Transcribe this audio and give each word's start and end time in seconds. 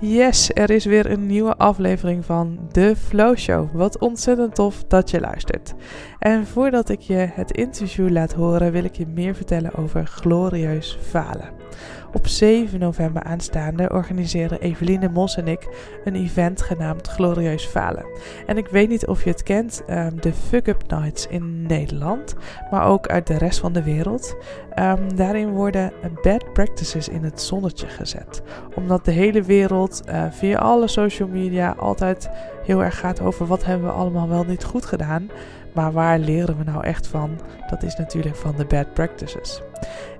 Yes, 0.00 0.50
er 0.54 0.70
is 0.70 0.84
weer 0.84 1.10
een 1.10 1.26
nieuwe 1.26 1.56
aflevering 1.56 2.24
van 2.24 2.58
The 2.72 2.94
Flow 2.96 3.36
Show. 3.36 3.68
Wat 3.72 3.98
ontzettend 3.98 4.54
tof 4.54 4.84
dat 4.84 5.10
je 5.10 5.20
luistert. 5.20 5.74
En 6.18 6.46
voordat 6.46 6.88
ik 6.88 7.00
je 7.00 7.28
het 7.32 7.50
interview 7.50 8.10
laat 8.10 8.32
horen, 8.32 8.72
wil 8.72 8.84
ik 8.84 8.96
je 8.96 9.06
meer 9.06 9.34
vertellen 9.34 9.74
over 9.74 10.06
glorieus 10.06 10.98
falen. 11.00 11.63
Op 12.12 12.26
7 12.26 12.78
november 12.78 13.22
aanstaande 13.22 13.90
organiseren 13.90 14.60
Eveline 14.60 15.08
Mos 15.08 15.36
en 15.36 15.48
ik 15.48 15.68
een 16.04 16.14
event 16.14 16.62
genaamd 16.62 17.08
Glorieus 17.08 17.64
Falen. 17.64 18.06
En 18.46 18.56
ik 18.56 18.66
weet 18.66 18.88
niet 18.88 19.06
of 19.06 19.24
je 19.24 19.30
het 19.30 19.42
kent, 19.42 19.82
um, 19.90 20.20
de 20.20 20.32
Fuck 20.32 20.66
Up 20.66 20.82
Nights 20.88 21.26
in 21.26 21.62
Nederland, 21.62 22.34
maar 22.70 22.86
ook 22.86 23.06
uit 23.06 23.26
de 23.26 23.38
rest 23.38 23.58
van 23.58 23.72
de 23.72 23.82
wereld. 23.82 24.36
Um, 24.78 25.16
daarin 25.16 25.50
worden 25.50 25.92
bad 26.22 26.52
practices 26.52 27.08
in 27.08 27.24
het 27.24 27.40
zonnetje 27.40 27.86
gezet. 27.86 28.42
Omdat 28.74 29.04
de 29.04 29.10
hele 29.10 29.42
wereld 29.42 30.02
uh, 30.08 30.24
via 30.30 30.58
alle 30.58 30.88
social 30.88 31.28
media 31.28 31.74
altijd 31.78 32.30
heel 32.64 32.82
erg 32.82 32.98
gaat 32.98 33.20
over 33.20 33.46
wat 33.46 33.64
hebben 33.64 33.88
we 33.88 33.94
allemaal 33.94 34.28
wel 34.28 34.44
niet 34.44 34.64
goed 34.64 34.86
gedaan. 34.86 35.30
Maar 35.72 35.92
waar 35.92 36.18
leren 36.18 36.58
we 36.58 36.64
nou 36.64 36.84
echt 36.84 37.06
van? 37.06 37.40
Dat 37.70 37.82
is 37.82 37.96
natuurlijk 37.96 38.36
van 38.36 38.54
de 38.56 38.64
bad 38.64 38.92
practices. 38.92 39.62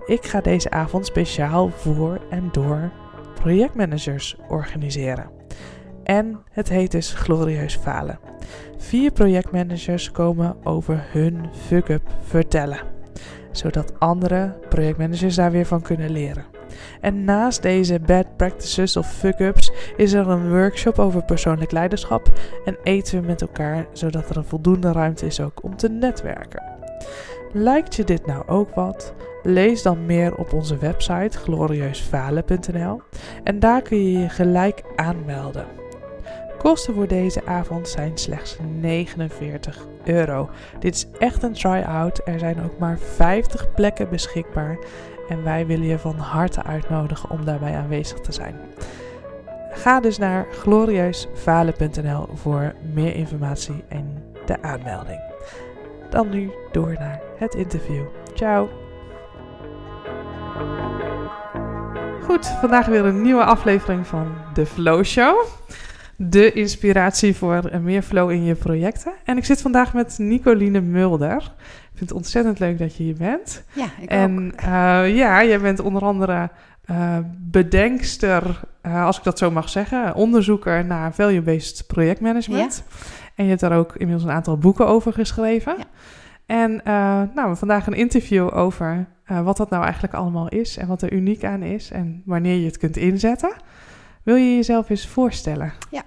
Ik 0.07 0.25
ga 0.27 0.41
deze 0.41 0.71
avond 0.71 1.07
speciaal 1.07 1.69
voor 1.69 2.21
en 2.31 2.49
door 2.53 2.91
projectmanagers 3.35 4.37
organiseren. 4.49 5.31
En 6.03 6.41
het 6.51 6.69
heet 6.69 6.91
dus 6.91 7.13
Glorieus 7.13 7.77
Falen. 7.77 8.19
Vier 8.79 9.13
projectmanagers 9.13 10.11
komen 10.11 10.57
over 10.65 11.05
hun 11.09 11.47
fuck-up 11.67 12.03
vertellen, 12.25 12.81
zodat 13.51 14.01
andere 14.01 14.59
projectmanagers 14.69 15.35
daar 15.35 15.51
weer 15.51 15.67
van 15.67 15.83
kunnen 15.83 16.11
leren. 16.11 16.45
En 17.01 17.25
naast 17.25 17.63
deze 17.63 18.01
bad 18.01 18.37
practices 18.37 18.97
of 18.97 19.13
fuck-ups 19.13 19.73
is 19.97 20.13
er 20.13 20.29
een 20.29 20.51
workshop 20.51 20.99
over 20.99 21.25
persoonlijk 21.25 21.73
leiderschap 21.73 22.33
en 22.65 22.77
eten 22.83 23.21
we 23.21 23.27
met 23.27 23.41
elkaar, 23.41 23.87
zodat 23.93 24.31
er 24.31 24.37
een 24.37 24.45
voldoende 24.45 24.93
ruimte 24.93 25.27
is 25.27 25.41
ook 25.41 25.63
om 25.63 25.77
te 25.77 25.89
netwerken. 25.89 26.63
Lijkt 27.57 27.95
je 27.95 28.05
dit 28.05 28.27
nou 28.27 28.47
ook 28.47 28.75
wat? 28.75 29.15
Lees 29.43 29.83
dan 29.83 30.07
meer 30.07 30.37
op 30.37 30.53
onze 30.53 30.79
website 30.79 31.39
glorieusfalen.nl 31.39 33.03
en 33.45 33.59
daar 33.59 33.83
kun 33.83 33.99
je 33.99 34.19
je 34.19 34.29
gelijk 34.29 34.83
aanmelden. 34.97 35.67
Kosten 36.59 36.95
voor 36.95 37.07
deze 37.07 37.45
avond 37.47 37.89
zijn 37.89 38.19
slechts 38.19 38.57
49 38.81 39.87
euro. 40.05 40.51
Dit 40.79 40.95
is 40.95 41.07
echt 41.19 41.43
een 41.43 41.53
try-out. 41.53 42.21
Er 42.25 42.39
zijn 42.39 42.63
ook 42.65 42.79
maar 42.79 42.99
50 42.99 43.75
plekken 43.75 44.09
beschikbaar 44.09 44.79
en 45.29 45.45
wij 45.45 45.67
willen 45.67 45.87
je 45.87 45.99
van 45.99 46.17
harte 46.17 46.63
uitnodigen 46.63 47.31
om 47.31 47.45
daarbij 47.45 47.77
aanwezig 47.77 48.21
te 48.21 48.33
zijn. 48.33 48.55
Ga 49.71 50.01
dus 50.01 50.19
naar 50.19 50.47
glorieusfalen.nl 50.51 52.29
voor 52.35 52.75
meer 52.93 53.15
informatie 53.15 53.85
en 53.89 54.23
de 54.47 54.63
aanmelding. 54.63 55.34
Dan 56.15 56.29
nu 56.29 56.51
door 56.73 56.93
naar 56.99 57.21
het 57.39 57.55
interview. 57.55 58.05
Ciao! 58.35 58.69
Goed, 62.23 62.47
vandaag 62.47 62.87
weer 62.87 63.05
een 63.05 63.23
nieuwe 63.23 63.45
aflevering 63.45 64.07
van 64.07 64.27
The 64.53 64.67
Flow 64.67 65.05
Show. 65.05 65.45
De 66.17 66.53
inspiratie 66.53 67.37
voor 67.37 67.71
meer 67.81 68.03
flow 68.03 68.31
in 68.31 68.45
je 68.45 68.55
projecten. 68.55 69.13
En 69.25 69.37
ik 69.37 69.45
zit 69.45 69.63
vandaag 69.63 69.95
met 69.95 70.19
Nicoline 70.19 70.81
Mulder. 70.81 71.37
Ik 71.37 71.95
vind 71.95 72.09
het 72.09 72.13
ontzettend 72.13 72.59
leuk 72.59 72.79
dat 72.79 72.97
je 72.97 73.03
hier 73.03 73.17
bent. 73.17 73.65
Ja, 73.73 73.87
ik 74.01 74.11
en 74.11 74.53
ook. 74.53 74.61
Uh, 74.61 75.17
ja, 75.17 75.45
jij 75.45 75.61
bent 75.61 75.81
onder 75.81 76.03
andere 76.03 76.51
uh, 76.91 77.19
bedenkster, 77.37 78.61
uh, 78.87 79.05
als 79.05 79.19
ik 79.19 79.25
dat 79.25 79.39
zo 79.39 79.51
mag 79.51 79.69
zeggen, 79.69 80.15
onderzoeker 80.15 80.85
naar 80.85 81.15
value-based 81.15 81.87
projectmanagement. 81.87 82.85
Ja. 82.87 82.93
En 83.35 83.45
je 83.45 83.49
hebt 83.49 83.61
daar 83.61 83.79
ook 83.79 83.97
inmiddels 83.97 84.29
een 84.29 84.37
aantal 84.37 84.59
boeken 84.59 84.87
over 84.87 85.13
geschreven. 85.13 85.75
Ja. 85.79 85.85
En 86.47 86.81
nou, 87.35 87.57
vandaag 87.57 87.87
een 87.87 87.93
interview 87.93 88.57
over 88.57 89.07
wat 89.27 89.57
dat 89.57 89.71
nou 89.71 89.83
eigenlijk 89.83 90.15
allemaal 90.15 90.49
is 90.49 90.77
en 90.77 90.87
wat 90.87 91.03
er 91.03 91.13
uniek 91.13 91.45
aan 91.45 91.63
is 91.63 91.91
en 91.91 92.23
wanneer 92.25 92.57
je 92.57 92.67
het 92.67 92.79
kunt 92.79 92.97
inzetten. 92.97 93.57
Wil 94.23 94.37
je 94.37 94.55
jezelf 94.55 94.91
eens 94.91 95.09
voorstellen? 95.09 95.73
Ja. 95.91 96.03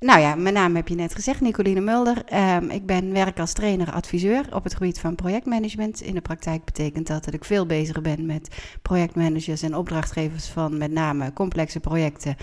Nou 0.00 0.20
ja, 0.20 0.34
mijn 0.34 0.54
naam 0.54 0.76
heb 0.76 0.88
je 0.88 0.94
net 0.94 1.14
gezegd, 1.14 1.40
Nicoline 1.40 1.80
Mulder. 1.80 2.22
Um, 2.56 2.70
ik 2.70 2.86
ben 2.86 3.12
werk 3.12 3.38
als 3.38 3.52
trainer-adviseur 3.52 4.54
op 4.54 4.64
het 4.64 4.74
gebied 4.74 5.00
van 5.00 5.14
projectmanagement. 5.14 6.00
In 6.00 6.14
de 6.14 6.20
praktijk 6.20 6.64
betekent 6.64 7.06
dat 7.06 7.24
dat 7.24 7.34
ik 7.34 7.44
veel 7.44 7.66
bezig 7.66 8.00
ben 8.00 8.26
met 8.26 8.56
projectmanagers 8.82 9.62
en 9.62 9.74
opdrachtgevers 9.74 10.48
van 10.48 10.78
met 10.78 10.90
name 10.90 11.32
complexe 11.32 11.80
projecten. 11.80 12.36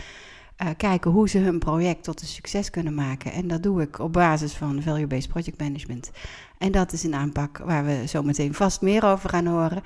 Uh, 0.63 0.69
kijken 0.77 1.11
hoe 1.11 1.29
ze 1.29 1.37
hun 1.37 1.59
project 1.59 2.03
tot 2.03 2.21
een 2.21 2.27
succes 2.27 2.69
kunnen 2.69 2.93
maken. 2.93 3.31
En 3.31 3.47
dat 3.47 3.63
doe 3.63 3.81
ik 3.81 3.99
op 3.99 4.13
basis 4.13 4.53
van 4.53 4.81
value-based 4.81 5.29
project 5.29 5.59
management. 5.59 6.11
En 6.57 6.71
dat 6.71 6.91
is 6.91 7.03
een 7.03 7.15
aanpak 7.15 7.57
waar 7.57 7.85
we 7.85 8.07
zo 8.07 8.23
meteen 8.23 8.53
vast 8.53 8.81
meer 8.81 9.05
over 9.05 9.29
gaan 9.29 9.45
horen. 9.45 9.81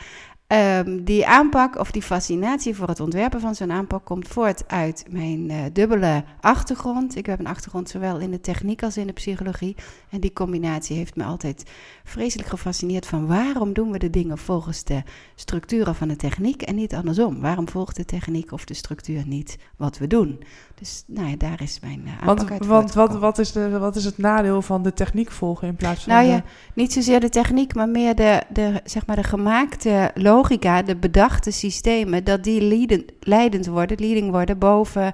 Um, 0.54 1.04
die 1.04 1.28
aanpak 1.28 1.80
of 1.80 1.92
die 1.92 2.02
fascinatie 2.02 2.76
voor 2.76 2.88
het 2.88 3.00
ontwerpen 3.00 3.40
van 3.40 3.56
zo'n 3.56 3.72
aanpak 3.72 4.06
komt 4.06 4.28
voort 4.28 4.64
uit 4.68 5.06
mijn 5.10 5.50
uh, 5.50 5.58
dubbele 5.74 6.24
achtergrond. 6.40 7.16
Ik 7.16 7.26
heb 7.26 7.40
een 7.40 7.48
achtergrond 7.48 7.90
zowel 7.90 8.20
in 8.20 8.32
de 8.32 8.42
techniek 8.42 8.84
als 8.84 8.98
in 8.98 9.08
de 9.08 9.14
psychologie. 9.14 9.76
En 10.09 10.20
die 10.20 10.34
combinatie 10.34 10.98
heeft 10.98 11.16
me 11.16 11.24
altijd 11.24 11.64
vreselijk 12.04 12.50
gefascineerd 12.50 13.06
van 13.06 13.28
waarom 13.28 13.74
doen 13.74 13.92
we 13.92 14.00
de 14.00 14.09
dingen 14.09 14.38
volgens 14.38 14.84
de 14.84 15.04
structuren 15.36 15.96
van 15.96 16.08
de 16.08 16.16
techniek 16.16 16.62
en 16.62 16.76
niet 16.76 16.96
andersom. 16.96 17.40
Waarom 17.42 17.70
volgt 17.70 17.96
de 17.96 18.06
techniek 18.06 18.52
of 18.52 18.66
de 18.66 18.74
structuur 18.74 19.28
niet 19.28 19.58
wat 19.78 19.98
we 19.98 20.08
doen? 20.08 20.44
Dus 20.76 21.04
nou 21.08 21.30
ja, 21.30 21.36
daar 21.36 21.62
is 21.62 21.80
mijn 21.80 22.02
uh, 22.06 22.12
aanpak 22.12 22.38
want, 22.38 22.52
uit 22.52 22.66
Want 22.66 22.94
wat, 22.94 23.20
wat, 23.20 23.38
is 23.38 23.52
de, 23.52 23.80
wat 23.80 23.96
is 23.96 24.06
het 24.06 24.18
nadeel 24.18 24.62
van 24.62 24.84
de 24.84 24.94
techniek 24.94 25.32
volgen 25.32 25.68
in 25.68 25.76
plaats 25.76 26.04
van 26.04 26.14
nou 26.14 26.26
de... 26.26 26.32
ja, 26.32 26.44
niet 26.74 26.94
zozeer 26.94 27.20
de 27.20 27.30
techniek, 27.30 27.76
maar 27.76 27.90
meer 27.90 28.16
de, 28.16 28.44
de, 28.50 28.82
zeg 28.84 29.06
maar 29.06 29.16
de 29.16 29.24
gemaakte 29.24 30.12
logica, 30.40 30.82
de 30.82 30.96
bedachte 30.96 31.52
systemen, 31.52 32.24
dat 32.24 32.44
die 32.44 32.62
leidend, 32.62 33.12
leidend 33.20 33.68
worden, 33.68 34.00
leading 34.00 34.32
worden 34.32 34.58
boven 34.58 35.14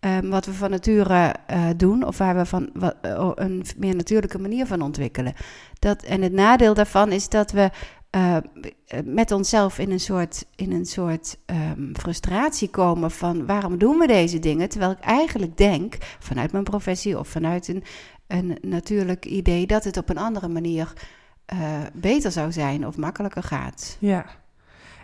um, 0.00 0.30
wat 0.30 0.46
we 0.46 0.52
van 0.52 0.70
nature 0.70 1.34
uh, 1.50 1.68
doen, 1.76 2.06
of 2.06 2.18
waar 2.18 2.36
we 2.36 2.46
van 2.46 2.70
wat, 2.72 2.94
uh, 3.02 3.30
een 3.34 3.64
meer 3.76 3.96
natuurlijke 3.96 4.38
manier 4.38 4.66
van 4.66 4.82
ontwikkelen. 4.82 5.34
Dat, 5.78 6.02
en 6.02 6.22
het 6.22 6.32
nadeel 6.32 6.74
daarvan 6.74 7.12
is 7.12 7.28
dat 7.28 7.50
we 7.50 7.70
uh, 8.16 8.36
met 9.04 9.30
onszelf 9.30 9.78
in 9.78 9.90
een 9.90 10.00
soort, 10.00 10.44
in 10.56 10.72
een 10.72 10.86
soort 10.86 11.38
um, 11.46 11.92
frustratie 11.96 12.68
komen 12.68 13.10
van 13.10 13.46
waarom 13.46 13.78
doen 13.78 13.98
we 13.98 14.06
deze 14.06 14.38
dingen? 14.38 14.68
Terwijl 14.68 14.90
ik 14.90 15.00
eigenlijk 15.00 15.56
denk, 15.56 15.96
vanuit 16.18 16.52
mijn 16.52 16.64
professie 16.64 17.18
of 17.18 17.28
vanuit 17.28 17.68
een, 17.68 17.82
een 18.26 18.58
natuurlijk 18.60 19.24
idee, 19.24 19.66
dat 19.66 19.84
het 19.84 19.96
op 19.96 20.08
een 20.08 20.18
andere 20.18 20.48
manier 20.48 20.92
uh, 21.54 21.58
beter 21.94 22.32
zou 22.32 22.52
zijn 22.52 22.86
of 22.86 22.96
makkelijker 22.96 23.42
gaat. 23.42 23.96
Ja. 24.00 24.26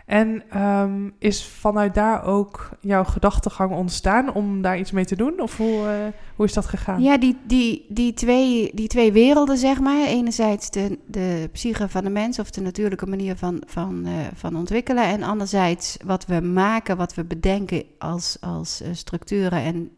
En 0.05 0.43
um, 0.61 1.13
is 1.19 1.45
vanuit 1.45 1.93
daar 1.93 2.25
ook 2.25 2.69
jouw 2.81 3.03
gedachtegang 3.03 3.71
ontstaan 3.71 4.33
om 4.33 4.61
daar 4.61 4.77
iets 4.77 4.91
mee 4.91 5.05
te 5.05 5.15
doen? 5.15 5.41
Of 5.41 5.57
hoe, 5.57 5.77
uh, 5.77 5.91
hoe 6.35 6.45
is 6.45 6.53
dat 6.53 6.65
gegaan? 6.65 7.01
Ja, 7.01 7.17
die, 7.17 7.37
die, 7.43 7.85
die, 7.89 8.13
twee, 8.13 8.71
die 8.73 8.87
twee 8.87 9.11
werelden, 9.11 9.57
zeg 9.57 9.79
maar. 9.79 10.05
Enerzijds 10.05 10.69
de, 10.69 10.99
de 11.05 11.49
psyche 11.51 11.89
van 11.89 12.03
de 12.03 12.09
mens 12.09 12.39
of 12.39 12.51
de 12.51 12.61
natuurlijke 12.61 13.05
manier 13.05 13.35
van, 13.35 13.63
van, 13.65 14.07
uh, 14.07 14.11
van 14.33 14.55
ontwikkelen. 14.55 15.03
En 15.03 15.23
anderzijds 15.23 15.97
wat 16.05 16.25
we 16.25 16.39
maken, 16.41 16.97
wat 16.97 17.13
we 17.13 17.23
bedenken 17.23 17.83
als, 17.97 18.37
als 18.41 18.81
uh, 18.81 18.87
structuren 18.91 19.61
en 19.61 19.91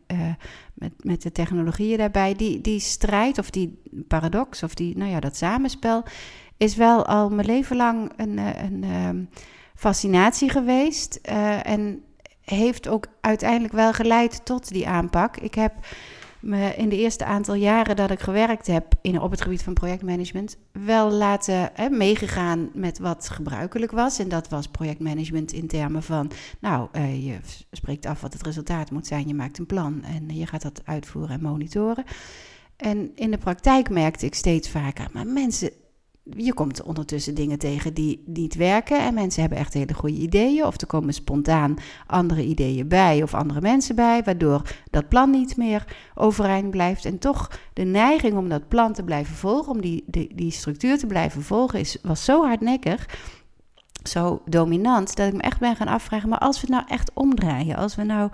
met, 0.73 0.91
met 0.97 1.21
de 1.21 1.31
technologieën 1.31 1.97
daarbij. 1.97 2.35
Die, 2.35 2.61
die 2.61 2.79
strijd 2.79 3.37
of 3.37 3.49
die 3.49 3.81
paradox 4.07 4.63
of 4.63 4.73
die, 4.73 4.97
nou 4.97 5.11
ja, 5.11 5.19
dat 5.19 5.35
samenspel 5.35 6.03
is 6.57 6.75
wel 6.75 7.05
al 7.05 7.29
mijn 7.29 7.47
leven 7.47 7.75
lang 7.75 8.11
een... 8.15 8.37
een, 8.37 8.83
een 8.83 9.29
fascinatie 9.75 10.49
geweest. 10.49 11.19
Uh, 11.29 11.67
en 11.67 12.03
heeft 12.41 12.87
ook 12.87 13.07
uiteindelijk 13.21 13.73
wel 13.73 13.93
geleid 13.93 14.45
tot 14.45 14.69
die 14.69 14.87
aanpak. 14.87 15.37
Ik 15.37 15.55
heb 15.55 15.73
me 16.39 16.75
in 16.75 16.89
de 16.89 16.97
eerste 16.97 17.25
aantal 17.25 17.53
jaren 17.53 17.95
dat 17.95 18.11
ik 18.11 18.19
gewerkt 18.19 18.67
heb 18.67 18.93
in, 19.01 19.21
op 19.21 19.31
het 19.31 19.41
gebied 19.41 19.63
van 19.63 19.73
projectmanagement 19.73 20.57
wel 20.71 21.11
laten 21.11 21.69
hè, 21.73 21.89
meegegaan 21.89 22.69
met 22.73 22.99
wat 22.99 23.29
gebruikelijk 23.29 23.91
was. 23.91 24.19
En 24.19 24.29
dat 24.29 24.49
was 24.49 24.67
projectmanagement 24.67 25.51
in 25.51 25.67
termen 25.67 26.03
van, 26.03 26.31
nou, 26.59 26.87
uh, 26.93 27.25
je 27.25 27.37
spreekt 27.71 28.05
af 28.05 28.21
wat 28.21 28.33
het 28.33 28.43
resultaat 28.43 28.91
moet 28.91 29.07
zijn, 29.07 29.27
je 29.27 29.33
maakt 29.33 29.57
een 29.57 29.65
plan 29.65 30.03
en 30.03 30.35
je 30.35 30.47
gaat 30.47 30.61
dat 30.61 30.81
uitvoeren 30.85 31.35
en 31.35 31.41
monitoren. 31.41 32.03
En 32.75 33.11
in 33.15 33.31
de 33.31 33.37
praktijk 33.37 33.89
merkte 33.89 34.25
ik 34.25 34.35
steeds 34.35 34.69
vaker, 34.69 35.07
maar 35.13 35.27
mensen 35.27 35.71
je 36.29 36.53
komt 36.53 36.83
ondertussen 36.83 37.35
dingen 37.35 37.59
tegen 37.59 37.93
die 37.93 38.23
niet 38.25 38.55
werken. 38.55 38.99
En 38.99 39.13
mensen 39.13 39.41
hebben 39.41 39.59
echt 39.59 39.73
hele 39.73 39.93
goede 39.93 40.15
ideeën. 40.15 40.65
Of 40.65 40.81
er 40.81 40.87
komen 40.87 41.13
spontaan 41.13 41.75
andere 42.07 42.45
ideeën 42.45 42.87
bij 42.87 43.23
of 43.23 43.33
andere 43.33 43.61
mensen 43.61 43.95
bij. 43.95 44.23
Waardoor 44.23 44.61
dat 44.91 45.09
plan 45.09 45.29
niet 45.29 45.57
meer 45.57 45.95
overeind 46.15 46.69
blijft. 46.69 47.05
En 47.05 47.19
toch 47.19 47.59
de 47.73 47.83
neiging 47.83 48.37
om 48.37 48.49
dat 48.49 48.67
plan 48.67 48.93
te 48.93 49.03
blijven 49.03 49.35
volgen, 49.35 49.71
om 49.71 49.81
die, 49.81 50.03
die, 50.07 50.35
die 50.35 50.51
structuur 50.51 50.97
te 50.97 51.07
blijven 51.07 51.41
volgen, 51.41 51.79
is, 51.79 51.97
was 52.01 52.25
zo 52.25 52.45
hardnekkig. 52.45 53.09
Zo 54.03 54.41
dominant 54.45 55.15
dat 55.15 55.27
ik 55.27 55.33
me 55.33 55.41
echt 55.41 55.59
ben 55.59 55.75
gaan 55.75 55.87
afvragen. 55.87 56.29
Maar 56.29 56.39
als 56.39 56.61
we 56.61 56.67
het 56.67 56.75
nou 56.75 56.83
echt 56.87 57.11
omdraaien, 57.13 57.75
als 57.75 57.95
we 57.95 58.03
nou 58.03 58.29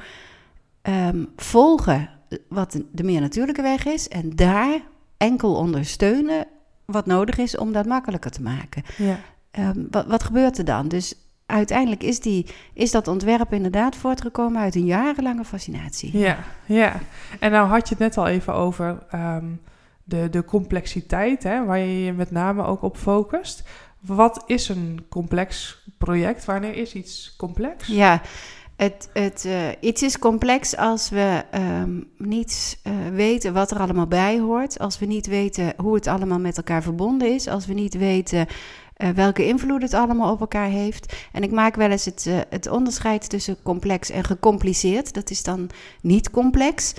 ehm, 0.82 1.26
volgen 1.36 2.10
wat 2.50 2.82
de 2.92 3.04
meer 3.04 3.22
natuurlijke 3.22 3.62
weg 3.62 3.86
is 3.86 4.08
en 4.08 4.30
daar 4.36 4.82
enkel 5.18 5.56
ondersteunen 5.56 6.48
wat 6.92 7.06
nodig 7.06 7.38
is 7.38 7.58
om 7.58 7.72
dat 7.72 7.86
makkelijker 7.86 8.32
te 8.32 8.42
maken. 8.42 8.84
Ja. 8.98 9.20
Ehm, 9.52 9.80
wat, 9.92 10.06
wat 10.06 10.24
gebeurt 10.24 10.58
er 10.58 10.66
dan? 10.66 10.88
Dus 10.88 11.16
uiteindelijk 11.46 12.04
is, 12.04 12.20
die, 12.20 12.46
is 12.74 12.92
dat 12.92 13.08
ontwerp 13.08 13.54
inderdaad 13.54 13.96
voortgekomen 13.96 14.62
uit 14.62 14.76
een 14.76 14.86
jarenlange 14.86 15.46
fascinatie. 15.46 16.18
Ja, 16.18 16.38
ja. 16.66 17.00
En 17.40 17.52
nou 17.52 17.68
had 17.68 17.88
je 17.88 17.96
het 17.96 18.04
net 18.04 18.18
al 18.18 18.28
even 18.28 18.54
over 18.54 18.98
ehm, 19.10 19.46
de, 20.04 20.30
de 20.30 20.46
complexiteit, 20.46 21.44
hè, 21.44 21.66
waar 21.66 21.80
je 21.80 22.04
je 22.04 22.14
met 22.14 22.32
name 22.32 22.64
ook 22.64 22.82
op 22.82 22.98
focust. 22.98 23.64
Wat 24.00 24.44
is 24.46 24.70
een 24.70 25.06
complex 25.10 25.80
project? 25.98 26.46
Wanneer 26.46 26.76
is 26.76 26.94
iets 26.94 27.36
complex? 27.38 27.88
Ja, 27.88 28.22
het, 28.76 29.10
het, 29.14 29.44
uh, 29.48 29.68
iets 29.80 30.04
is 30.04 30.20
complex 30.20 30.78
als 30.78 31.10
we 31.10 31.44
um, 31.56 32.10
niet 32.18 32.80
uh, 32.84 32.94
weten 33.14 33.54
wat 33.54 33.72
er 33.72 33.80
allemaal 33.80 34.08
bij 34.08 34.40
hoort. 34.40 34.80
Als 34.80 35.00
we 35.00 35.06
niet 35.06 35.28
weten 35.28 35.74
hoe 35.78 35.96
het 35.96 36.08
allemaal 36.08 36.40
met 36.40 36.58
elkaar 36.58 36.84
verbonden 36.84 37.34
is. 37.34 37.48
Als 37.48 37.66
we 37.66 37.74
niet 37.74 37.98
weten 37.98 38.48
uh, 38.98 39.10
welke 39.10 39.46
invloed 39.46 39.82
het 39.82 39.94
allemaal 39.94 40.32
op 40.32 40.40
elkaar 40.40 40.70
heeft. 40.70 41.16
En 41.32 41.44
ik 41.44 41.52
maak 41.52 41.76
wel 41.76 41.90
eens 41.90 42.06
het, 42.06 42.28
het 42.50 42.68
onderscheid 42.68 43.30
tussen 43.30 43.58
complex 43.64 44.10
en 44.10 44.24
gecompliceerd. 44.24 45.14
Dat 45.14 45.30
is 45.30 45.44
dan 45.44 45.70
niet 46.02 46.30
complex. 46.30 46.94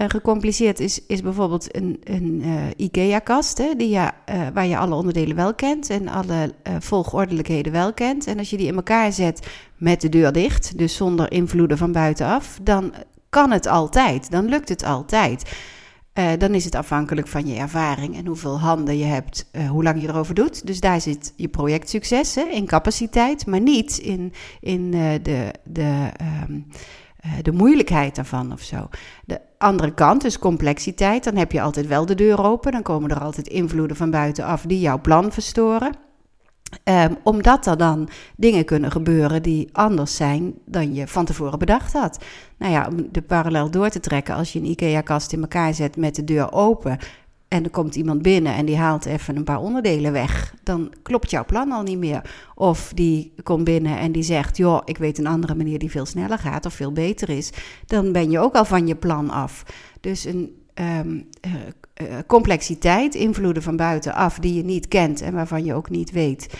Uh, 0.00 0.08
gecompliceerd 0.08 0.80
is, 0.80 1.06
is 1.06 1.22
bijvoorbeeld 1.22 1.76
een, 1.76 2.00
een 2.04 2.42
uh, 2.44 2.62
IKEA-kast, 2.76 3.62
die 3.76 3.88
ja, 3.88 4.14
uh, 4.30 4.46
waar 4.54 4.66
je 4.66 4.76
alle 4.76 4.94
onderdelen 4.94 5.36
wel 5.36 5.54
kent 5.54 5.90
en 5.90 6.08
alle 6.08 6.54
volgordelijkheden 6.78 7.72
wel 7.72 7.92
kent. 7.92 8.26
En 8.26 8.38
als 8.38 8.50
je 8.50 8.56
die 8.56 8.66
in 8.66 8.74
elkaar 8.74 9.12
zet 9.12 9.46
met 9.76 10.00
de 10.00 10.08
deur 10.08 10.32
dicht, 10.32 10.78
dus 10.78 10.96
zonder 10.96 11.32
invloeden 11.32 11.78
van 11.78 11.92
buitenaf, 11.92 12.58
dan 12.62 12.94
kan 13.28 13.50
het 13.50 13.66
altijd, 13.66 14.30
dan 14.30 14.44
lukt 14.44 14.68
het 14.68 14.84
altijd. 14.84 15.56
dan 16.38 16.54
is 16.54 16.64
het 16.64 16.74
afhankelijk 16.74 17.28
van 17.28 17.46
je 17.46 17.54
ervaring 17.58 18.16
en 18.16 18.26
hoeveel 18.26 18.60
handen 18.60 18.98
je 18.98 19.04
hebt, 19.04 19.50
hoe 19.68 19.82
lang 19.82 20.02
je 20.02 20.08
erover 20.08 20.34
doet. 20.34 20.66
Dus 20.66 20.80
daar 20.80 21.00
zit 21.00 21.32
je 21.36 21.48
projectsucces 21.48 22.34
hè, 22.34 22.42
in 22.42 22.66
capaciteit, 22.66 23.46
maar 23.46 23.60
niet 23.60 23.98
in, 23.98 24.32
in 24.60 24.90
de, 24.90 25.52
de, 25.64 26.10
um, 26.48 26.66
de 27.42 27.52
moeilijkheid 27.52 28.14
daarvan 28.14 28.52
of 28.52 28.60
zo. 28.60 28.88
De, 29.24 29.40
andere 29.58 29.94
kant, 29.94 30.22
dus 30.22 30.38
complexiteit, 30.38 31.24
dan 31.24 31.36
heb 31.36 31.52
je 31.52 31.60
altijd 31.60 31.86
wel 31.86 32.06
de 32.06 32.14
deur 32.14 32.44
open. 32.44 32.72
Dan 32.72 32.82
komen 32.82 33.10
er 33.10 33.20
altijd 33.20 33.48
invloeden 33.48 33.96
van 33.96 34.10
buitenaf 34.10 34.62
die 34.62 34.80
jouw 34.80 35.00
plan 35.00 35.32
verstoren. 35.32 35.92
Um, 36.84 37.16
omdat 37.22 37.66
er 37.66 37.76
dan 37.76 38.08
dingen 38.36 38.64
kunnen 38.64 38.90
gebeuren 38.90 39.42
die 39.42 39.68
anders 39.72 40.16
zijn 40.16 40.54
dan 40.66 40.94
je 40.94 41.08
van 41.08 41.24
tevoren 41.24 41.58
bedacht 41.58 41.92
had. 41.92 42.24
Nou 42.58 42.72
ja, 42.72 42.88
om 42.90 43.08
de 43.10 43.22
parallel 43.22 43.70
door 43.70 43.88
te 43.88 44.00
trekken, 44.00 44.34
als 44.34 44.52
je 44.52 44.58
een 44.58 44.70
IKEA-kast 44.70 45.32
in 45.32 45.40
elkaar 45.40 45.74
zet 45.74 45.96
met 45.96 46.14
de 46.14 46.24
deur 46.24 46.52
open, 46.52 46.98
en 47.52 47.64
er 47.64 47.70
komt 47.70 47.96
iemand 47.96 48.22
binnen 48.22 48.54
en 48.54 48.66
die 48.66 48.76
haalt 48.76 49.04
even 49.04 49.36
een 49.36 49.44
paar 49.44 49.60
onderdelen 49.60 50.12
weg, 50.12 50.54
dan 50.62 50.92
klopt 51.02 51.30
jouw 51.30 51.44
plan 51.44 51.72
al 51.72 51.82
niet 51.82 51.98
meer. 51.98 52.22
Of 52.54 52.92
die 52.94 53.32
komt 53.42 53.64
binnen 53.64 53.98
en 53.98 54.12
die 54.12 54.22
zegt: 54.22 54.56
Joh, 54.56 54.82
ik 54.84 54.98
weet 54.98 55.18
een 55.18 55.26
andere 55.26 55.54
manier 55.54 55.78
die 55.78 55.90
veel 55.90 56.06
sneller 56.06 56.38
gaat 56.38 56.66
of 56.66 56.74
veel 56.74 56.92
beter 56.92 57.28
is. 57.28 57.50
Dan 57.86 58.12
ben 58.12 58.30
je 58.30 58.38
ook 58.38 58.54
al 58.54 58.64
van 58.64 58.86
je 58.86 58.94
plan 58.94 59.30
af. 59.30 59.64
Dus 60.00 60.24
een 60.24 60.62
um, 60.74 61.28
uh, 61.46 61.52
uh, 61.54 62.18
complexiteit, 62.26 63.14
invloeden 63.14 63.62
van 63.62 63.76
buitenaf 63.76 64.38
die 64.38 64.54
je 64.54 64.64
niet 64.64 64.88
kent 64.88 65.20
en 65.20 65.34
waarvan 65.34 65.64
je 65.64 65.74
ook 65.74 65.90
niet 65.90 66.10
weet 66.10 66.54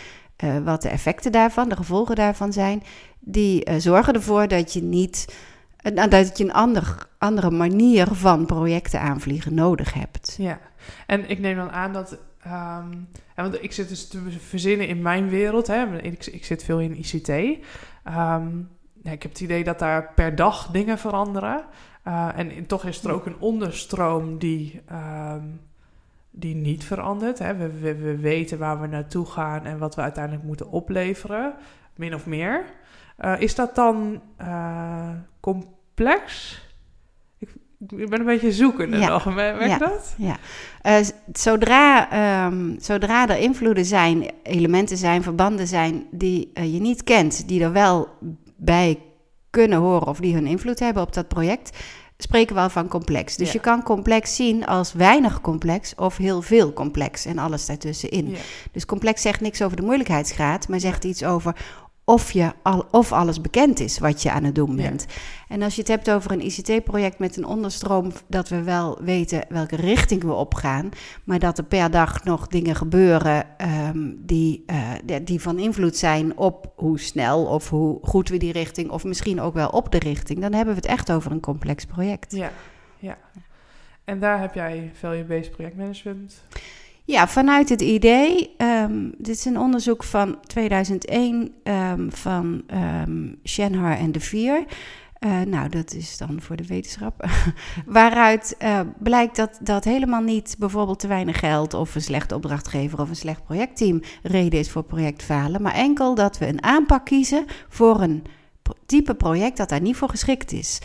uh, 0.44 0.58
wat 0.64 0.82
de 0.82 0.88
effecten 0.88 1.32
daarvan, 1.32 1.68
de 1.68 1.76
gevolgen 1.76 2.16
daarvan 2.16 2.52
zijn, 2.52 2.82
die 3.20 3.80
zorgen 3.80 4.14
ervoor 4.14 4.48
dat 4.48 4.72
je 4.72 4.82
niet 4.82 5.34
dat 6.08 6.38
je 6.38 6.44
een 6.44 6.52
ander, 6.52 7.06
andere 7.18 7.50
manier 7.50 8.06
van 8.12 8.46
projecten 8.46 9.00
aanvliegen 9.00 9.54
nodig 9.54 9.94
hebt. 9.94 10.34
Ja, 10.38 10.60
en 11.06 11.31
ik 11.31 11.38
neem 11.38 11.56
dan 11.56 11.70
aan 11.70 11.93
dat. 11.93 12.19
Um, 12.46 13.08
want 13.37 13.62
ik 13.62 13.73
zit 13.73 13.88
dus 13.88 14.08
te 14.08 14.31
verzinnen 14.31 14.88
in 14.88 15.02
mijn 15.02 15.29
wereld. 15.29 15.67
Hè. 15.67 16.02
Ik, 16.02 16.26
ik 16.26 16.44
zit 16.44 16.64
veel 16.64 16.81
in 16.81 16.99
ICT. 16.99 17.32
Ja, 19.02 19.11
ik 19.11 19.23
heb 19.23 19.32
het 19.32 19.40
idee 19.40 19.64
dat 19.64 19.79
daar 19.79 20.12
per 20.14 20.34
dag 20.34 20.70
dingen 20.70 20.99
veranderen. 20.99 21.64
Uh, 22.08 22.38
en 22.38 22.67
toch 22.67 22.84
is 22.84 23.05
er 23.05 23.12
ook 23.12 23.26
een 23.26 23.38
onderstroom 23.38 24.38
die, 24.38 24.82
um, 24.93 25.61
die 26.31 26.55
niet 26.55 26.85
verandert. 26.85 27.38
Hè. 27.38 27.56
We, 27.56 27.78
we, 27.78 27.94
we, 27.94 28.17
weten 28.17 28.58
waar 28.58 28.81
we 28.81 28.87
naartoe 28.87 29.26
gaan 29.26 29.64
en 29.64 29.78
wat 29.78 29.94
we 29.94 30.00
uiteindelijk 30.00 30.44
moeten 30.44 30.70
opleveren, 30.70 31.55
min 31.94 32.14
of 32.14 32.26
meer. 32.26 32.64
Uh, 33.20 33.40
is 33.40 33.55
dat 33.55 33.75
dan 33.75 34.23
uh, 34.40 35.11
complex? 35.40 36.61
Ik 37.88 38.11
ben 38.11 38.20
een 38.20 38.26
beetje 38.26 38.52
zoekende 38.52 38.99
ja. 38.99 39.08
nog. 39.08 39.34
Merk 39.34 39.67
ja. 39.67 39.79
dat? 39.79 40.14
Ja. 40.17 40.37
Uh, 40.82 41.06
zodra, 41.32 42.08
um, 42.46 42.76
zodra 42.81 43.29
er 43.29 43.38
invloeden 43.38 43.84
zijn, 43.84 44.31
elementen 44.43 44.96
zijn, 44.96 45.23
verbanden 45.23 45.67
zijn 45.67 46.06
die 46.11 46.50
uh, 46.55 46.73
je 46.73 46.81
niet 46.81 47.05
kent, 47.05 47.49
die 47.49 47.62
er 47.62 47.73
wel 47.73 48.08
bij 48.56 48.99
kunnen 49.50 49.79
horen 49.79 50.06
of 50.06 50.19
die 50.19 50.34
hun 50.34 50.46
invloed 50.46 50.79
hebben 50.79 51.02
op 51.02 51.12
dat 51.12 51.29
project, 51.29 51.79
spreken 52.17 52.55
we 52.55 52.61
al 52.61 52.70
van 52.70 52.88
complex. 52.88 53.37
Dus 53.37 53.46
ja. 53.46 53.52
je 53.52 53.61
kan 53.61 53.82
complex 53.82 54.37
zien 54.37 54.67
als 54.67 54.93
weinig 54.93 55.40
complex 55.40 55.94
of 55.94 56.17
heel 56.17 56.43
veel 56.43 56.73
complex 56.73 57.25
en 57.25 57.38
alles 57.38 57.67
daartussenin. 57.67 58.31
Ja. 58.31 58.37
Dus 58.73 58.87
complex 58.87 59.23
zegt 59.23 59.40
niks 59.40 59.62
over 59.62 59.76
de 59.76 59.82
moeilijkheidsgraad, 59.82 60.69
maar 60.69 60.81
zegt 60.81 61.05
iets 61.05 61.25
over 61.25 61.56
of, 62.04 62.32
je 62.32 62.52
al, 62.62 62.87
of 62.90 63.12
alles 63.12 63.40
bekend 63.40 63.81
is 63.81 63.99
wat 63.99 64.22
je 64.22 64.31
aan 64.31 64.44
het 64.44 64.54
doen 64.54 64.76
bent. 64.76 65.06
Ja. 65.08 65.14
En 65.49 65.62
als 65.62 65.75
je 65.75 65.81
het 65.81 65.90
hebt 65.90 66.10
over 66.10 66.32
een 66.32 66.44
ICT-project 66.44 67.19
met 67.19 67.37
een 67.37 67.44
onderstroom, 67.44 68.12
dat 68.26 68.49
we 68.49 68.62
wel 68.62 68.99
weten 69.02 69.44
welke 69.49 69.76
richting 69.76 70.22
we 70.22 70.32
opgaan, 70.32 70.88
maar 71.25 71.38
dat 71.38 71.58
er 71.58 71.64
per 71.64 71.90
dag 71.90 72.25
nog 72.25 72.46
dingen 72.46 72.75
gebeuren 72.75 73.46
um, 73.88 74.16
die, 74.19 74.64
uh, 74.66 75.19
die 75.22 75.40
van 75.40 75.58
invloed 75.58 75.96
zijn 75.96 76.37
op 76.37 76.72
hoe 76.76 77.00
snel 77.00 77.44
of 77.44 77.70
hoe 77.70 77.99
goed 78.02 78.28
we 78.28 78.37
die 78.37 78.52
richting, 78.52 78.90
of 78.90 79.04
misschien 79.04 79.40
ook 79.40 79.54
wel 79.54 79.69
op 79.69 79.93
de 79.93 79.99
richting, 79.99 80.40
dan 80.40 80.52
hebben 80.52 80.75
we 80.75 80.81
het 80.81 80.90
echt 80.90 81.12
over 81.12 81.32
een 81.32 81.40
complex 81.40 81.84
project. 81.84 82.32
Ja, 82.32 82.50
ja. 82.99 83.19
En 84.04 84.20
daar 84.20 84.40
heb 84.40 84.54
jij 84.54 84.90
VLB 84.94 85.50
projectmanagement. 85.50 86.43
Ja, 87.04 87.28
vanuit 87.28 87.69
het 87.69 87.81
idee. 87.81 88.54
Um, 88.58 89.14
dit 89.19 89.37
is 89.37 89.44
een 89.44 89.58
onderzoek 89.58 90.04
van 90.04 90.38
2001 90.46 91.54
um, 91.64 92.12
van 92.12 92.62
um, 92.75 93.38
en 93.81 94.12
de 94.12 94.20
Vier. 94.20 94.64
Uh, 95.20 95.40
nou, 95.40 95.69
dat 95.69 95.94
is 95.94 96.19
dan 96.19 96.40
voor 96.40 96.56
de 96.56 96.66
wetenschap. 96.66 97.28
Waaruit 97.87 98.56
uh, 98.62 98.81
blijkt 98.99 99.37
dat 99.37 99.59
dat 99.61 99.85
helemaal 99.85 100.21
niet 100.21 100.56
bijvoorbeeld 100.59 100.99
te 100.99 101.06
weinig 101.06 101.38
geld 101.38 101.75
of 101.75 101.94
een 101.94 102.02
slechte 102.02 102.35
opdrachtgever 102.35 103.00
of 103.00 103.09
een 103.09 103.16
slecht 103.16 103.44
projectteam 103.44 104.00
reden 104.23 104.59
is 104.59 104.71
voor 104.71 104.82
projectfalen, 104.82 105.62
maar 105.62 105.75
enkel 105.75 106.14
dat 106.14 106.38
we 106.38 106.47
een 106.47 106.62
aanpak 106.62 107.04
kiezen 107.04 107.44
voor 107.68 108.00
een 108.00 108.25
type 108.87 109.14
project 109.14 109.56
dat 109.56 109.68
daar 109.68 109.80
niet 109.80 109.97
voor 109.97 110.09
geschikt 110.09 110.52
is. 110.52 110.78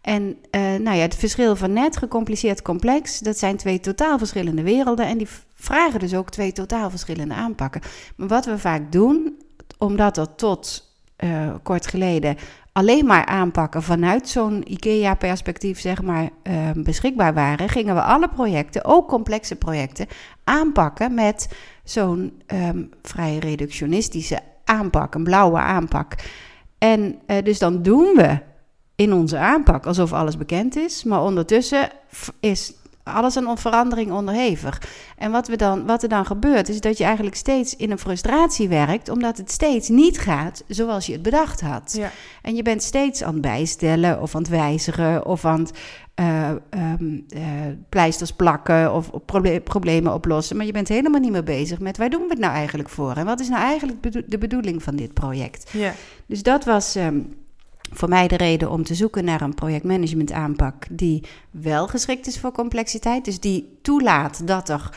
En 0.00 0.22
uh, 0.22 0.60
nou 0.60 0.96
ja, 0.96 1.02
het 1.02 1.14
verschil 1.14 1.56
van 1.56 1.72
net, 1.72 1.96
gecompliceerd, 1.96 2.62
complex, 2.62 3.18
dat 3.18 3.38
zijn 3.38 3.56
twee 3.56 3.80
totaal 3.80 4.18
verschillende 4.18 4.62
werelden. 4.62 5.06
En 5.06 5.18
die 5.18 5.28
vragen 5.58 6.00
dus 6.00 6.14
ook 6.14 6.30
twee 6.30 6.52
totaal 6.52 6.90
verschillende 6.90 7.34
aanpakken. 7.34 7.80
Maar 8.16 8.28
wat 8.28 8.44
we 8.44 8.58
vaak 8.58 8.92
doen, 8.92 9.38
omdat 9.78 10.16
er 10.16 10.34
tot 10.34 10.92
uh, 11.24 11.54
kort 11.62 11.86
geleden 11.86 12.36
alleen 12.72 13.06
maar 13.06 13.26
aanpakken 13.26 13.82
vanuit 13.82 14.28
zo'n 14.28 14.72
IKEA-perspectief, 14.72 15.80
zeg 15.80 16.02
maar, 16.02 16.28
uh, 16.42 16.70
beschikbaar 16.74 17.34
waren, 17.34 17.68
gingen 17.68 17.94
we 17.94 18.02
alle 18.02 18.28
projecten, 18.28 18.84
ook 18.84 19.08
complexe 19.08 19.56
projecten, 19.56 20.06
aanpakken 20.44 21.14
met 21.14 21.48
zo'n 21.84 22.42
um, 22.46 22.90
vrij 23.02 23.38
reductionistische 23.38 24.38
aanpak, 24.64 25.14
een 25.14 25.24
blauwe 25.24 25.58
aanpak. 25.58 26.14
En 26.78 27.18
uh, 27.26 27.36
dus 27.42 27.58
dan 27.58 27.82
doen 27.82 28.12
we 28.16 28.38
in 28.94 29.12
onze 29.12 29.38
aanpak 29.38 29.86
alsof 29.86 30.12
alles 30.12 30.36
bekend 30.36 30.76
is, 30.76 31.04
maar 31.04 31.22
ondertussen 31.22 31.90
is 32.40 32.72
alles 33.12 33.34
een 33.34 33.58
verandering 33.58 34.12
onderhevig. 34.12 34.82
En 35.16 35.30
wat, 35.30 35.48
we 35.48 35.56
dan, 35.56 35.86
wat 35.86 36.02
er 36.02 36.08
dan 36.08 36.26
gebeurt, 36.26 36.68
is 36.68 36.80
dat 36.80 36.98
je 36.98 37.04
eigenlijk 37.04 37.36
steeds 37.36 37.76
in 37.76 37.90
een 37.90 37.98
frustratie 37.98 38.68
werkt, 38.68 39.08
omdat 39.08 39.36
het 39.36 39.50
steeds 39.50 39.88
niet 39.88 40.18
gaat 40.18 40.64
zoals 40.68 41.06
je 41.06 41.12
het 41.12 41.22
bedacht 41.22 41.60
had. 41.60 41.94
Ja. 41.96 42.10
En 42.42 42.54
je 42.54 42.62
bent 42.62 42.82
steeds 42.82 43.22
aan 43.22 43.32
het 43.32 43.42
bijstellen 43.42 44.22
of 44.22 44.34
aan 44.34 44.40
het 44.40 44.50
wijzigen 44.50 45.26
of 45.26 45.44
aan 45.44 45.60
het 45.60 45.72
uh, 46.20 46.50
um, 46.70 47.24
uh, 47.36 47.42
pleisters 47.88 48.32
plakken 48.32 48.92
of 48.92 49.10
proble 49.24 49.60
problemen 49.60 50.14
oplossen. 50.14 50.56
Maar 50.56 50.66
je 50.66 50.72
bent 50.72 50.88
helemaal 50.88 51.20
niet 51.20 51.32
meer 51.32 51.44
bezig 51.44 51.78
met 51.78 51.96
waar 51.96 52.10
doen 52.10 52.22
we 52.22 52.28
het 52.28 52.38
nou 52.38 52.52
eigenlijk 52.52 52.88
voor? 52.88 53.12
En 53.12 53.24
wat 53.24 53.40
is 53.40 53.48
nou 53.48 53.62
eigenlijk 53.62 54.00
bedo 54.00 54.20
de 54.26 54.38
bedoeling 54.38 54.82
van 54.82 54.96
dit 54.96 55.14
project? 55.14 55.70
Ja. 55.72 55.92
Dus 56.26 56.42
dat 56.42 56.64
was. 56.64 56.94
Um, 56.94 57.36
voor 57.90 58.08
mij 58.08 58.28
de 58.28 58.36
reden 58.36 58.70
om 58.70 58.84
te 58.84 58.94
zoeken 58.94 59.24
naar 59.24 59.40
een 59.40 59.54
projectmanagement 59.54 60.32
aanpak 60.32 60.86
die 60.90 61.24
wel 61.50 61.88
geschikt 61.88 62.26
is 62.26 62.40
voor 62.40 62.52
complexiteit. 62.52 63.24
Dus 63.24 63.40
die 63.40 63.78
toelaat 63.82 64.46
dat 64.46 64.68
er 64.68 64.90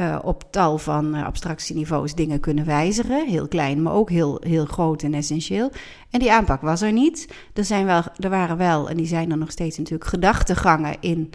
uh, 0.00 0.18
op 0.22 0.44
tal 0.50 0.78
van 0.78 1.16
uh, 1.16 1.24
abstractieniveaus 1.24 2.14
dingen 2.14 2.40
kunnen 2.40 2.64
wijzigen. 2.64 3.26
Heel 3.26 3.48
klein, 3.48 3.82
maar 3.82 3.92
ook 3.92 4.10
heel, 4.10 4.40
heel 4.44 4.64
groot 4.64 5.02
en 5.02 5.14
essentieel. 5.14 5.70
En 6.10 6.20
die 6.20 6.32
aanpak 6.32 6.60
was 6.60 6.82
er 6.82 6.92
niet. 6.92 7.28
Er, 7.54 7.64
zijn 7.64 7.86
wel, 7.86 8.02
er 8.16 8.30
waren 8.30 8.56
wel, 8.56 8.88
en 8.88 8.96
die 8.96 9.06
zijn 9.06 9.30
er 9.30 9.38
nog 9.38 9.50
steeds 9.50 9.78
natuurlijk, 9.78 10.10
gedachtegangen 10.10 10.96
in 11.00 11.30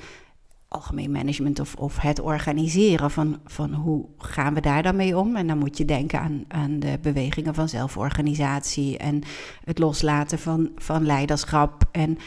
algemeen 0.72 1.12
management 1.12 1.60
of, 1.60 1.76
of 1.76 1.98
het 1.98 2.20
organiseren 2.20 3.12
van, 3.12 3.40
van 3.46 3.74
hoe 3.74 4.06
gaan 4.18 4.54
we 4.54 4.62
daar 4.62 4.84
dan 4.84 4.96
mee 4.96 5.18
om. 5.18 5.36
En 5.36 5.48
dan 5.48 5.58
moet 5.58 5.78
je 5.78 5.86
denken 5.86 6.20
aan, 6.20 6.44
aan 6.48 6.80
de 6.80 6.98
bewegingen 7.02 7.54
van 7.54 7.70
zelforganisatie 7.70 8.98
en 8.98 9.22
het 9.64 9.80
loslaten 9.80 10.40
van, 10.40 10.70
van 10.76 11.06
leiderschap 11.06 11.84
en 11.92 12.18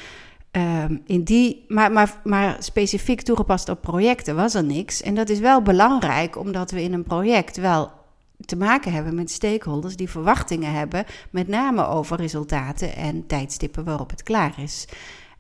Ehm, 0.54 0.96
in 1.06 1.22
die, 1.22 1.64
maar, 1.68 1.92
maar, 1.92 2.20
maar 2.24 2.56
specifiek 2.58 3.22
toegepast 3.22 3.68
op 3.68 3.80
projecten 3.80 4.36
was 4.36 4.54
er 4.54 4.64
niks. 4.64 5.02
En 5.02 5.14
dat 5.14 5.28
is 5.28 5.38
wel 5.38 5.62
belangrijk, 5.62 6.36
omdat 6.36 6.70
we 6.70 6.82
in 6.82 6.92
een 6.92 7.02
project 7.02 7.56
wel 7.56 7.92
te 8.44 8.56
maken 8.56 8.92
hebben 8.92 9.14
met 9.14 9.30
stakeholders 9.30 9.96
die 9.96 10.10
verwachtingen 10.10 10.72
hebben, 10.72 11.04
met 11.30 11.48
name 11.48 11.86
over 11.86 12.16
resultaten 12.16 12.96
en 12.96 13.26
tijdstippen 13.26 13.84
waarop 13.84 14.10
het 14.10 14.22
klaar 14.22 14.54
is. 14.56 14.88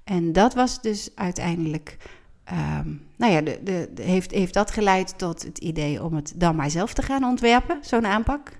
En 0.04 0.32
dat 0.32 0.54
was 0.54 0.80
dus 0.80 1.10
uiteindelijk, 1.14 1.96
ehm, 2.44 2.88
nou 3.16 3.32
ja, 3.32 3.40
de, 3.40 3.60
de, 3.94 4.02
heeft, 4.02 4.30
heeft 4.30 4.54
dat 4.54 4.70
geleid 4.70 5.18
tot 5.18 5.42
het 5.42 5.58
idee 5.58 6.02
om 6.02 6.14
het 6.14 6.32
dan 6.36 6.56
maar 6.56 6.70
zelf 6.70 6.94
te 6.94 7.02
gaan 7.02 7.24
ontwerpen, 7.24 7.78
zo'n 7.80 8.06
aanpak. 8.06 8.58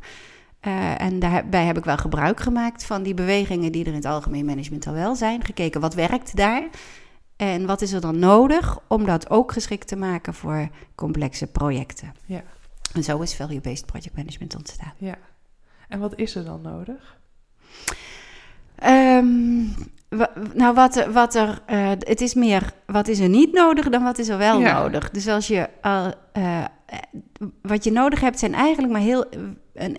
Uh, 0.67 1.01
en 1.01 1.19
daarbij 1.19 1.65
heb 1.65 1.79
ik 1.79 1.85
wel 1.85 1.97
gebruik 1.97 2.41
gemaakt 2.41 2.85
van 2.85 3.03
die 3.03 3.15
bewegingen 3.15 3.73
die 3.73 3.83
er 3.83 3.91
in 3.91 3.95
het 3.95 4.05
algemeen 4.05 4.45
management 4.45 4.87
al 4.87 4.93
wel 4.93 5.15
zijn. 5.15 5.45
Gekeken 5.45 5.81
wat 5.81 5.95
werkt 5.95 6.37
daar 6.37 6.69
en 7.37 7.67
wat 7.67 7.83
is 7.83 7.93
er 7.93 8.01
dan 8.01 8.19
nodig 8.19 8.79
om 8.89 9.05
dat 9.05 9.31
ook 9.31 9.53
geschikt 9.53 9.89
te 9.89 9.97
maken 9.97 10.35
voor 10.35 10.69
complexe 10.95 11.47
projecten. 11.47 12.15
Ja. 12.27 12.43
En 12.93 13.05
zo 13.05 13.21
is 13.21 13.35
value-based 13.35 13.87
project 13.87 14.17
management 14.17 14.57
ontstaan. 14.57 14.93
Ja. 14.99 15.19
En 15.89 15.99
wat 15.99 16.19
is 16.19 16.35
er 16.35 16.45
dan 16.45 16.61
nodig? 16.63 17.17
Um, 18.85 19.75
nou, 20.55 20.75
wat, 20.75 21.07
wat 21.13 21.35
er, 21.35 21.63
uh, 21.71 21.91
het 21.99 22.21
is 22.21 22.35
meer 22.35 22.73
wat 22.87 23.09
is 23.09 23.19
er 23.19 23.29
niet 23.29 23.53
nodig 23.53 23.89
dan 23.89 24.03
wat 24.03 24.19
is 24.19 24.29
er 24.29 24.39
wel 24.39 24.61
nodig. 24.61 25.11
Dus 25.11 25.29
als 25.29 25.47
je 25.47 25.69
al, 25.81 26.13
uh, 26.37 26.65
wat 27.63 27.85
je 27.85 27.93
nodig 27.93 28.21
hebt 28.21 28.39
zijn 28.39 28.55
eigenlijk 28.55 28.93
maar 28.93 29.01
heel 29.01 29.25
een, 29.75 29.97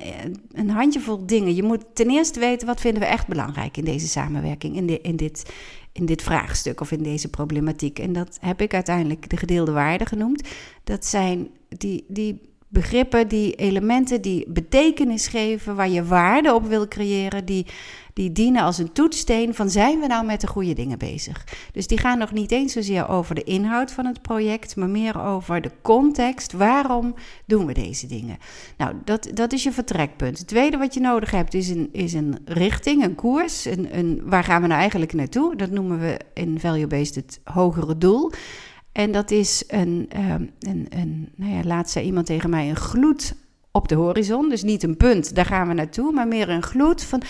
een 0.52 0.70
handjevol 0.70 1.26
dingen. 1.26 1.56
Je 1.56 1.64
moet 1.64 1.84
ten 1.94 2.10
eerste 2.10 2.40
weten 2.40 2.68
wat 2.68 2.82
vinden 2.82 3.02
we 3.02 3.08
echt 3.08 3.28
belangrijk 3.28 3.78
in 3.78 3.86
deze 3.86 4.08
samenwerking, 4.08 4.76
in, 4.76 4.86
de, 4.86 5.02
in, 5.02 5.16
dit, 5.16 5.54
in 5.92 6.06
dit 6.06 6.22
vraagstuk 6.22 6.82
of 6.82 6.92
in 6.92 7.04
deze 7.04 7.30
problematiek. 7.30 8.00
En 8.00 8.14
dat 8.14 8.38
heb 8.42 8.62
ik 8.62 8.74
uiteindelijk 8.74 9.30
de 9.30 9.38
gedeelde 9.38 9.72
waarden 9.72 10.08
genoemd. 10.08 10.48
Dat 10.84 11.06
zijn 11.06 11.50
die, 11.68 12.06
die 12.08 12.42
begrippen, 12.76 13.28
die 13.28 13.56
elementen 13.56 14.22
die 14.22 14.46
betekenis 14.48 15.28
geven, 15.28 15.76
waar 15.76 15.90
je 15.90 16.06
waarde 16.06 16.54
op 16.54 16.68
wil 16.68 16.88
creëren, 16.88 17.46
die 17.46 17.66
die 18.16 18.32
dienen 18.32 18.64
als 18.64 18.78
een 18.78 18.92
toetssteen 18.92 19.54
van 19.54 19.70
zijn 19.70 20.00
we 20.00 20.08
nou 20.08 20.26
met 20.26 20.42
de 20.42 20.48
goede 20.48 20.74
dingen 20.74 20.98
bezig. 20.98 21.44
Dus 21.72 21.88
die 21.88 21.98
gaan 21.98 22.18
nog 22.18 22.32
niet 22.32 22.52
eens 22.52 22.74
zozeer 22.74 23.10
over 23.10 23.36
de 23.36 23.44
inhoud 23.44 23.92
van 23.92 24.06
het 24.06 24.22
project, 24.22 24.76
maar 24.76 24.90
meer 24.90 25.22
over 25.22 25.62
de 25.62 25.72
context. 25.82 26.54
Waarom 26.54 27.16
doen 27.46 27.66
we 27.66 27.74
deze 27.74 28.08
dingen? 28.08 28.38
Nou, 28.78 28.94
dat, 29.06 29.30
dat 29.34 29.54
is 29.54 29.64
je 29.64 29.72
vertrekpunt. 29.72 30.38
Het 30.38 30.48
tweede 30.48 30.78
wat 30.78 30.94
je 30.94 31.00
nodig 31.00 31.32
hebt 31.32 31.54
is 31.54 31.70
een, 31.70 31.90
is 31.92 32.14
een 32.14 32.38
richting, 32.46 33.04
een 33.04 33.16
koers. 33.16 33.66
Een, 33.66 33.98
een, 33.98 34.22
waar 34.24 34.44
gaan 34.44 34.62
we 34.62 34.68
nou 34.68 34.80
eigenlijk 34.80 35.14
naartoe? 35.14 35.56
Dat 35.56 35.70
noemen 35.70 36.00
we 36.00 36.20
in 36.34 36.60
value-based 36.60 37.16
het 37.16 37.40
hogere 37.44 37.98
doel. 37.98 38.32
En 38.96 39.12
dat 39.12 39.32
is 39.32 39.64
een, 39.68 40.10
um, 40.18 40.52
een, 40.60 40.88
een 40.90 41.30
nou 41.36 41.68
ja, 41.68 41.84
zei 41.84 42.06
iemand 42.06 42.26
tegen 42.26 42.50
mij, 42.50 42.70
een 42.70 42.76
gloed 42.76 43.36
op 43.72 43.88
de 43.88 43.96
horizon. 43.96 44.50
Dus 44.50 44.64
niet 44.64 44.84
een 44.84 44.98
punt, 44.98 45.36
daar 45.36 45.46
gaan 45.46 45.68
we 45.68 45.74
naartoe, 45.74 46.12
maar 46.12 46.28
meer 46.28 46.50
een 46.50 46.64
gloed 46.64 47.04
van 47.04 47.22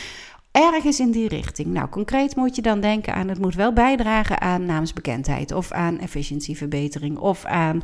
ergens 0.52 1.00
in 1.00 1.12
die 1.12 1.28
richting. 1.28 1.68
Nou, 1.68 1.90
concreet 1.90 2.36
moet 2.36 2.56
je 2.56 2.62
dan 2.62 2.80
denken 2.80 3.14
aan 3.14 3.28
het 3.28 3.40
moet 3.40 3.56
wel 3.56 3.74
bijdragen 3.74 4.42
aan 4.42 4.66
naamsbekendheid 4.66 5.52
of 5.52 5.72
aan 5.72 6.00
efficiëntieverbetering 6.00 7.18
of 7.18 7.46
aan 7.46 7.84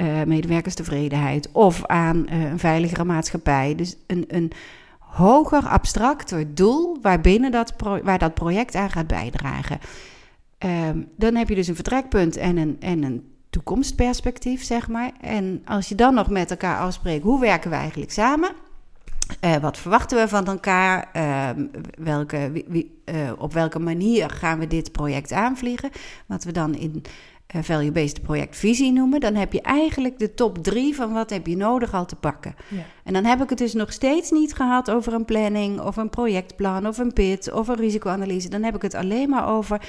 uh, 0.00 0.22
medewerkerstevredenheid 0.22 1.48
of 1.52 1.86
aan 1.86 2.26
uh, 2.32 2.50
een 2.50 2.58
veiligere 2.58 3.04
maatschappij. 3.04 3.74
Dus 3.74 3.96
een, 4.06 4.24
een 4.28 4.52
hoger, 4.98 5.62
abstracter 5.62 6.54
doel 6.54 6.98
waarbinnen 7.02 7.50
dat 7.50 7.74
waar 8.02 8.18
dat 8.18 8.34
project 8.34 8.74
aan 8.74 8.90
gaat 8.90 9.06
bijdragen. 9.06 9.78
Uh, 10.64 10.88
dan 11.16 11.34
heb 11.34 11.48
je 11.48 11.54
dus 11.54 11.68
een 11.68 11.74
vertrekpunt 11.74 12.36
en 12.36 12.56
een, 12.56 12.76
en 12.80 13.02
een 13.02 13.32
toekomstperspectief, 13.50 14.62
zeg 14.62 14.88
maar. 14.88 15.12
En 15.20 15.62
als 15.64 15.88
je 15.88 15.94
dan 15.94 16.14
nog 16.14 16.30
met 16.30 16.50
elkaar 16.50 16.78
afspreekt, 16.78 17.22
hoe 17.22 17.40
werken 17.40 17.70
we 17.70 17.76
eigenlijk 17.76 18.12
samen? 18.12 18.50
Uh, 19.44 19.56
wat 19.56 19.78
verwachten 19.78 20.18
we 20.18 20.28
van 20.28 20.46
elkaar? 20.46 21.08
Uh, 21.16 21.48
welke, 21.98 22.62
wie, 22.66 23.00
uh, 23.04 23.32
op 23.38 23.52
welke 23.52 23.78
manier 23.78 24.30
gaan 24.30 24.58
we 24.58 24.66
dit 24.66 24.92
project 24.92 25.32
aanvliegen? 25.32 25.90
Wat 26.26 26.44
we 26.44 26.52
dan 26.52 26.74
in 26.74 27.02
value-based 27.48 28.22
projectvisie 28.22 28.92
noemen. 28.92 29.20
Dan 29.20 29.34
heb 29.34 29.52
je 29.52 29.60
eigenlijk 29.60 30.18
de 30.18 30.34
top 30.34 30.58
drie 30.58 30.94
van 30.94 31.12
wat 31.12 31.30
heb 31.30 31.46
je 31.46 31.56
nodig 31.56 31.94
al 31.94 32.06
te 32.06 32.16
pakken. 32.16 32.54
Ja. 32.68 32.82
En 33.04 33.12
dan 33.12 33.24
heb 33.24 33.42
ik 33.42 33.48
het 33.48 33.58
dus 33.58 33.74
nog 33.74 33.92
steeds 33.92 34.30
niet 34.30 34.54
gehad 34.54 34.90
over 34.90 35.12
een 35.12 35.24
planning... 35.24 35.80
of 35.80 35.96
een 35.96 36.10
projectplan 36.10 36.86
of 36.86 36.98
een 36.98 37.12
PIT 37.12 37.52
of 37.52 37.68
een 37.68 37.76
risicoanalyse. 37.76 38.48
Dan 38.48 38.62
heb 38.62 38.74
ik 38.74 38.82
het 38.82 38.94
alleen 38.94 39.28
maar 39.28 39.48
over 39.48 39.80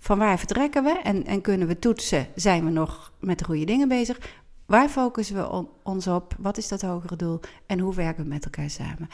van 0.00 0.18
waar 0.18 0.38
vertrekken 0.38 0.84
we... 0.84 1.00
en, 1.02 1.26
en 1.26 1.40
kunnen 1.40 1.68
we 1.68 1.78
toetsen, 1.78 2.26
zijn 2.34 2.64
we 2.64 2.70
nog 2.70 3.12
met 3.20 3.38
de 3.38 3.44
goede 3.44 3.64
dingen 3.64 3.88
bezig... 3.88 4.38
Waar 4.70 4.88
focussen 4.88 5.36
we 5.36 5.66
ons 5.82 6.06
op? 6.06 6.34
Wat 6.38 6.56
is 6.56 6.68
dat 6.68 6.82
hogere 6.82 7.16
doel? 7.16 7.40
En 7.66 7.78
hoe 7.78 7.94
werken 7.94 8.22
we 8.22 8.28
met 8.28 8.44
elkaar 8.44 8.70
samen? 8.70 9.08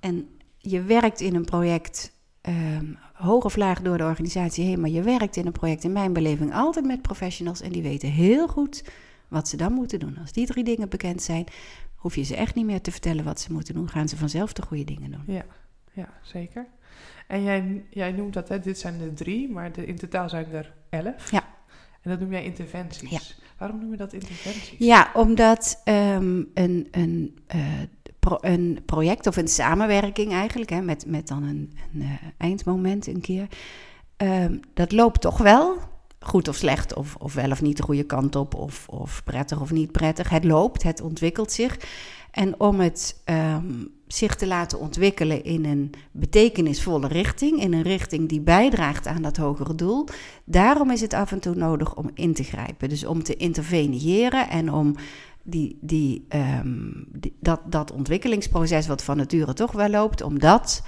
En 0.00 0.28
je 0.58 0.82
werkt 0.82 1.20
in 1.20 1.34
een 1.34 1.44
project, 1.44 2.12
um, 2.42 2.98
hoog 3.12 3.44
of 3.44 3.56
laag 3.56 3.82
door 3.82 3.98
de 3.98 4.04
organisatie 4.04 4.64
heen, 4.64 4.80
maar 4.80 4.90
je 4.90 5.02
werkt 5.02 5.36
in 5.36 5.46
een 5.46 5.52
project, 5.52 5.84
in 5.84 5.92
mijn 5.92 6.12
beleving, 6.12 6.54
altijd 6.54 6.84
met 6.84 7.02
professionals. 7.02 7.60
En 7.60 7.72
die 7.72 7.82
weten 7.82 8.08
heel 8.08 8.48
goed 8.48 8.84
wat 9.28 9.48
ze 9.48 9.56
dan 9.56 9.72
moeten 9.72 9.98
doen. 10.00 10.16
Als 10.20 10.32
die 10.32 10.46
drie 10.46 10.64
dingen 10.64 10.88
bekend 10.88 11.22
zijn, 11.22 11.46
hoef 11.94 12.14
je 12.14 12.22
ze 12.22 12.36
echt 12.36 12.54
niet 12.54 12.66
meer 12.66 12.80
te 12.80 12.90
vertellen 12.90 13.24
wat 13.24 13.40
ze 13.40 13.52
moeten 13.52 13.74
doen. 13.74 13.88
Gaan 13.88 14.08
ze 14.08 14.16
vanzelf 14.16 14.52
de 14.52 14.62
goede 14.62 14.84
dingen 14.84 15.10
doen. 15.10 15.22
Ja, 15.26 15.44
ja 15.92 16.08
zeker. 16.22 16.66
En 17.28 17.42
jij, 17.42 17.84
jij 17.90 18.12
noemt 18.12 18.34
dat, 18.34 18.48
hè, 18.48 18.60
dit 18.60 18.78
zijn 18.78 18.98
de 18.98 19.12
drie, 19.12 19.50
maar 19.50 19.72
de, 19.72 19.86
in 19.86 19.96
totaal 19.96 20.28
zijn 20.28 20.52
er 20.52 20.74
elf. 20.88 21.30
Ja. 21.30 21.44
En 22.02 22.10
dat 22.10 22.20
noem 22.20 22.30
jij 22.30 22.44
interventies. 22.44 23.10
Ja. 23.10 23.20
Waarom 23.58 23.78
noemen 23.78 23.98
we 23.98 24.04
dat 24.04 24.12
interventies? 24.12 24.78
Ja, 24.78 25.10
omdat 25.14 25.82
um, 25.84 26.50
een, 26.54 26.88
een, 26.90 27.38
uh, 27.54 27.64
pro, 28.18 28.36
een 28.40 28.78
project 28.86 29.26
of 29.26 29.36
een 29.36 29.48
samenwerking 29.48 30.32
eigenlijk, 30.32 30.70
hè, 30.70 30.80
met, 30.80 31.06
met 31.06 31.28
dan 31.28 31.42
een, 31.42 31.72
een 31.92 32.00
uh, 32.00 32.12
eindmoment 32.38 33.06
een 33.06 33.20
keer, 33.20 33.46
um, 34.16 34.60
dat 34.74 34.92
loopt 34.92 35.20
toch 35.20 35.38
wel. 35.38 35.76
Goed 36.20 36.48
of 36.48 36.56
slecht, 36.56 36.94
of, 36.94 37.16
of 37.16 37.34
wel 37.34 37.50
of 37.50 37.62
niet 37.62 37.76
de 37.76 37.82
goede 37.82 38.04
kant 38.04 38.36
op, 38.36 38.54
of, 38.54 38.88
of 38.88 39.24
prettig 39.24 39.60
of 39.60 39.70
niet 39.70 39.92
prettig. 39.92 40.28
Het 40.28 40.44
loopt, 40.44 40.82
het 40.82 41.00
ontwikkelt 41.00 41.52
zich. 41.52 41.78
En 42.30 42.60
om 42.60 42.80
het 42.80 43.22
um, 43.24 43.96
zich 44.08 44.34
te 44.34 44.46
laten 44.46 44.78
ontwikkelen 44.78 45.44
in 45.44 45.64
een 45.64 45.92
betekenisvolle 46.12 47.08
richting, 47.08 47.60
in 47.60 47.72
een 47.72 47.82
richting 47.82 48.28
die 48.28 48.40
bijdraagt 48.40 49.06
aan 49.06 49.22
dat 49.22 49.36
hogere 49.36 49.74
doel, 49.74 50.06
daarom 50.44 50.90
is 50.90 51.00
het 51.00 51.14
af 51.14 51.32
en 51.32 51.40
toe 51.40 51.54
nodig 51.54 51.94
om 51.94 52.10
in 52.14 52.34
te 52.34 52.42
grijpen. 52.42 52.88
Dus 52.88 53.04
om 53.04 53.22
te 53.22 53.36
interveneren 53.36 54.48
en 54.48 54.72
om 54.72 54.94
die, 55.42 55.78
die, 55.80 56.26
um, 56.28 57.06
die 57.12 57.36
dat, 57.40 57.60
dat 57.66 57.92
ontwikkelingsproces, 57.92 58.86
wat 58.86 59.04
van 59.04 59.16
nature 59.16 59.52
toch 59.52 59.72
wel 59.72 59.88
loopt, 59.88 60.22
om 60.22 60.38
dat 60.38 60.82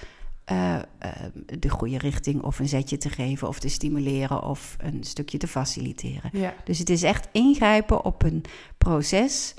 uh, 0.52 0.74
uh, 0.74 1.10
de 1.58 1.68
goede 1.68 1.98
richting 1.98 2.42
of 2.42 2.58
een 2.58 2.68
zetje 2.68 2.96
te 2.96 3.08
geven 3.08 3.48
of 3.48 3.58
te 3.58 3.68
stimuleren 3.68 4.42
of 4.42 4.76
een 4.78 5.04
stukje 5.04 5.38
te 5.38 5.48
faciliteren. 5.48 6.30
Ja. 6.32 6.54
Dus 6.64 6.78
het 6.78 6.90
is 6.90 7.02
echt 7.02 7.28
ingrijpen 7.32 8.04
op 8.04 8.22
een 8.22 8.44
proces 8.78 9.54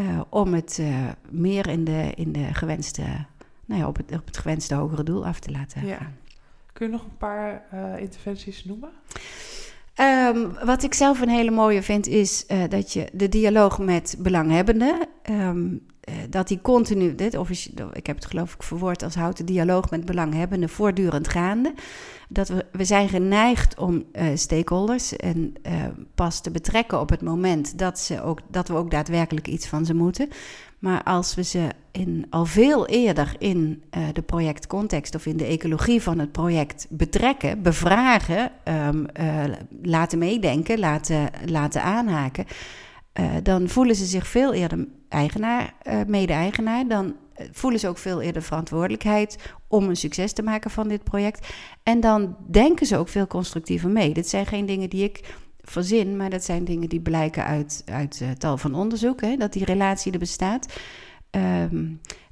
uh, 0.00 0.20
om 0.28 0.54
het 0.54 0.78
uh, 0.80 1.08
meer 1.30 1.68
in 1.68 1.84
de, 1.84 2.12
in 2.14 2.32
de 2.32 2.54
gewenste, 2.54 3.02
nou 3.64 3.80
ja, 3.80 3.86
op 3.86 3.96
het, 3.96 4.12
op 4.12 4.26
het 4.26 4.38
gewenste 4.38 4.74
hogere 4.74 5.02
doel 5.02 5.26
af 5.26 5.40
te 5.40 5.50
laten 5.50 5.86
ja. 5.86 5.96
gaan. 5.96 6.16
Kun 6.72 6.86
je 6.86 6.92
nog 6.92 7.04
een 7.04 7.16
paar 7.16 7.62
uh, 7.74 8.00
interventies 8.00 8.64
noemen? 8.64 8.90
Um, 10.00 10.54
wat 10.64 10.82
ik 10.82 10.94
zelf 10.94 11.20
een 11.20 11.28
hele 11.28 11.50
mooie 11.50 11.82
vind, 11.82 12.06
is 12.06 12.46
dat 12.68 12.92
je 12.92 13.08
de 13.12 13.28
dialoog 13.28 13.78
met 13.78 14.16
belanghebbenden, 14.18 15.06
um, 15.30 15.86
dat 16.28 16.48
die 16.48 16.60
continu, 16.60 17.14
dit, 17.14 17.34
ik 17.92 18.06
heb 18.06 18.16
het 18.16 18.26
geloof 18.26 18.54
ik 18.54 18.62
verwoord 18.62 19.02
als 19.02 19.14
houten 19.14 19.46
dialoog 19.46 19.90
met 19.90 20.04
belanghebbenden, 20.04 20.68
voortdurend 20.68 21.28
gaande 21.28 21.74
dat 22.32 22.48
we, 22.48 22.66
we 22.72 22.84
zijn 22.84 23.08
geneigd 23.08 23.78
om 23.78 24.04
uh, 24.12 24.24
stakeholders 24.34 25.16
en 25.16 25.54
uh, 25.66 25.72
pas 26.14 26.40
te 26.40 26.50
betrekken 26.50 27.00
op 27.00 27.10
het 27.10 27.22
moment 27.22 27.78
dat, 27.78 27.98
ze 27.98 28.22
ook, 28.22 28.40
dat 28.50 28.68
we 28.68 28.74
ook 28.74 28.90
daadwerkelijk 28.90 29.48
iets 29.48 29.66
van 29.66 29.84
ze 29.84 29.94
moeten. 29.94 30.28
Maar 30.78 31.02
als 31.02 31.34
we 31.34 31.42
ze 31.42 31.68
in, 31.90 32.26
al 32.30 32.44
veel 32.44 32.86
eerder 32.86 33.34
in 33.38 33.82
de 34.12 34.22
projectcontext 34.22 35.14
of 35.14 35.26
in 35.26 35.36
de 35.36 35.44
ecologie 35.44 36.02
van 36.02 36.18
het 36.18 36.32
project 36.32 36.86
betrekken, 36.88 37.62
bevragen, 37.62 38.50
um, 38.88 39.06
laten 39.82 40.18
meedenken, 40.18 40.78
laten, 40.78 41.30
laten 41.46 41.82
aanhaken. 41.82 42.46
Dan 43.42 43.68
voelen 43.68 43.96
ze 43.96 44.04
zich 44.04 44.26
veel 44.26 44.52
eerder 44.52 44.86
eigenaar, 45.08 45.74
mede-eigenaar. 46.06 46.86
Dan 46.88 47.16
voelen 47.52 47.80
ze 47.80 47.88
ook 47.88 47.98
veel 47.98 48.20
eerder 48.20 48.42
verantwoordelijkheid 48.42 49.52
om 49.68 49.88
een 49.88 49.96
succes 49.96 50.32
te 50.32 50.42
maken 50.42 50.70
van 50.70 50.88
dit 50.88 51.04
project. 51.04 51.48
En 51.82 52.00
dan 52.00 52.36
denken 52.50 52.86
ze 52.86 52.96
ook 52.96 53.08
veel 53.08 53.26
constructiever 53.26 53.90
mee. 53.90 54.14
Dit 54.14 54.28
zijn 54.28 54.46
geen 54.46 54.66
dingen 54.66 54.90
die 54.90 55.04
ik 55.04 55.34
verzin, 55.60 56.16
maar 56.16 56.30
dat 56.30 56.44
zijn 56.44 56.64
dingen 56.64 56.88
die 56.88 57.00
blijken 57.00 57.44
uit, 57.44 57.82
uit 57.84 58.22
tal 58.38 58.56
van 58.56 58.74
onderzoek, 58.74 59.38
dat 59.38 59.52
die 59.52 59.64
relatie 59.64 60.12
er 60.12 60.18
bestaat. 60.18 60.66
Ehm, 61.30 61.86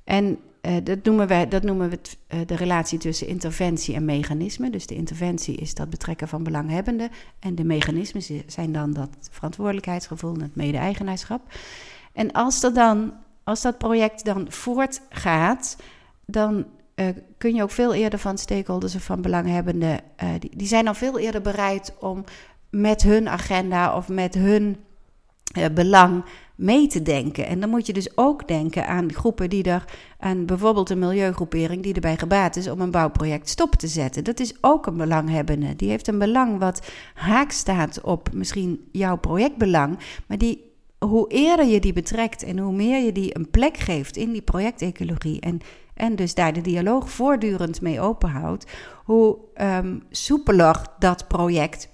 en 0.05 0.39
uh, 0.69 0.77
dat 0.85 1.05
noemen, 1.05 1.27
wij, 1.27 1.49
dat 1.49 1.63
noemen 1.63 1.91
we 1.91 1.99
uh, 2.29 2.41
de 2.47 2.57
relatie 2.57 2.99
tussen 2.99 3.27
interventie 3.27 3.95
en 3.95 4.05
mechanisme. 4.05 4.71
Dus 4.71 4.87
de 4.87 4.95
interventie 4.95 5.57
is 5.57 5.75
dat 5.75 5.91
betrekken 5.91 6.29
van 6.29 6.43
belanghebbenden. 6.43 7.11
En 7.39 7.55
de 7.55 7.65
mechanismen 7.65 8.23
zijn 8.47 8.73
dan 8.73 8.93
dat 8.93 9.09
verantwoordelijkheidsgevoel 9.31 10.35
en 10.35 10.41
het 10.41 10.57
mede-eigenaarschap. 10.57 11.41
En 12.13 12.33
als, 12.33 12.63
er 12.63 12.75
dan, 12.75 13.13
als 13.45 13.63
dat 13.63 13.79
project 13.79 14.25
dan 14.25 14.47
voortgaat, 14.49 15.77
dan 16.27 16.67
uh, 16.95 17.07
kun 17.39 17.55
je 17.55 17.63
ook 17.63 17.71
veel 17.71 17.95
eerder 17.95 18.19
van 18.19 18.39
stakeholders 18.39 18.95
of 18.95 19.03
van 19.03 19.23
belanghebbenden, 19.23 20.01
die, 20.39 20.51
die 20.57 20.67
zijn 20.67 20.85
dan 20.85 20.97
veel 20.97 21.19
eerder 21.19 21.43
bereid 21.43 21.95
om 21.99 22.25
met 22.71 23.03
hun 23.03 23.29
agenda 23.29 23.97
of 23.97 24.09
met 24.09 24.35
hun 24.35 24.77
belang 25.75 26.25
mee 26.59 26.87
te 26.87 27.03
denken. 27.03 27.47
En 27.47 27.61
dan 27.61 27.69
moet 27.71 27.87
je 27.87 27.93
dus 27.93 28.17
ook 28.17 28.49
denken 28.49 28.87
aan 28.87 29.13
groepen 29.13 29.51
die 29.51 29.63
er, 29.63 29.85
aan 30.19 30.47
bijvoorbeeld 30.47 30.91
een 30.91 30.99
milieugroepering 30.99 31.83
die 31.83 31.95
erbij 31.95 32.17
gebaat 32.17 32.57
is 32.57 32.69
om 32.69 32.81
een 32.81 32.91
bouwproject 32.91 33.49
stop 33.49 33.75
te 33.75 33.89
zetten. 33.89 34.25
Dat 34.25 34.41
is 34.41 34.55
ook 34.61 34.87
een 34.87 34.97
belanghebbende. 34.97 35.77
Die 35.77 35.89
heeft 35.89 36.09
een 36.09 36.19
belang 36.19 36.59
wat 36.59 36.89
haak 37.15 37.51
staat 37.51 38.01
op 38.01 38.33
misschien 38.33 38.89
jouw 38.93 39.17
projectbelang, 39.17 39.99
maar 40.27 40.39
die 40.39 40.67
hoe 40.99 41.31
eerder 41.31 41.67
je 41.67 41.81
die 41.81 41.93
betrekt 41.93 42.43
en 42.43 42.59
hoe 42.59 42.73
meer 42.73 43.05
je 43.05 43.13
die 43.13 43.37
een 43.37 43.51
plek 43.51 43.77
geeft 43.77 44.17
in 44.17 44.33
die 44.33 44.43
projectecologie 44.43 45.41
en, 45.41 45.61
en 45.95 46.17
dus 46.17 46.35
daar 46.35 46.53
de 46.53 46.61
dialoog 46.61 47.11
voortdurend 47.11 47.81
mee 47.81 48.01
openhoudt, 48.01 48.67
hoe 49.05 49.39
um, 49.61 50.03
soepeler 50.11 50.87
dat 50.99 51.29
project 51.29 51.89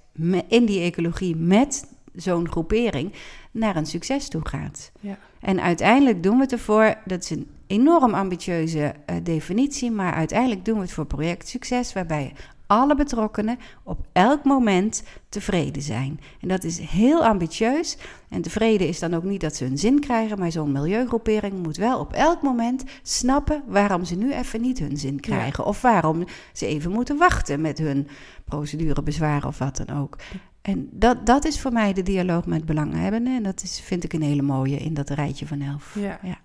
in 0.49 0.64
die 0.64 0.81
ecologie 0.81 1.37
met 1.37 1.88
zo'n 2.14 2.49
groepering 2.49 3.12
naar 3.50 3.76
een 3.76 3.87
succes 3.87 4.28
toe 4.28 4.49
gaat. 4.49 4.93
Ja. 5.00 5.19
En 5.40 5.61
uiteindelijk 5.61 6.23
doen 6.23 6.37
we 6.37 6.43
het 6.43 6.52
ervoor, 6.52 6.95
dat 7.04 7.23
is 7.23 7.31
een 7.31 7.49
enorm 7.66 8.14
ambitieuze 8.14 8.94
uh, 9.11 9.16
definitie, 9.23 9.90
maar 9.90 10.12
uiteindelijk 10.12 10.64
doen 10.64 10.75
we 10.75 10.80
het 10.80 10.92
voor 10.92 11.06
projectsucces, 11.06 11.92
waarbij 11.92 12.33
alle 12.66 12.94
betrokkenen 12.94 13.59
op 13.83 14.06
elk 14.12 14.44
moment 14.44 15.02
tevreden 15.28 15.83
zijn. 15.83 16.21
En 16.40 16.49
dat 16.49 16.64
is 16.64 16.78
heel 16.78 17.25
ambitieus. 17.25 17.97
En 18.28 18.42
tevreden 18.42 18.88
is 18.88 18.99
dan 18.99 19.14
ook 19.14 19.23
niet 19.23 19.40
dat 19.40 19.56
ze 19.56 19.64
hun 19.64 19.78
zin 19.78 20.00
krijgen, 20.00 20.38
maar 20.38 20.52
zo'n 20.52 20.73
milieugroepering 20.73 21.62
moet 21.62 21.76
wel 21.76 21.99
op 21.99 22.12
elk 22.12 22.42
moment 22.42 22.85
snappen 23.02 23.62
waarom 23.66 24.04
ze 24.04 24.14
nu 24.14 24.33
even 24.33 24.61
niet 24.61 24.78
hun 24.78 24.97
zin 24.97 25.21
krijgen. 25.21 25.64
Of 25.64 25.83
waarom 25.83 26.25
ze 26.52 26.66
even 26.66 26.90
moeten 26.90 27.16
wachten 27.16 27.61
met 27.61 27.78
hun 27.78 28.09
procedurebezwaar 28.44 29.47
of 29.47 29.59
wat 29.59 29.76
dan 29.76 29.97
ook. 29.97 30.16
En 30.62 30.88
dat, 30.90 31.26
dat 31.26 31.44
is 31.44 31.61
voor 31.61 31.73
mij 31.73 31.92
de 31.92 32.02
dialoog 32.02 32.47
met 32.47 32.64
belanghebbenden. 32.64 33.37
En 33.37 33.42
dat 33.42 33.62
is, 33.62 33.80
vind 33.80 34.04
ik 34.04 34.12
een 34.12 34.23
hele 34.23 34.42
mooie 34.42 34.76
in 34.76 34.94
dat 34.94 35.11
rijtje 35.11 35.47
van 35.47 35.61
elf. 35.61 35.97
Ja. 35.99 36.18
ja. 36.23 36.38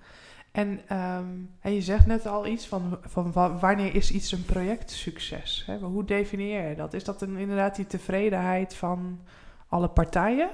En, 0.52 0.68
um, 0.92 1.50
en 1.60 1.74
je 1.74 1.82
zegt 1.82 2.06
net 2.06 2.28
al 2.28 2.48
iets 2.48 2.68
van, 2.68 3.00
van 3.02 3.32
wanneer 3.60 3.96
is 3.96 4.12
iets 4.12 4.32
een 4.32 4.46
projectsucces? 4.46 5.68
Hoe 5.82 6.06
definieer 6.06 6.70
je 6.70 6.76
dat? 6.76 6.94
Is 6.94 7.04
dat 7.04 7.22
inderdaad 7.22 7.76
die 7.76 7.88
tevredenheid 7.88 8.76
van 8.76 9.20
alle 9.68 9.90
partijen? 9.90 10.50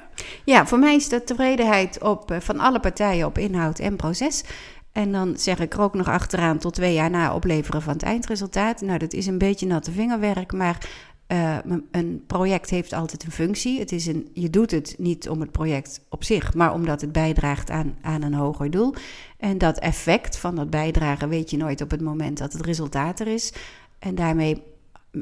Ja, 0.46 0.66
voor 0.66 0.80
mij 0.80 0.96
is 0.96 1.10
dat 1.10 1.28
tevredenheid 1.28 2.02
op, 2.02 2.32
eh, 2.32 2.40
van 2.40 2.60
alle 2.60 2.80
partijen 2.80 3.26
op 3.26 3.38
inhoud 3.38 3.80
en 3.80 3.96
proces. 3.96 4.44
En 4.92 5.12
dan 5.12 5.38
zeg 5.38 5.60
ik 5.60 5.74
er 5.74 5.82
ook 5.82 5.94
nog 5.94 6.08
achteraan 6.08 6.58
tot 6.58 6.74
twee 6.74 6.94
jaar 6.94 7.10
na 7.10 7.34
opleveren 7.34 7.82
van 7.82 7.94
het 7.94 8.04
eindresultaat. 8.04 8.82
Nou, 8.82 8.98
dat 9.00 9.14
is 9.14 9.28
een 9.28 9.38
beetje 9.38 9.68
natte 9.68 9.92
vingerwerk, 9.92 10.54
maar 10.54 10.90
uh, 11.28 11.58
een 11.92 12.24
project 12.28 12.70
heeft 12.70 12.94
altijd 12.94 13.24
een 13.24 13.32
functie. 13.32 13.80
Het 13.80 13.92
is 13.92 14.06
een, 14.06 14.30
je 14.34 14.50
doet 14.50 14.72
het 14.72 14.96
niet 14.98 15.30
om 15.30 15.40
het 15.40 15.52
project 15.52 16.02
op 16.10 16.24
zich, 16.24 16.54
maar 16.54 16.74
omdat 16.74 17.02
het 17.02 17.12
bijdraagt 17.12 17.70
aan, 17.70 17.98
aan 18.02 18.22
een 18.22 18.34
hoger 18.34 18.72
doel. 18.72 18.94
En 19.38 19.58
dat 19.58 19.78
effect 19.80 20.38
van 20.38 20.56
dat 20.56 20.70
bijdragen 20.70 21.30
weet 21.30 21.50
je 21.50 21.58
nooit 21.58 21.82
op 21.82 21.92
het 21.92 22.02
moment 22.02 22.38
dat 22.38 22.54
het 22.54 22.66
resultaat 22.66 23.20
er 23.20 23.28
is. 23.28 23.54
En 24.00 24.16
daarmee, 24.16 24.64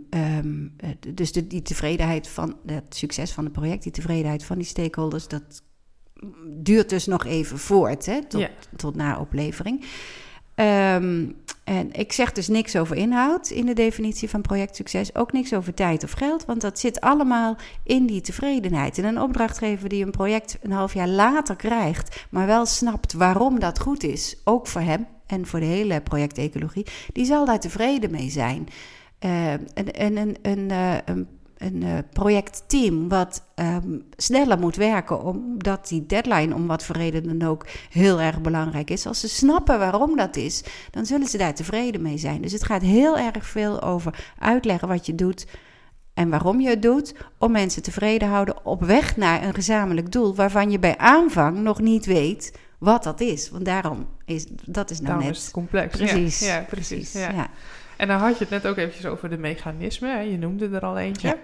um, 0.10 0.76
dus 1.13 1.32
de, 1.32 1.48
die 1.48 1.62
tevredenheid 1.62 2.28
van 2.28 2.56
het 2.66 2.96
succes 2.96 3.32
van 3.32 3.44
het 3.44 3.54
project, 3.54 3.84
die 3.84 3.92
tevredenheid 3.92 4.44
van 4.44 4.58
die 4.58 4.68
stakeholders, 4.68 5.28
dat 5.28 5.63
duurt 6.48 6.89
dus 6.89 7.06
nog 7.06 7.26
even 7.26 7.58
voort 7.58 8.06
hè, 8.06 8.26
tot, 8.26 8.48
tot 8.76 8.96
na 8.96 9.20
oplevering. 9.20 9.86
Um, 10.56 11.36
en 11.63 11.92
ik 11.92 12.12
zeg 12.12 12.32
dus 12.32 12.48
niks 12.48 12.76
over 12.76 12.96
inhoud 12.96 13.50
in 13.50 13.66
de 13.66 13.74
definitie 13.74 14.30
van 14.30 14.42
projectsucces, 14.42 15.16
ook 15.16 15.32
niks 15.32 15.54
over 15.54 15.74
tijd 15.74 16.04
of 16.04 16.12
geld, 16.12 16.46
want 16.46 16.62
dat 16.62 16.80
zit 16.80 17.02
allemaal 17.02 17.56
in 17.84 18.06
die 18.06 18.22
tevredenheid. 18.22 18.98
En 18.98 19.04
een 19.04 19.22
opdrachtgever 19.22 19.89
die 19.89 20.06
een 20.06 20.12
project 20.12 20.58
een 20.62 20.72
half 20.72 20.94
jaar 20.94 21.08
later 21.08 21.56
krijgt, 21.56 22.26
maar 22.30 22.46
wel 22.46 22.66
snapt 22.66 23.13
waarom 23.13 23.60
dat 23.60 23.80
goed 23.80 24.04
is, 24.04 24.38
ook 24.44 24.68
voor 24.68 24.82
hem 24.82 25.08
en 25.28 25.46
voor 25.48 25.60
de 25.60 25.66
hele 25.66 26.02
projectecologie, 26.02 26.86
die 27.13 27.26
zal 27.26 27.46
daar 27.46 27.60
tevreden 27.60 28.12
mee 28.12 28.30
zijn. 28.30 28.68
En, 29.20 29.94
en 29.94 30.18
een, 30.18 30.38
een 31.06 31.28
een 31.63 31.82
uh, 31.82 31.97
projectteam 32.13 33.10
wat 33.10 33.43
um, 33.56 34.04
sneller 34.17 34.60
moet 34.60 34.76
werken, 34.76 35.23
omdat 35.23 35.88
die 35.88 36.06
deadline 36.06 36.56
om 36.56 36.67
wat 36.67 36.84
voor 36.84 36.95
reden 36.95 37.39
dan 37.39 37.49
ook 37.49 37.65
heel 37.89 38.21
erg 38.21 38.41
belangrijk 38.41 38.89
is. 38.89 39.06
Als 39.06 39.19
ze 39.19 39.30
snappen 39.30 39.80
waarom 39.80 40.15
dat 40.15 40.36
is, 40.36 40.63
dan 40.91 41.06
zullen 41.06 41.28
ze 41.28 41.38
daar 41.38 41.54
tevreden 41.54 42.02
mee 42.02 42.17
zijn. 42.17 42.41
Dus 42.41 42.52
het 42.52 42.63
gaat 42.63 42.82
heel 42.82 43.17
erg 43.17 43.45
veel 43.45 43.82
over 43.82 44.32
uitleggen 44.39 44.88
wat 44.88 45.06
je 45.06 45.15
doet 45.15 45.45
en 46.13 46.30
waarom 46.30 46.60
je 46.60 46.69
het 46.69 46.82
doet, 46.82 47.15
om 47.38 47.52
mensen 47.52 47.84
tevreden 47.84 48.28
houden 48.28 48.65
op 48.65 48.82
weg 48.82 49.17
naar 49.17 49.43
een 49.43 49.54
gezamenlijk 49.54 50.12
doel 50.12 50.36
waarvan 50.36 50.71
je 50.71 50.80
bij 50.80 50.97
aanvang 50.97 51.58
nog 51.58 51.80
niet 51.80 52.06
weet 52.06 52.54
wat 52.78 53.04
dat 53.04 53.21
is. 53.21 53.49
Want 53.49 53.65
daarom 53.65 54.08
is 54.26 54.45
dat 54.65 54.89
is 54.89 54.97
nou 54.97 55.10
daarom 55.10 55.28
net 55.28 55.36
is 55.36 55.52
complex. 55.52 55.97
Precies. 55.97 56.39
Ja, 56.39 56.56
ja 56.56 56.62
precies. 56.62 57.13
Ja. 57.13 57.32
ja. 57.32 57.49
En 58.04 58.10
dan 58.10 58.20
had 58.20 58.38
je 58.38 58.44
het 58.44 58.50
net 58.50 58.68
ook 58.68 58.78
eventjes 58.78 59.06
over 59.06 59.30
de 59.30 59.38
mechanismen. 59.38 60.12
Hè? 60.12 60.20
Je 60.20 60.38
noemde 60.38 60.70
er 60.70 60.82
al 60.82 60.98
eentje. 60.98 61.38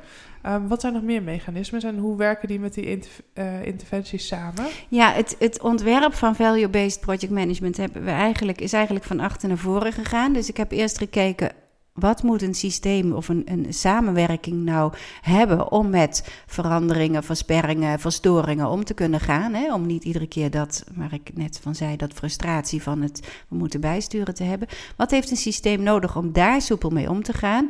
Um, 0.46 0.68
wat 0.68 0.82
zijn 0.82 0.94
nog 0.94 1.02
meer 1.02 1.24
mechanismen 1.24 1.82
en 1.82 1.98
hoe 1.98 2.18
werken 2.18 2.48
die 2.48 2.60
met 2.60 2.74
die 2.74 3.04
uh, 3.34 3.66
interventies 3.66 4.28
samen? 4.28 4.66
Ja, 4.88 5.12
het, 5.12 5.36
het 5.40 5.62
ontwerp 5.62 6.14
van 6.14 6.36
value-based 6.36 7.00
project 7.00 7.30
management 7.30 7.78
hebben 7.78 8.04
we 8.04 8.12
eigenlijk, 8.12 8.62
is 8.62 8.74
eigenlijk 8.74 9.06
van 9.06 9.20
achter 9.20 9.48
naar 9.48 9.58
voren 9.58 9.94
gegaan. 9.94 10.34
Dus 10.34 10.50
ik 10.50 10.58
heb 10.58 10.72
eerst 10.72 10.98
gekeken 10.98 11.52
wat 12.00 12.24
moet 12.24 12.42
een 12.42 12.54
systeem 12.54 13.12
of 13.12 13.30
een, 13.30 13.42
een 13.46 13.74
samenwerking 13.74 14.64
nou 14.64 14.94
hebben 15.22 15.72
om 15.72 15.90
met 15.90 16.44
veranderingen, 16.46 17.24
versperringen, 17.24 18.00
verstoringen 18.00 18.68
om 18.70 18.84
te 18.84 18.94
kunnen 18.94 19.20
gaan? 19.20 19.54
Hè? 19.54 19.74
Om 19.74 19.86
niet 19.86 20.04
iedere 20.04 20.28
keer 20.28 20.52
dat, 20.52 20.84
waar 20.96 21.14
ik 21.14 21.32
net 21.34 21.60
van 21.62 21.76
zei, 21.76 21.96
dat 21.96 22.14
frustratie 22.14 22.84
van 22.84 23.02
het 23.02 23.28
we 23.48 23.56
moeten 23.56 23.82
bijsturen 23.82 24.34
te 24.34 24.44
hebben. 24.44 24.68
Wat 24.96 25.12
heeft 25.12 25.32
een 25.32 25.38
systeem 25.38 25.84
nodig 25.84 26.16
om 26.16 26.32
daar 26.32 26.62
soepel 26.62 26.90
mee 26.90 27.10
om 27.10 27.24
te 27.24 27.34
gaan? 27.34 27.68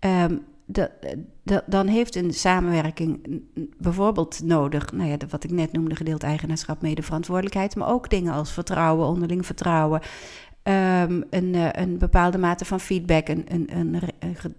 Um, 0.00 0.42
de, 0.66 0.90
dan 1.66 1.86
heeft 1.86 2.14
een 2.14 2.34
samenwerking 2.34 3.42
bijvoorbeeld 3.78 4.42
nodig, 4.44 4.92
nou 4.92 5.08
ja, 5.08 5.16
wat 5.30 5.44
ik 5.44 5.50
net 5.50 5.72
noemde, 5.72 5.96
gedeeld 5.96 6.22
eigenaarschap, 6.22 6.82
medeverantwoordelijkheid, 6.82 7.76
maar 7.76 7.88
ook 7.88 8.10
dingen 8.10 8.32
als 8.32 8.52
vertrouwen, 8.52 9.06
onderling 9.06 9.46
vertrouwen, 9.46 10.00
um, 10.68 11.24
een, 11.30 11.54
uh, 11.54 11.68
een 11.72 11.98
bepaalde 11.98 12.38
mate 12.38 12.64
van 12.64 12.80
feedback, 12.80 13.28
een, 13.28 13.44
een, 13.48 13.68
een, 13.70 14.00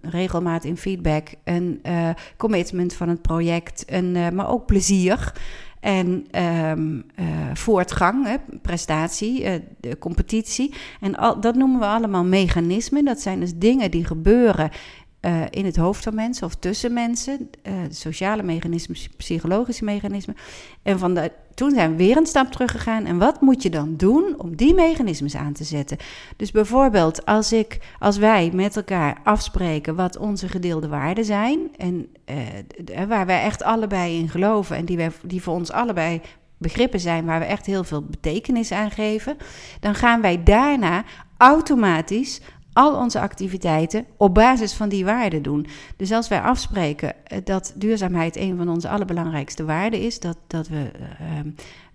regelmaat 0.02 0.64
in 0.64 0.76
feedback, 0.76 1.28
een 1.44 1.80
uh, 1.86 2.08
commitment 2.36 2.94
van 2.94 3.08
het 3.08 3.22
project, 3.22 3.84
een, 3.86 4.14
uh, 4.14 4.28
maar 4.28 4.50
ook 4.50 4.66
plezier. 4.66 5.32
En 5.80 6.26
um, 6.42 7.04
voortgang, 7.54 8.26
hè, 8.26 8.36
prestatie, 8.62 9.44
de 9.80 9.98
competitie. 9.98 10.74
En 11.00 11.16
al, 11.16 11.40
dat 11.40 11.54
noemen 11.54 11.80
we 11.80 11.86
allemaal 11.86 12.24
mechanismen. 12.24 13.04
Dat 13.04 13.20
zijn 13.20 13.40
dus 13.40 13.54
dingen 13.54 13.90
die 13.90 14.04
gebeuren 14.04 14.70
uh, 15.20 15.42
in 15.50 15.64
het 15.64 15.76
hoofd 15.76 16.04
van 16.04 16.14
mensen 16.14 16.46
of 16.46 16.54
tussen 16.54 16.92
mensen, 16.92 17.50
uh, 17.62 17.72
sociale 17.90 18.42
mechanismen, 18.42 18.96
psychologische 19.16 19.84
mechanismen. 19.84 20.36
En 20.82 20.98
van 20.98 21.14
de, 21.14 21.32
toen 21.54 21.70
zijn 21.70 21.90
we 21.90 21.96
weer 21.96 22.16
een 22.16 22.26
stap 22.26 22.52
teruggegaan. 22.52 23.04
En 23.04 23.18
wat 23.18 23.40
moet 23.40 23.62
je 23.62 23.70
dan 23.70 23.96
doen 23.96 24.34
om 24.36 24.56
die 24.56 24.74
mechanismes 24.74 25.36
aan 25.36 25.52
te 25.52 25.64
zetten? 25.64 25.96
Dus 26.36 26.50
bijvoorbeeld 26.50 27.26
als, 27.26 27.52
ik, 27.52 27.78
als 27.98 28.16
wij 28.16 28.50
met 28.52 28.76
elkaar 28.76 29.20
afspreken 29.24 29.94
wat 29.94 30.16
onze 30.16 30.48
gedeelde 30.48 30.88
waarden 30.88 31.24
zijn, 31.24 31.58
en 31.76 32.08
uh, 32.26 33.02
waar 33.08 33.26
wij 33.26 33.42
echt 33.42 33.62
allebei 33.62 34.18
in 34.18 34.28
geloven 34.28 34.76
en 34.76 34.84
die, 34.84 34.96
wij, 34.96 35.10
die 35.22 35.42
voor 35.42 35.54
ons 35.54 35.72
allebei 35.72 36.20
begrippen 36.58 37.00
zijn 37.00 37.24
waar 37.24 37.38
we 37.38 37.44
echt 37.44 37.66
heel 37.66 37.84
veel 37.84 38.02
betekenis 38.02 38.72
aan 38.72 38.90
geven, 38.90 39.36
dan 39.80 39.94
gaan 39.94 40.20
wij 40.20 40.42
daarna 40.42 41.04
automatisch 41.36 42.40
al 42.78 42.94
onze 42.94 43.20
activiteiten 43.20 44.06
op 44.16 44.34
basis 44.34 44.72
van 44.72 44.88
die 44.88 45.04
waarden 45.04 45.42
doen. 45.42 45.66
Dus 45.96 46.12
als 46.12 46.28
wij 46.28 46.40
afspreken 46.40 47.26
eh, 47.26 47.38
dat 47.44 47.72
duurzaamheid 47.76 48.36
een 48.36 48.56
van 48.56 48.68
onze 48.68 48.88
allerbelangrijkste 48.88 49.64
waarden 49.64 50.00
is, 50.00 50.20
dat, 50.20 50.36
dat 50.46 50.68
we 50.68 50.90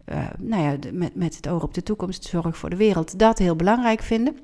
uh, 0.10 0.18
nou 0.38 0.64
ja, 0.64 0.78
met, 0.92 1.16
met 1.16 1.36
het 1.36 1.48
oog 1.48 1.64
op 1.64 1.74
de 1.74 1.84
toekomst, 1.84 2.24
zorg 2.24 2.58
voor 2.58 2.70
de 2.70 2.76
wereld, 2.76 3.20
dat 3.20 3.38
heel 3.38 3.56
belangrijk 3.56 4.02
vinden. 4.02 4.38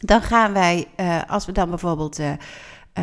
Dan 0.00 0.22
gaan 0.22 0.52
wij, 0.52 0.86
als 1.26 1.46
we 1.46 1.52
dan 1.52 1.68
bijvoorbeeld 1.68 2.18
uh, 2.20 2.32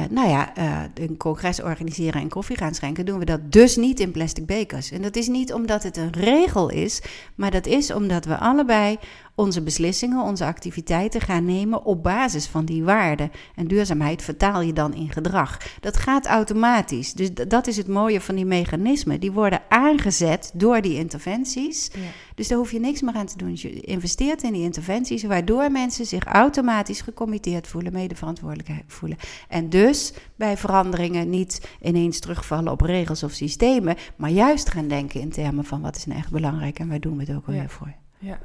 nou 0.09 0.29
ja, 0.29 0.51
een 0.93 1.17
congres 1.17 1.61
organiseren 1.61 2.21
en 2.21 2.29
koffie 2.29 2.57
gaan 2.57 2.73
schenken, 2.73 3.05
doen 3.05 3.19
we 3.19 3.25
dat 3.25 3.51
dus 3.51 3.75
niet 3.75 3.99
in 3.99 4.11
plastic 4.11 4.45
bekers. 4.45 4.91
En 4.91 5.01
dat 5.01 5.15
is 5.15 5.27
niet 5.27 5.53
omdat 5.53 5.83
het 5.83 5.97
een 5.97 6.11
regel 6.11 6.69
is, 6.69 7.01
maar 7.35 7.51
dat 7.51 7.65
is 7.65 7.93
omdat 7.93 8.25
we 8.25 8.37
allebei 8.37 8.97
onze 9.37 9.61
beslissingen, 9.61 10.23
onze 10.23 10.45
activiteiten 10.45 11.21
gaan 11.21 11.45
nemen 11.45 11.85
op 11.85 12.03
basis 12.03 12.45
van 12.45 12.65
die 12.65 12.83
waarden. 12.83 13.31
En 13.55 13.67
duurzaamheid 13.67 14.21
vertaal 14.21 14.61
je 14.61 14.73
dan 14.73 14.93
in 14.93 15.11
gedrag. 15.11 15.57
Dat 15.79 15.97
gaat 15.97 16.25
automatisch. 16.25 17.13
Dus 17.13 17.33
dat 17.33 17.67
is 17.67 17.77
het 17.77 17.87
mooie 17.87 18.21
van 18.21 18.35
die 18.35 18.45
mechanismen. 18.45 19.19
Die 19.19 19.31
worden 19.31 19.61
aangezet 19.69 20.51
door 20.53 20.81
die 20.81 20.95
interventies. 20.95 21.89
Ja. 21.93 21.99
Dus 22.35 22.47
daar 22.47 22.57
hoef 22.57 22.71
je 22.71 22.79
niks 22.79 23.01
meer 23.01 23.13
aan 23.13 23.25
te 23.25 23.37
doen. 23.37 23.49
Dus 23.49 23.61
je 23.61 23.79
investeert 23.81 24.43
in 24.43 24.53
die 24.53 24.63
interventies, 24.63 25.23
waardoor 25.23 25.71
mensen 25.71 26.05
zich 26.05 26.23
automatisch 26.23 27.01
gecommitteerd 27.01 27.67
voelen, 27.67 27.93
medeverantwoordelijk 27.93 28.69
voelen. 28.87 29.17
En 29.47 29.69
dus 29.69 30.13
bij 30.35 30.57
veranderingen 30.57 31.29
niet 31.29 31.69
ineens 31.81 32.19
terugvallen 32.19 32.71
op 32.71 32.81
regels 32.81 33.23
of 33.23 33.31
systemen, 33.31 33.95
maar 34.15 34.29
juist 34.29 34.69
gaan 34.69 34.87
denken 34.87 35.21
in 35.21 35.29
termen 35.29 35.65
van 35.65 35.81
wat 35.81 35.95
is 35.95 36.05
nou 36.05 36.19
echt 36.19 36.31
belangrijk 36.31 36.79
en 36.79 36.87
waar 36.89 36.99
doen 36.99 37.17
we 37.17 37.23
het 37.23 37.35
ook 37.35 37.47
alweer 37.47 37.61
ja. 37.61 37.69
voor. 37.69 37.93
Ja. 38.17 38.39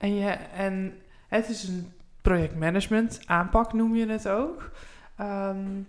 En, 0.00 0.14
je, 0.14 0.28
en 0.56 0.94
het 1.28 1.48
is 1.48 1.68
een 1.68 1.92
projectmanagement 2.22 3.20
aanpak, 3.24 3.72
noem 3.72 3.96
je 3.96 4.06
het 4.06 4.28
ook. 4.28 4.70
Ehm, 5.16 5.80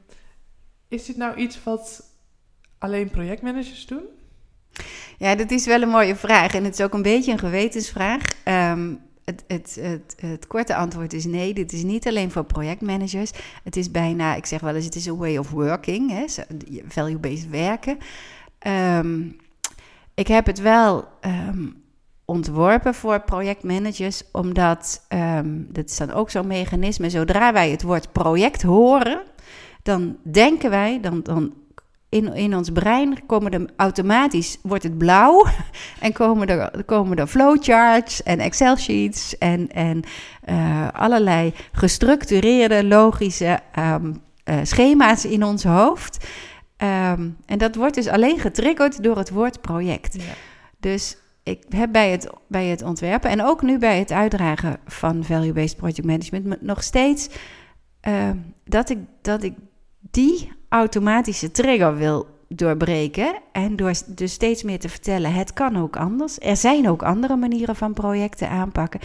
is 0.88 1.06
dit 1.06 1.17
nou 1.17 1.36
iets 1.36 1.63
wat 1.63 2.04
alleen 2.78 3.10
projectmanagers 3.10 3.86
doen? 3.86 4.04
Ja, 5.17 5.36
dat 5.36 5.52
is 5.52 5.65
wel 5.65 5.82
een 5.82 5.89
mooie 5.89 6.15
vraag. 6.15 6.54
En 6.54 6.63
het 6.63 6.74
is 6.74 6.86
ook 6.86 6.93
een 6.93 7.02
beetje 7.02 7.32
een 7.32 7.39
gewetensvraag. 7.39 8.21
Um, 8.45 9.00
het, 9.26 9.43
het, 9.47 9.78
het, 9.82 10.15
het, 10.19 10.47
korte 10.47 10.76
antwoord 10.76 11.13
is 11.13 11.26
nee. 11.26 11.54
Dit 11.54 11.74
is 11.74 11.84
niet 11.84 12.08
alleen 12.08 12.32
voor 12.32 12.43
projectmanagers. 12.43 13.32
Het 13.63 13.76
is 13.76 13.91
bijna, 13.91 14.36
ik 14.36 14.45
zeg 14.45 14.60
wel 14.60 14.76
eens, 14.76 14.86
het 14.86 14.95
is 14.95 15.06
een 15.06 15.17
way 15.17 15.38
of 15.38 15.50
working. 15.50 16.28
Value-based 16.88 17.50
werken. 17.50 17.97
Um, 18.67 19.36
ik 20.13 20.28
heb 20.28 20.45
het 20.45 20.60
wel 20.60 21.08
ontworpen 22.32 22.94
voor 22.94 23.20
projectmanagers, 23.22 24.24
omdat 24.32 25.06
um, 25.10 25.67
dat 25.70 25.89
is 25.89 25.98
dan 25.98 26.12
ook 26.12 26.30
zo'n 26.30 26.48
mechanisme. 26.48 27.10
Zodra 27.10 27.54
wij 27.54 27.70
het 27.70 27.82
woord 27.82 28.12
project 28.12 28.62
horen, 28.62 29.22
dan 29.84 30.17
denken 30.24 30.70
wij, 30.70 31.00
dan, 31.02 31.22
dan 31.24 31.54
in, 32.10 32.34
in 32.34 32.56
ons 32.56 32.70
brein 32.70 33.26
komen 33.26 33.52
er 33.52 33.70
automatisch, 33.76 34.58
wordt 34.63 34.84
het 34.84 34.98
blauw 34.98 35.46
en 36.06 36.13
komen 36.13 36.48
er, 36.48 36.86
komen 36.86 37.17
er 37.17 37.28
flowcharts 37.28 38.24
en 38.24 38.39
Excel 38.39 38.76
sheets 38.76 39.38
en, 39.38 39.70
en 39.70 40.04
uh, 40.50 40.88
allerlei 40.91 41.54
gestructureerde, 41.72 42.86
logische 42.86 43.60
um, 43.80 44.22
uh, 44.46 44.56
schema's 44.63 45.26
in 45.26 45.44
ons 45.44 45.63
hoofd. 45.63 46.28
Um, 46.78 47.38
en 47.46 47.58
dat 47.58 47.76
wordt 47.76 47.96
dus 47.96 48.08
alleen 48.08 48.39
getriggerd 48.39 49.04
door 49.04 49.17
het 49.17 49.30
woord 49.30 49.62
project. 49.62 50.13
Ja. 50.13 50.34
Dus 50.80 51.17
ik 51.43 51.63
heb 51.69 51.91
bij 51.91 52.12
het, 52.12 52.30
bij 52.47 52.65
het 52.65 52.82
ontwerpen 52.82 53.30
en 53.30 53.43
ook 53.43 53.62
nu 53.62 53.77
bij 53.77 53.99
het 53.99 54.12
uitdragen 54.12 54.80
van 54.86 55.23
value-based 55.23 55.77
project 55.77 56.04
management 56.04 56.62
nog 56.62 56.84
steeds 56.84 57.30
uh, 58.08 58.30
dat, 58.63 58.89
ik, 58.89 58.97
dat 59.21 59.43
ik 59.43 59.54
die 60.12 60.51
automatische 60.69 61.51
trigger 61.51 61.95
wil 61.97 62.27
doorbreken. 62.47 63.39
En 63.51 63.75
door 63.75 63.93
dus 64.08 64.34
steeds 64.34 64.63
meer 64.63 64.80
te 64.80 64.89
vertellen: 64.89 65.34
het 65.34 65.54
kan 65.54 65.77
ook 65.77 65.95
anders. 65.95 66.39
Er 66.39 66.58
zijn 66.58 66.89
ook 66.89 67.04
andere 67.04 67.36
manieren 67.36 67.75
van 67.75 67.93
projecten 67.93 68.49
aanpakken. 68.49 68.99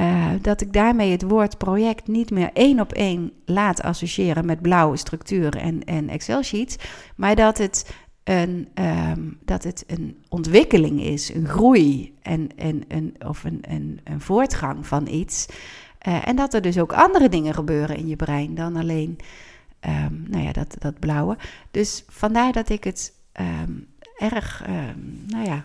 Uh, 0.00 0.26
dat 0.42 0.60
ik 0.60 0.72
daarmee 0.72 1.10
het 1.10 1.22
woord 1.22 1.58
project 1.58 2.08
niet 2.08 2.30
meer 2.30 2.50
één 2.52 2.80
op 2.80 2.92
één 2.92 3.32
laat 3.44 3.82
associëren 3.82 4.46
met 4.46 4.62
blauwe 4.62 4.96
structuren 4.96 5.60
en, 5.60 5.84
en 5.84 6.08
Excel-sheets, 6.08 6.76
maar 7.16 7.34
dat 7.34 7.58
het 7.58 7.94
een, 8.26 8.68
um, 8.74 9.38
dat 9.44 9.64
het 9.64 9.84
een 9.86 10.16
ontwikkeling 10.28 11.00
is, 11.00 11.34
een 11.34 11.48
groei 11.48 12.14
en, 12.22 12.56
en, 12.56 12.82
een, 12.88 13.14
of 13.26 13.44
een, 13.44 13.58
een, 13.60 14.00
een 14.04 14.20
voortgang 14.20 14.86
van 14.86 15.06
iets. 15.06 15.46
Uh, 16.08 16.28
en 16.28 16.36
dat 16.36 16.54
er 16.54 16.62
dus 16.62 16.78
ook 16.78 16.92
andere 16.92 17.28
dingen 17.28 17.54
gebeuren 17.54 17.96
in 17.96 18.08
je 18.08 18.16
brein 18.16 18.54
dan 18.54 18.76
alleen 18.76 19.18
um, 19.80 20.24
nou 20.28 20.44
ja, 20.44 20.52
dat, 20.52 20.76
dat 20.78 20.98
blauwe. 20.98 21.36
Dus 21.70 22.04
vandaar 22.08 22.52
dat 22.52 22.68
ik 22.68 22.84
het 22.84 23.12
um, 23.40 23.86
erg, 24.18 24.66
nou 25.26 25.44
ja, 25.44 25.64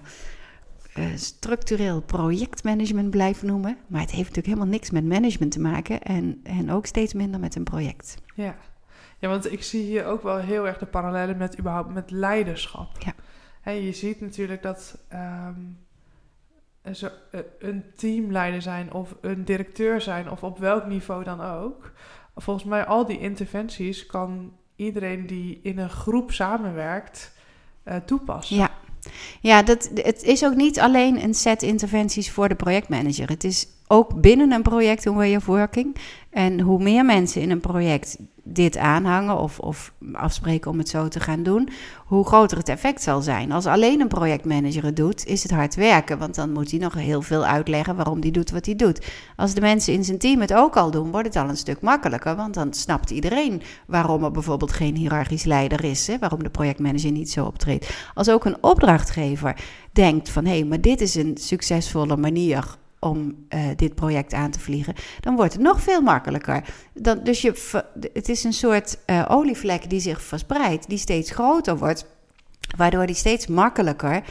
uh, 0.97 1.06
structureel 1.15 2.02
projectmanagement 2.02 3.10
blijf 3.10 3.43
noemen. 3.43 3.78
Maar 3.88 4.02
het 4.02 4.12
heeft 4.12 4.28
natuurlijk 4.28 4.47
helemaal 4.47 4.74
niks 4.74 4.89
met 4.89 5.06
management 5.06 5.52
te 5.52 5.60
maken 5.60 6.02
en, 6.02 6.39
en 6.43 6.71
ook 6.71 6.86
steeds 6.86 7.13
minder 7.13 7.39
met 7.39 7.56
een 7.56 7.63
project. 7.63 8.17
Ja. 8.36 8.56
Ja, 9.21 9.29
want 9.29 9.51
ik 9.51 9.63
zie 9.63 9.84
hier 9.84 10.05
ook 10.05 10.23
wel 10.23 10.38
heel 10.38 10.67
erg 10.67 10.77
de 10.77 10.86
parallellen 10.86 11.38
met 11.38 11.60
überhaupt 11.60 11.93
met 11.93 12.12
leiderschap. 12.12 12.89
Ja. 12.99 13.13
En 13.62 13.73
je 13.73 13.93
ziet 13.93 14.21
natuurlijk 14.21 14.62
dat 14.62 14.97
um, 15.13 15.77
zo, 16.93 17.07
eh, 17.31 17.39
een 17.60 17.84
teamleider 17.95 18.62
zijn 18.62 18.93
of 18.93 19.15
een 19.21 19.45
directeur 19.45 20.01
zijn 20.01 20.29
of 20.29 20.43
op 20.43 20.57
welk 20.57 20.86
niveau 20.86 21.23
dan 21.23 21.41
ook. 21.41 21.91
Volgens 22.36 22.65
mij 22.65 22.86
al 22.86 23.05
die 23.05 23.19
interventies 23.19 24.05
kan 24.05 24.53
iedereen 24.75 25.27
die 25.27 25.60
in 25.63 25.77
een 25.77 25.89
groep 25.89 26.31
samenwerkt 26.31 27.31
uh, 27.86 27.95
toepassen. 27.95 28.55
Ja. 28.55 28.69
Ja, 29.41 29.63
dat, 29.63 29.91
het 29.93 30.23
is 30.23 30.45
ook 30.45 30.55
niet 30.55 30.79
alleen 30.79 31.23
een 31.23 31.34
set 31.34 31.62
interventies 31.62 32.31
voor 32.31 32.49
de 32.49 32.55
projectmanager. 32.55 33.29
Het 33.29 33.43
is 33.43 33.67
ook 33.88 34.21
binnen 34.21 34.51
een 34.51 34.62
project 34.62 35.05
een 35.05 35.15
way 35.15 35.36
of 35.36 35.45
working. 35.45 35.95
En 36.29 36.60
hoe 36.60 36.84
meer 36.84 37.05
mensen 37.05 37.41
in 37.41 37.51
een 37.51 37.60
project 37.60 38.17
dit 38.43 38.77
aanhangen 38.77 39.38
of, 39.38 39.60
of 39.60 39.93
afspreken 40.13 40.71
om 40.71 40.77
het 40.77 40.89
zo 40.89 41.08
te 41.08 41.19
gaan 41.19 41.43
doen, 41.43 41.69
hoe 42.06 42.25
groter 42.25 42.58
het 42.58 42.69
effect 42.69 43.01
zal 43.01 43.21
zijn. 43.21 43.51
Als 43.51 43.65
alleen 43.65 44.01
een 44.01 44.08
projectmanager 44.08 44.84
het 44.84 44.95
doet, 44.95 45.25
is 45.25 45.43
het 45.43 45.51
hard 45.51 45.75
werken, 45.75 46.17
want 46.17 46.36
dan 46.36 46.51
moet 46.51 46.71
hij 46.71 46.80
nog 46.80 46.93
heel 46.93 47.21
veel 47.21 47.45
uitleggen 47.45 47.95
waarom 47.95 48.21
hij 48.21 48.32
doet 48.32 48.51
wat 48.51 48.65
hij 48.65 48.75
doet. 48.75 49.06
Als 49.36 49.54
de 49.54 49.62
mensen 49.62 49.93
in 49.93 50.04
zijn 50.04 50.17
team 50.17 50.41
het 50.41 50.54
ook 50.54 50.77
al 50.77 50.91
doen, 50.91 51.12
wordt 51.12 51.27
het 51.27 51.36
al 51.36 51.49
een 51.49 51.58
stuk 51.58 51.82
makkelijker, 51.82 52.36
want 52.36 52.54
dan 52.54 52.73
snapt 52.73 53.10
iedereen 53.10 53.62
waarom 53.88 54.23
er 54.23 54.32
bijvoorbeeld 54.32 54.71
geen 54.71 54.95
hiërarchisch 54.95 55.43
leider 55.43 55.84
is, 55.84 56.08
hè, 56.08 56.19
waarom 56.19 56.43
de 56.43 56.49
projectmanager 56.49 57.12
niet 57.12 57.32
zo 57.32 57.45
optreedt. 57.45 57.93
Als 58.13 58.30
ook 58.30 58.45
een 58.45 58.63
opdrachtgever 58.63 59.56
denkt 59.91 60.30
van 60.30 60.45
hé, 60.45 60.51
hey, 60.51 60.63
maar 60.63 60.82
dit 60.82 61.01
is 61.01 61.15
een 61.15 61.38
succesvolle 61.38 62.17
manier 62.17 62.80
om 63.01 63.45
uh, 63.49 63.65
dit 63.75 63.95
project 63.95 64.33
aan 64.33 64.51
te 64.51 64.59
vliegen, 64.59 64.93
dan 65.19 65.35
wordt 65.35 65.53
het 65.53 65.61
nog 65.61 65.81
veel 65.81 66.01
makkelijker. 66.01 66.63
Dan, 66.93 67.19
dus 67.23 67.41
je, 67.41 67.79
het 68.13 68.29
is 68.29 68.43
een 68.43 68.53
soort 68.53 68.97
uh, 69.05 69.25
olievlek 69.27 69.89
die 69.89 69.99
zich 69.99 70.21
verspreidt, 70.21 70.89
die 70.89 70.97
steeds 70.97 71.31
groter 71.31 71.77
wordt, 71.77 72.05
waardoor 72.77 73.05
die 73.05 73.15
steeds 73.15 73.47
makkelijker 73.47 74.23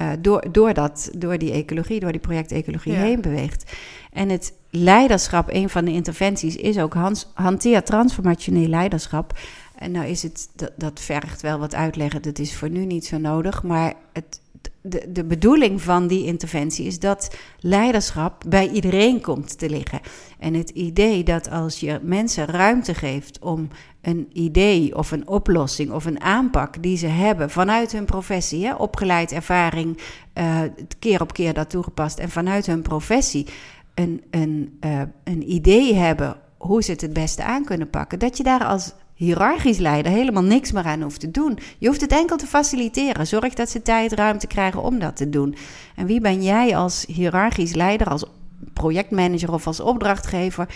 uh, 0.00 0.10
door, 0.18 0.44
door, 0.52 0.74
dat, 0.74 1.10
door 1.16 1.38
die 1.38 1.52
ecologie, 1.52 2.00
door 2.00 2.12
die 2.12 2.20
projectecologie 2.20 2.92
ja. 2.92 2.98
heen 2.98 3.20
beweegt. 3.20 3.72
En 4.12 4.28
het 4.28 4.52
leiderschap, 4.70 5.48
een 5.50 5.70
van 5.70 5.84
de 5.84 5.92
interventies, 5.92 6.56
is 6.56 6.78
ook 6.78 6.94
hans, 6.94 7.30
hanteer 7.34 7.82
transformationeel 7.82 8.68
leiderschap. 8.68 9.38
En 9.74 9.90
nou 9.90 10.06
is 10.06 10.22
het, 10.22 10.48
dat, 10.54 10.72
dat 10.76 11.00
vergt 11.00 11.40
wel 11.40 11.58
wat 11.58 11.74
uitleggen, 11.74 12.22
dat 12.22 12.38
is 12.38 12.56
voor 12.56 12.70
nu 12.70 12.84
niet 12.84 13.06
zo 13.06 13.18
nodig, 13.18 13.62
maar 13.62 13.94
het, 14.12 14.40
de, 14.82 15.12
de 15.12 15.24
bedoeling 15.24 15.82
van 15.82 16.06
die 16.06 16.24
interventie 16.24 16.86
is 16.86 16.98
dat 16.98 17.36
leiderschap 17.58 18.44
bij 18.46 18.68
iedereen 18.68 19.20
komt 19.20 19.58
te 19.58 19.70
liggen. 19.70 20.00
En 20.38 20.54
het 20.54 20.70
idee 20.70 21.22
dat 21.22 21.50
als 21.50 21.80
je 21.80 22.00
mensen 22.02 22.46
ruimte 22.46 22.94
geeft 22.94 23.38
om 23.38 23.68
een 24.00 24.28
idee 24.32 24.96
of 24.96 25.10
een 25.10 25.28
oplossing 25.28 25.90
of 25.90 26.04
een 26.04 26.20
aanpak 26.20 26.82
die 26.82 26.96
ze 26.96 27.06
hebben 27.06 27.50
vanuit 27.50 27.92
hun 27.92 28.04
professie, 28.04 28.78
opgeleid 28.78 29.32
ervaring, 29.32 29.98
uh, 30.34 30.60
keer 30.98 31.20
op 31.20 31.32
keer 31.32 31.54
dat 31.54 31.70
toegepast 31.70 32.18
en 32.18 32.30
vanuit 32.30 32.66
hun 32.66 32.82
professie 32.82 33.46
een, 33.94 34.22
een, 34.30 34.78
uh, 34.84 35.00
een 35.24 35.52
idee 35.52 35.94
hebben 35.94 36.36
hoe 36.58 36.82
ze 36.82 36.90
het 36.90 37.00
het 37.00 37.12
beste 37.12 37.44
aan 37.44 37.64
kunnen 37.64 37.90
pakken, 37.90 38.18
dat 38.18 38.36
je 38.36 38.42
daar 38.42 38.64
als 38.64 38.92
hiërarchisch 39.20 39.78
leider 39.78 40.12
helemaal 40.12 40.42
niks 40.42 40.72
meer 40.72 40.84
aan 40.84 41.02
hoeft 41.02 41.20
te 41.20 41.30
doen. 41.30 41.58
Je 41.78 41.86
hoeft 41.86 42.00
het 42.00 42.12
enkel 42.12 42.36
te 42.36 42.46
faciliteren. 42.46 43.26
Zorg 43.26 43.54
dat 43.54 43.70
ze 43.70 43.82
tijd, 43.82 44.12
ruimte 44.12 44.46
krijgen 44.46 44.82
om 44.82 44.98
dat 44.98 45.16
te 45.16 45.28
doen. 45.28 45.54
En 45.96 46.06
wie 46.06 46.20
ben 46.20 46.42
jij 46.42 46.76
als 46.76 47.04
hiërarchisch 47.08 47.74
leider, 47.74 48.08
als 48.08 48.24
projectmanager 48.72 49.52
of 49.52 49.66
als 49.66 49.80
opdrachtgever 49.80 50.68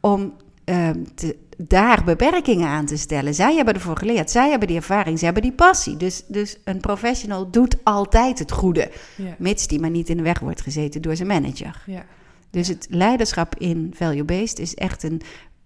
om 0.00 0.32
uh, 0.64 0.90
te, 1.14 1.36
daar 1.56 2.04
beperkingen 2.04 2.68
aan 2.68 2.86
te 2.86 2.96
stellen? 2.96 3.34
Zij 3.34 3.54
hebben 3.54 3.74
ervoor 3.74 3.96
geleerd, 3.96 4.30
zij 4.30 4.50
hebben 4.50 4.68
die 4.68 4.76
ervaring, 4.76 5.18
zij 5.18 5.26
hebben 5.26 5.48
die 5.48 5.56
passie. 5.56 5.96
Dus, 5.96 6.24
dus 6.26 6.56
een 6.64 6.80
professional 6.80 7.50
doet 7.50 7.76
altijd 7.84 8.38
het 8.38 8.52
goede, 8.52 8.90
ja. 9.16 9.34
mits 9.38 9.66
die 9.66 9.80
maar 9.80 9.90
niet 9.90 10.08
in 10.08 10.16
de 10.16 10.22
weg 10.22 10.38
wordt 10.38 10.60
gezeten 10.60 11.02
door 11.02 11.16
zijn 11.16 11.28
manager. 11.28 11.82
Ja. 11.86 12.04
Dus 12.50 12.68
het 12.68 12.86
leiderschap 12.90 13.54
in 13.54 13.90
value-based 13.94 14.58
is 14.58 14.74
echt 14.74 15.02
een. 15.02 15.22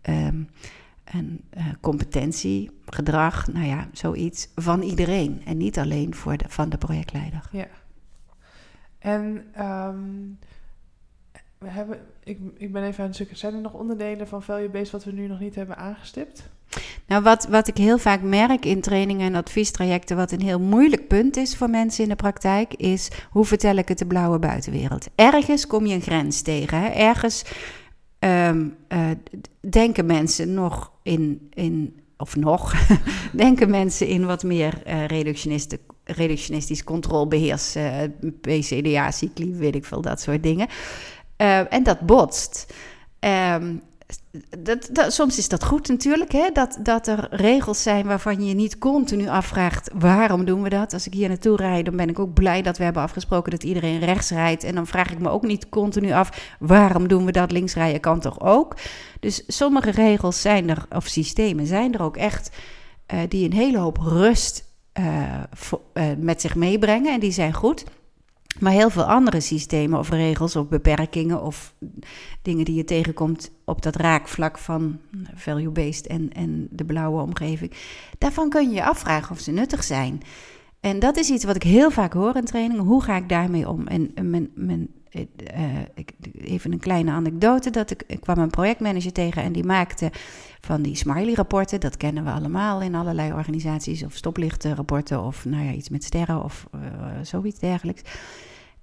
Um, 0.09 0.49
en 1.12 1.40
uh, 1.57 1.66
competentie, 1.81 2.70
gedrag, 2.87 3.53
nou 3.53 3.66
ja, 3.66 3.88
zoiets 3.92 4.48
van 4.55 4.83
iedereen. 4.83 5.42
En 5.44 5.57
niet 5.57 5.79
alleen 5.79 6.14
voor 6.14 6.37
de, 6.37 6.44
van 6.48 6.68
de 6.68 6.79
projectleider. 6.79 7.48
Ja. 7.51 7.66
En 8.98 9.44
ehm, 9.53 10.01
we 11.59 11.68
hebben, 11.68 11.98
ik, 12.25 12.38
ik 12.57 12.72
ben 12.72 12.83
even 12.83 13.03
aan 13.03 13.09
het 13.09 13.16
zoeken. 13.16 13.37
Zijn 13.37 13.55
er 13.55 13.61
nog 13.61 13.75
onderdelen 13.75 14.29
van 14.29 14.42
Value 14.42 14.68
Based 14.68 14.90
wat 14.90 15.05
we 15.05 15.12
nu 15.12 15.27
nog 15.27 15.40
niet 15.40 15.55
hebben 15.55 15.77
aangestipt? 15.77 16.51
Nou, 17.07 17.22
wat, 17.22 17.46
wat 17.46 17.68
ik 17.68 17.77
heel 17.77 17.98
vaak 17.98 18.22
merk 18.22 18.64
in 18.64 18.81
trainingen 18.81 19.27
en 19.27 19.35
adviestrajecten, 19.35 20.16
wat 20.16 20.33
een 20.33 20.42
heel 20.42 20.61
moeilijk 20.61 21.09
punt 21.09 21.37
is 21.37 21.57
voor 21.57 21.70
mensen 21.70 22.03
in 22.03 22.09
de 22.09 22.16
praktijk, 22.16 22.75
is 22.75 23.11
hoe 23.31 23.44
vertel 23.44 23.77
ik 23.77 23.88
het 23.88 23.98
de 23.98 24.07
blauwe 24.07 24.38
buitenwereld? 24.38 25.09
Ergens 25.14 25.66
kom 25.66 25.87
je 25.87 25.94
een 25.94 26.01
grens 26.01 26.42
tegen. 26.42 26.81
Hè? 26.81 26.88
Ergens 26.88 27.44
ehm, 28.23 28.69
eh, 28.89 29.11
denken 29.61 30.07
mensen 30.07 30.55
nog 30.55 30.93
in, 31.03 31.49
in 31.55 32.01
of 32.17 32.37
nog, 32.37 32.75
denken 33.33 33.71
mensen 33.71 34.07
in 34.07 34.27
wat 34.27 34.43
meer 34.43 34.83
uh, 34.87 35.07
reductionistisch, 36.07 36.85
controlebeheers, 36.85 37.77
uh, 37.77 37.95
PCDA, 38.41 39.11
cycli, 39.11 39.55
weet 39.55 39.75
ik 39.75 39.85
veel, 39.85 40.01
dat 40.01 40.21
soort 40.21 40.43
dingen. 40.43 40.69
Uh, 41.39 41.73
en 41.73 41.83
dat 41.83 42.01
botst. 42.01 42.75
Um, 43.21 43.83
dat, 44.59 44.88
dat, 44.92 45.12
soms 45.12 45.38
is 45.38 45.48
dat 45.48 45.64
goed 45.64 45.88
natuurlijk, 45.88 46.33
hè? 46.33 46.51
Dat, 46.53 46.79
dat 46.83 47.07
er 47.07 47.27
regels 47.31 47.83
zijn 47.83 48.07
waarvan 48.07 48.44
je 48.44 48.55
niet 48.55 48.79
continu 48.79 49.29
afvraagt 49.29 49.90
waarom 49.94 50.44
doen 50.44 50.62
we 50.62 50.68
dat. 50.68 50.92
Als 50.92 51.07
ik 51.07 51.12
hier 51.12 51.29
naartoe 51.29 51.57
rijd, 51.57 51.85
dan 51.85 51.96
ben 51.96 52.09
ik 52.09 52.18
ook 52.18 52.35
blij 52.35 52.62
dat 52.62 52.79
we 52.79 52.85
hebben 52.85 53.03
afgesproken 53.03 53.51
dat 53.51 53.62
iedereen 53.62 53.98
rechts 53.98 54.31
rijdt. 54.31 54.64
En 54.64 54.75
dan 54.75 54.87
vraag 54.87 55.11
ik 55.11 55.18
me 55.18 55.29
ook 55.29 55.42
niet 55.42 55.68
continu 55.68 56.12
af 56.12 56.57
waarom 56.59 57.09
doen 57.09 57.25
we 57.25 57.33
dat. 57.33 57.53
Links 57.53 57.75
rijden 57.75 58.01
kan 58.01 58.20
toch 58.20 58.40
ook. 58.40 58.77
Dus 59.20 59.42
sommige 59.46 59.90
regels 59.90 60.40
zijn 60.40 60.70
er, 60.70 60.87
of 60.90 61.07
systemen 61.07 61.66
zijn 61.66 61.94
er 61.94 62.03
ook 62.03 62.16
echt, 62.16 62.57
uh, 63.14 63.20
die 63.29 63.44
een 63.44 63.57
hele 63.57 63.79
hoop 63.79 63.98
rust 63.98 64.70
voor, 65.53 65.81
uh, 65.94 66.05
met 66.18 66.40
zich 66.40 66.55
meebrengen. 66.55 67.12
En 67.12 67.20
die 67.20 67.33
zijn 67.33 67.53
goed. 67.53 67.85
Maar 68.59 68.73
heel 68.73 68.91
veel 68.91 69.05
andere 69.05 69.41
systemen 69.41 69.99
of 69.99 70.09
regels 70.09 70.57
of 70.57 70.69
beperkingen 70.69 71.43
of 71.43 71.75
dingen 72.43 72.65
die 72.65 72.75
je 72.75 72.85
tegenkomt 72.85 73.51
op 73.65 73.83
dat 73.83 73.97
raakvlak 73.97 74.59
van 74.59 74.99
value-based 75.35 76.07
en, 76.07 76.33
en 76.33 76.69
de 76.71 76.85
blauwe 76.85 77.23
omgeving, 77.23 77.73
daarvan 78.19 78.49
kun 78.49 78.69
je 78.69 78.75
je 78.75 78.85
afvragen 78.85 79.31
of 79.31 79.41
ze 79.41 79.51
nuttig 79.51 79.85
zijn. 79.85 80.21
En 80.81 80.99
dat 80.99 81.17
is 81.17 81.31
iets 81.31 81.45
wat 81.45 81.57
ik 81.57 81.62
heel 81.62 81.91
vaak 81.91 82.12
hoor 82.12 82.37
in 82.37 82.45
trainingen. 82.45 82.85
Hoe 82.85 83.03
ga 83.03 83.17
ik 83.17 83.29
daarmee 83.29 83.69
om? 83.69 83.87
En 83.87 84.12
mijn, 84.31 84.51
mijn, 84.55 84.88
even 86.35 86.72
een 86.72 86.79
kleine 86.79 87.11
anekdote. 87.11 87.70
Dat 87.70 87.90
ik, 87.90 88.05
kwam 88.20 88.38
een 88.38 88.51
projectmanager 88.51 89.12
tegen 89.12 89.42
en 89.42 89.53
die 89.53 89.64
maakte 89.64 90.11
van 90.61 90.83
die 90.83 90.96
smiley-rapporten. 90.96 91.81
Dat 91.81 91.96
kennen 91.96 92.25
we 92.25 92.31
allemaal 92.31 92.81
in 92.81 92.94
allerlei 92.94 93.33
organisaties. 93.33 94.03
Of 94.03 94.14
stoplichtrapporten 94.14 95.22
of 95.22 95.44
nou 95.44 95.64
ja, 95.64 95.72
iets 95.72 95.88
met 95.88 96.05
sterren 96.05 96.44
of 96.44 96.66
uh, 96.75 96.81
zoiets 97.22 97.59
dergelijks. 97.59 98.03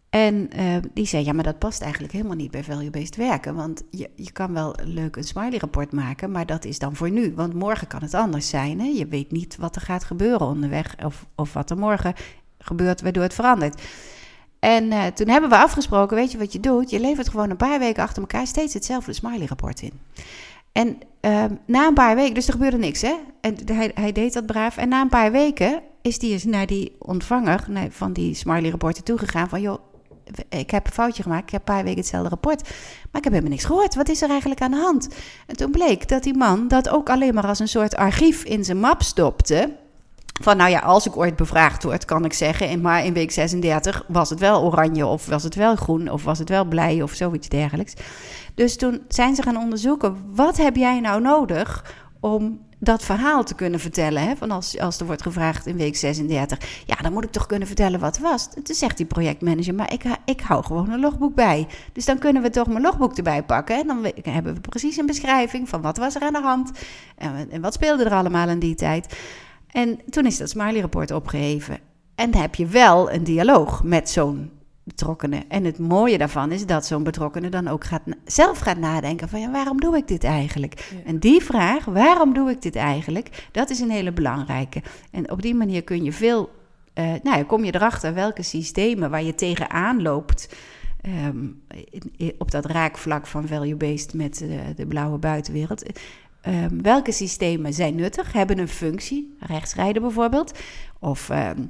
En 0.10 0.50
die 0.94 1.06
zei, 1.06 1.26
ja, 1.26 1.34
maar 1.34 1.44
dat 1.44 1.60
past 1.60 1.82
eigenlijk 1.82 2.14
helemaal 2.14 2.36
niet 2.36 2.52
bij 2.52 2.64
value-based 2.64 3.16
werken. 3.16 3.56
Want 3.56 3.84
je, 3.90 4.10
je 4.16 4.32
kan 4.32 4.54
wel 4.54 4.76
leuk 4.84 5.16
een 5.16 5.24
smiley-rapport 5.24 5.92
maken, 5.92 6.32
maar 6.32 6.46
dat 6.46 6.66
is 6.66 6.80
dan 6.80 6.96
voor 6.96 7.12
nu. 7.12 7.34
Want 7.36 7.54
morgen 7.54 7.88
kan 7.88 8.02
het 8.02 8.14
anders 8.14 8.50
zijn. 8.50 8.80
Hè? 8.80 8.86
Je 8.86 9.08
weet 9.08 9.32
niet 9.32 9.56
wat 9.56 9.76
er 9.76 9.82
gaat 9.82 10.04
gebeuren 10.04 10.48
onderweg 10.48 10.96
of, 11.06 11.26
of 11.36 11.54
wat 11.54 11.70
er 11.70 11.78
morgen 11.78 12.14
gebeurt 12.58 13.02
waardoor 13.02 13.24
het 13.24 13.34
verandert. 13.34 13.82
En 14.60 14.84
uh, 14.84 15.06
toen 15.06 15.28
hebben 15.28 15.50
we 15.50 15.58
afgesproken, 15.58 16.18
weet 16.18 16.32
je 16.32 16.38
wat 16.38 16.54
je 16.54 16.60
doet? 16.60 16.90
Je 16.90 17.00
levert 17.00 17.30
gewoon 17.30 17.50
een 17.50 17.58
paar 17.58 17.80
weken 17.80 18.04
achter 18.04 18.22
elkaar 18.22 18.48
steeds 18.48 18.74
hetzelfde 18.74 19.14
smiley-rapport 19.14 19.82
in. 19.82 19.92
En 20.72 20.98
uh, 21.22 21.46
na 21.66 21.88
een 21.88 21.94
paar 21.94 22.16
weken, 22.16 22.34
dus 22.34 22.48
er 22.48 22.54
gebeurde 22.54 22.78
niks, 22.78 23.02
hè? 23.02 23.16
En 23.42 23.56
hij, 23.66 23.92
hij 23.94 24.12
deed 24.12 24.34
dat 24.34 24.46
braaf. 24.46 24.78
En 24.78 24.90
na 24.90 25.02
een 25.02 25.10
paar 25.10 25.32
weken 25.32 25.82
is 26.02 26.22
hij 26.22 26.30
eens 26.30 26.44
naar 26.44 26.66
die 26.66 26.96
ontvanger 27.00 27.66
van 27.90 28.14
die 28.14 28.34
smiley-rapporten 28.34 29.04
toegegaan 29.04 29.50
van... 29.50 29.62
joh, 29.62 29.80
ik 30.50 30.72
heb 30.72 30.86
een 30.86 30.94
foutje 30.94 31.24
gemaakt. 31.24 31.44
Ik 31.44 31.52
heb 31.52 31.68
een 31.68 31.76
paar 31.76 31.84
weken 31.84 32.00
hetzelfde 32.00 32.30
rapport. 32.30 32.62
Maar 32.62 33.22
ik 33.22 33.24
heb 33.24 33.34
helemaal 33.34 33.52
niks 33.52 33.66
gehoord. 33.66 33.96
Wat 33.96 34.10
is 34.10 34.22
er 34.22 34.30
eigenlijk 34.30 34.62
aan 34.62 34.72
de 34.72 34.78
hand? 34.78 35.10
En 35.48 35.56
toen 35.56 35.72
bleek 35.72 36.08
dat 36.08 36.24
die 36.24 36.38
man 36.38 36.68
dat 36.68 36.90
ook 36.90 37.10
alleen 37.10 37.34
maar 37.34 37.48
als 37.48 37.60
een 37.60 37.68
soort 37.68 37.96
archief 37.96 38.44
in 38.44 38.66
zijn 38.66 38.80
map 38.80 39.02
stopte. 39.02 39.76
Van 40.42 40.58
nou 40.58 40.70
ja, 40.70 40.80
als 40.80 41.06
ik 41.08 41.18
ooit 41.18 41.36
bevraagd 41.36 41.84
word, 41.84 42.06
kan 42.06 42.26
ik 42.26 42.34
zeggen. 42.34 42.82
Maar 42.82 43.06
in 43.06 43.14
week 43.14 43.32
36 43.32 44.04
was 44.08 44.30
het 44.30 44.40
wel 44.40 44.64
oranje, 44.64 45.06
of 45.06 45.26
was 45.26 45.44
het 45.44 45.56
wel 45.56 45.76
groen, 45.76 46.10
of 46.10 46.24
was 46.24 46.40
het 46.40 46.50
wel 46.50 46.66
blij, 46.66 47.02
of 47.02 47.14
zoiets 47.14 47.50
dergelijks. 47.50 47.94
Dus 48.56 48.78
toen 48.78 49.02
zijn 49.08 49.36
ze 49.36 49.42
gaan 49.42 49.58
onderzoeken: 49.58 50.18
wat 50.34 50.58
heb 50.58 50.76
jij 50.76 51.00
nou 51.00 51.22
nodig 51.22 51.96
om 52.20 52.60
dat 52.80 53.04
verhaal 53.04 53.44
te 53.44 53.56
kunnen 53.56 53.80
vertellen. 53.80 54.24
Hè? 54.24 54.36
Van 54.36 54.52
als, 54.52 54.80
als 54.80 55.00
er 55.00 55.06
wordt 55.06 55.22
gevraagd 55.22 55.66
in 55.66 55.78
week 55.78 55.96
36, 55.96 56.84
ja, 56.86 56.96
dan 56.96 57.14
moet 57.14 57.24
ik 57.24 57.32
toch 57.32 57.46
kunnen 57.46 57.68
vertellen 57.68 58.00
wat 58.00 58.18
was. 58.18 58.50
Toen 58.64 58.76
zegt 58.76 58.98
die 58.98 59.06
projectmanager, 59.06 59.76
maar 59.76 59.94
ik, 59.94 60.04
ik 60.26 60.42
hou 60.42 60.64
gewoon 60.64 60.90
een 60.90 61.00
logboek 61.00 61.36
bij. 61.36 61.68
Dus 61.94 62.06
dan 62.06 62.18
kunnen 62.18 62.42
we 62.42 62.50
toch 62.50 62.68
mijn 62.68 62.82
logboek 62.82 63.18
erbij 63.18 63.44
pakken. 63.44 63.80
En 63.80 63.88
dan 63.88 64.12
hebben 64.22 64.54
we 64.54 64.60
precies 64.60 64.98
een 64.98 65.06
beschrijving 65.06 65.70
van 65.70 65.82
wat 65.82 65.98
was 65.98 66.16
er 66.16 66.22
aan 66.22 66.34
de 66.34 66.42
hand 66.42 66.72
en 67.50 67.62
wat 67.62 67.74
speelde 67.74 68.04
er 68.04 68.14
allemaal 68.14 68.50
in 68.50 68.60
die 68.60 68.76
tijd. 68.76 69.16
En 69.72 70.00
toen 70.10 70.26
is 70.26 70.38
dat 70.38 70.50
Smiley-rapport 70.50 71.12
opgeheven. 71.12 71.80
En 72.16 72.32
dan 72.32 72.42
heb 72.42 72.56
je 72.56 72.66
wel 72.66 73.12
een 73.12 73.24
dialoog 73.24 73.84
met 73.84 74.10
zo'n 74.10 74.52
betrokkenen. 74.84 75.50
En 75.50 75.64
het 75.64 75.80
mooie 75.80 76.18
daarvan 76.18 76.52
is 76.52 76.66
dat 76.66 76.86
zo'n 76.86 77.04
betrokkenen 77.04 77.52
dan 77.52 77.68
ook 77.68 77.84
gaat, 77.84 78.02
zelf 78.26 78.60
gaat 78.60 78.78
nadenken 78.78 79.30
van 79.30 79.40
ja, 79.40 79.52
waarom 79.52 79.80
doe 79.80 79.98
ik 79.98 80.08
dit 80.08 80.24
eigenlijk? 80.24 80.94
En 81.06 81.20
die 81.20 81.42
vraag, 81.42 81.86
waarom 81.86 82.34
doe 82.34 82.50
ik 82.50 82.62
dit 82.62 82.76
eigenlijk, 82.76 83.48
dat 83.52 83.70
is 83.70 83.80
een 83.80 83.90
hele 83.90 84.12
belangrijke. 84.12 84.82
En 85.12 85.32
op 85.32 85.42
die 85.42 85.56
manier 85.56 85.84
kun 85.84 86.04
je 86.04 86.12
veel, 86.12 86.50
uh, 86.96 87.06
nou 87.24 87.38
ja, 87.38 87.44
kom 87.44 87.64
je 87.64 87.76
erachter 87.76 88.14
welke 88.14 88.44
systemen 88.44 89.10
waar 89.10 89.24
je 89.24 89.36
tegenaan 89.36 90.02
loopt. 90.02 90.56
Um, 91.26 91.62
op 92.38 92.52
dat 92.52 92.66
raakvlak 92.66 93.28
van 93.28 93.48
value-based 93.48 94.14
met 94.14 94.42
uh, 94.42 94.60
de 94.76 94.86
blauwe 94.86 95.18
buitenwereld. 95.18 95.84
Um, 96.48 96.82
welke 96.82 97.12
systemen 97.12 97.74
zijn 97.74 97.96
nuttig, 97.96 98.34
hebben 98.34 98.58
een 98.58 98.68
functie, 98.68 99.36
rechtsrijden 99.40 100.02
bijvoorbeeld, 100.02 100.60
of 101.00 101.30
um, 101.30 101.70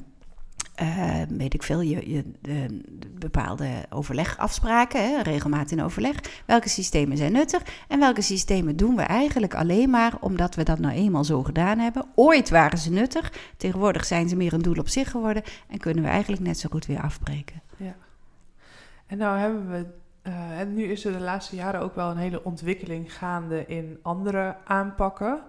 uh, 0.81 1.21
weet 1.29 1.53
ik 1.53 1.63
veel, 1.63 1.81
je, 1.81 2.09
je 2.11 2.31
de, 2.41 2.81
bepaalde 3.19 3.85
overlegafspraken, 3.89 5.09
hè, 5.09 5.21
regelmatig 5.21 5.77
in 5.77 5.83
overleg. 5.83 6.15
Welke 6.45 6.69
systemen 6.69 7.17
zijn 7.17 7.31
nuttig 7.31 7.61
en 7.87 7.99
welke 7.99 8.21
systemen 8.21 8.75
doen 8.75 8.95
we 8.95 9.01
eigenlijk 9.01 9.55
alleen 9.55 9.89
maar 9.89 10.13
omdat 10.19 10.55
we 10.55 10.63
dat 10.63 10.79
nou 10.79 10.93
eenmaal 10.93 11.23
zo 11.23 11.43
gedaan 11.43 11.79
hebben. 11.79 12.05
Ooit 12.15 12.49
waren 12.49 12.77
ze 12.77 12.91
nuttig, 12.91 13.33
tegenwoordig 13.57 14.05
zijn 14.05 14.29
ze 14.29 14.35
meer 14.35 14.53
een 14.53 14.61
doel 14.61 14.77
op 14.77 14.89
zich 14.89 15.11
geworden 15.11 15.43
en 15.67 15.77
kunnen 15.77 16.03
we 16.03 16.09
eigenlijk 16.09 16.41
net 16.41 16.59
zo 16.59 16.69
goed 16.71 16.85
weer 16.85 17.01
afbreken. 17.01 17.61
Ja. 17.77 17.95
En 19.07 19.17
nou 19.17 19.39
hebben 19.39 19.69
we, 19.71 19.85
uh, 20.27 20.59
en 20.59 20.73
nu 20.73 20.83
is 20.83 21.05
er 21.05 21.11
de 21.11 21.19
laatste 21.19 21.55
jaren 21.55 21.81
ook 21.81 21.95
wel 21.95 22.09
een 22.09 22.17
hele 22.17 22.43
ontwikkeling 22.43 23.13
gaande 23.13 23.65
in 23.67 23.99
andere 24.01 24.55
aanpakken. 24.65 25.39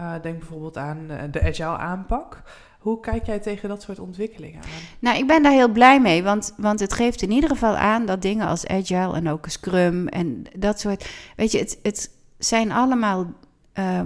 Uh, 0.00 0.12
denk 0.22 0.38
bijvoorbeeld 0.38 0.76
aan 0.76 1.06
de 1.30 1.42
agile 1.42 1.76
aanpak. 1.76 2.42
Hoe 2.78 3.00
kijk 3.00 3.26
jij 3.26 3.38
tegen 3.38 3.68
dat 3.68 3.82
soort 3.82 3.98
ontwikkelingen 3.98 4.62
aan? 4.62 4.68
Nou, 4.98 5.18
ik 5.18 5.26
ben 5.26 5.42
daar 5.42 5.52
heel 5.52 5.72
blij 5.72 6.00
mee, 6.00 6.22
want, 6.22 6.54
want 6.56 6.80
het 6.80 6.92
geeft 6.92 7.22
in 7.22 7.30
ieder 7.30 7.50
geval 7.50 7.76
aan 7.76 8.06
dat 8.06 8.22
dingen 8.22 8.46
als 8.46 8.66
Agile 8.66 9.14
en 9.14 9.28
ook 9.28 9.46
Scrum 9.48 10.08
en 10.08 10.44
dat 10.56 10.80
soort. 10.80 11.10
Weet 11.36 11.52
je, 11.52 11.58
het, 11.58 11.78
het 11.82 12.10
zijn 12.38 12.72
allemaal 12.72 13.32
uh, 13.78 14.00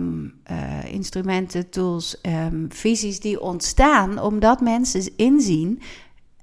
instrumenten, 0.85 1.71
tools, 1.71 2.19
um, 2.23 2.67
visies 2.69 3.21
die 3.21 3.41
ontstaan 3.41 4.19
omdat 4.19 4.61
mensen 4.61 5.17
inzien. 5.17 5.81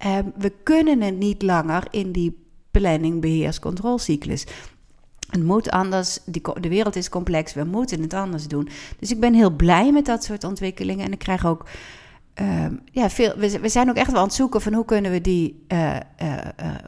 Um, 0.06 0.34
we 0.38 0.54
kunnen 0.64 1.02
het 1.02 1.18
niet 1.18 1.42
langer 1.42 1.88
in 1.92 2.12
die 2.12 2.45
planning, 2.80 3.22
beheers, 3.22 3.60
controlecyclus. 3.60 4.46
Het 5.30 5.44
moet 5.44 5.70
anders, 5.70 6.20
de 6.60 6.70
wereld 6.70 6.96
is 6.96 7.10
complex, 7.10 7.54
we 7.54 7.64
moeten 7.64 8.02
het 8.02 8.14
anders 8.14 8.48
doen. 8.48 8.70
Dus 9.00 9.12
ik 9.12 9.20
ben 9.20 9.34
heel 9.34 9.52
blij 9.52 9.92
met 9.92 10.06
dat 10.06 10.24
soort 10.24 10.44
ontwikkelingen. 10.44 11.06
En 11.06 11.12
ik 11.12 11.20
krijg 11.20 11.46
ook 11.46 11.66
Uh, 12.42 12.66
ja, 12.92 13.10
veel, 13.10 13.36
we, 13.38 13.70
zijn 13.70 13.90
ook 13.90 13.96
echt 13.96 14.12
wel 14.12 14.20
aan 14.20 14.26
het 14.26 14.36
zoeken 14.36 14.62
van 14.62 14.74
hoe 14.74 14.86
kunnen 14.86 15.12
we 15.12 15.22
die, 15.22 15.66
uh, 15.68 15.96
uh, 16.22 16.38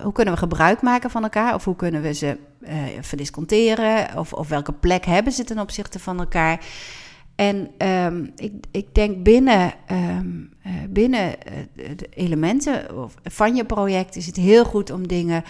hoe 0.02 0.12
kunnen 0.12 0.34
we 0.34 0.40
gebruik 0.40 0.82
maken 0.82 1.10
van 1.10 1.24
elkaar, 1.24 1.54
of 1.54 1.66
hoe 1.66 1.76
kunnen 1.76 2.02
we 2.02 2.14
ze 2.14 2.38
verdisconteren, 3.02 4.18
of, 4.18 4.34
of 4.34 4.48
welke 4.48 4.74
plek 4.74 5.06
hebben 5.06 5.34
ze 5.34 5.44
ten 5.44 5.60
opzichte 5.60 6.00
van 6.00 6.20
elkaar. 6.20 6.66
En 7.36 7.70
um, 7.88 8.32
ik, 8.36 8.54
ik 8.72 8.96
denk 8.96 9.24
binnen, 9.24 9.74
um, 9.92 10.54
binnen 10.90 11.36
de 11.74 12.10
elementen 12.10 12.86
van 13.24 13.56
je 13.56 13.66
project 13.66 14.16
is 14.16 14.26
het 14.26 14.36
heel 14.36 14.66
goed 14.66 14.92
om 14.92 15.08
dingen 15.08 15.44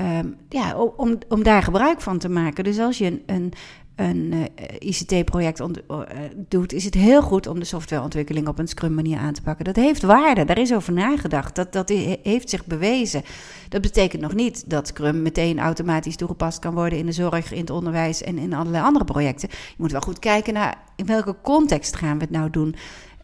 Um, 0.00 0.36
ja, 0.48 0.76
om, 0.76 1.18
om 1.28 1.42
daar 1.42 1.62
gebruik 1.62 2.00
van 2.00 2.18
te 2.18 2.28
maken. 2.28 2.64
Dus 2.64 2.78
als 2.78 2.98
je 2.98 3.06
een, 3.06 3.22
een, 3.26 3.52
een 3.96 4.32
uh, 4.32 4.44
ICT-project 4.78 5.60
uh, 5.60 6.00
doet, 6.48 6.72
is 6.72 6.84
het 6.84 6.94
heel 6.94 7.22
goed 7.22 7.46
om 7.46 7.58
de 7.58 7.64
softwareontwikkeling 7.64 8.48
op 8.48 8.58
een 8.58 8.68
Scrum-manier 8.68 9.18
aan 9.18 9.32
te 9.32 9.42
pakken. 9.42 9.64
Dat 9.64 9.76
heeft 9.76 10.02
waarde, 10.02 10.44
daar 10.44 10.58
is 10.58 10.74
over 10.74 10.92
nagedacht, 10.92 11.54
dat, 11.54 11.72
dat 11.72 11.88
heeft 12.22 12.50
zich 12.50 12.66
bewezen. 12.66 13.22
Dat 13.68 13.82
betekent 13.82 14.22
nog 14.22 14.34
niet 14.34 14.70
dat 14.70 14.86
Scrum 14.86 15.22
meteen 15.22 15.58
automatisch 15.58 16.16
toegepast 16.16 16.58
kan 16.58 16.74
worden 16.74 16.98
in 16.98 17.06
de 17.06 17.12
zorg, 17.12 17.52
in 17.52 17.60
het 17.60 17.70
onderwijs 17.70 18.22
en 18.22 18.38
in 18.38 18.52
allerlei 18.52 18.84
andere 18.84 19.04
projecten. 19.04 19.48
Je 19.50 19.74
moet 19.76 19.92
wel 19.92 20.00
goed 20.00 20.18
kijken 20.18 20.54
naar 20.54 20.78
in 20.96 21.06
welke 21.06 21.36
context 21.42 21.96
gaan 21.96 22.18
we 22.18 22.22
het 22.22 22.32
nou 22.32 22.50
doen. 22.50 22.74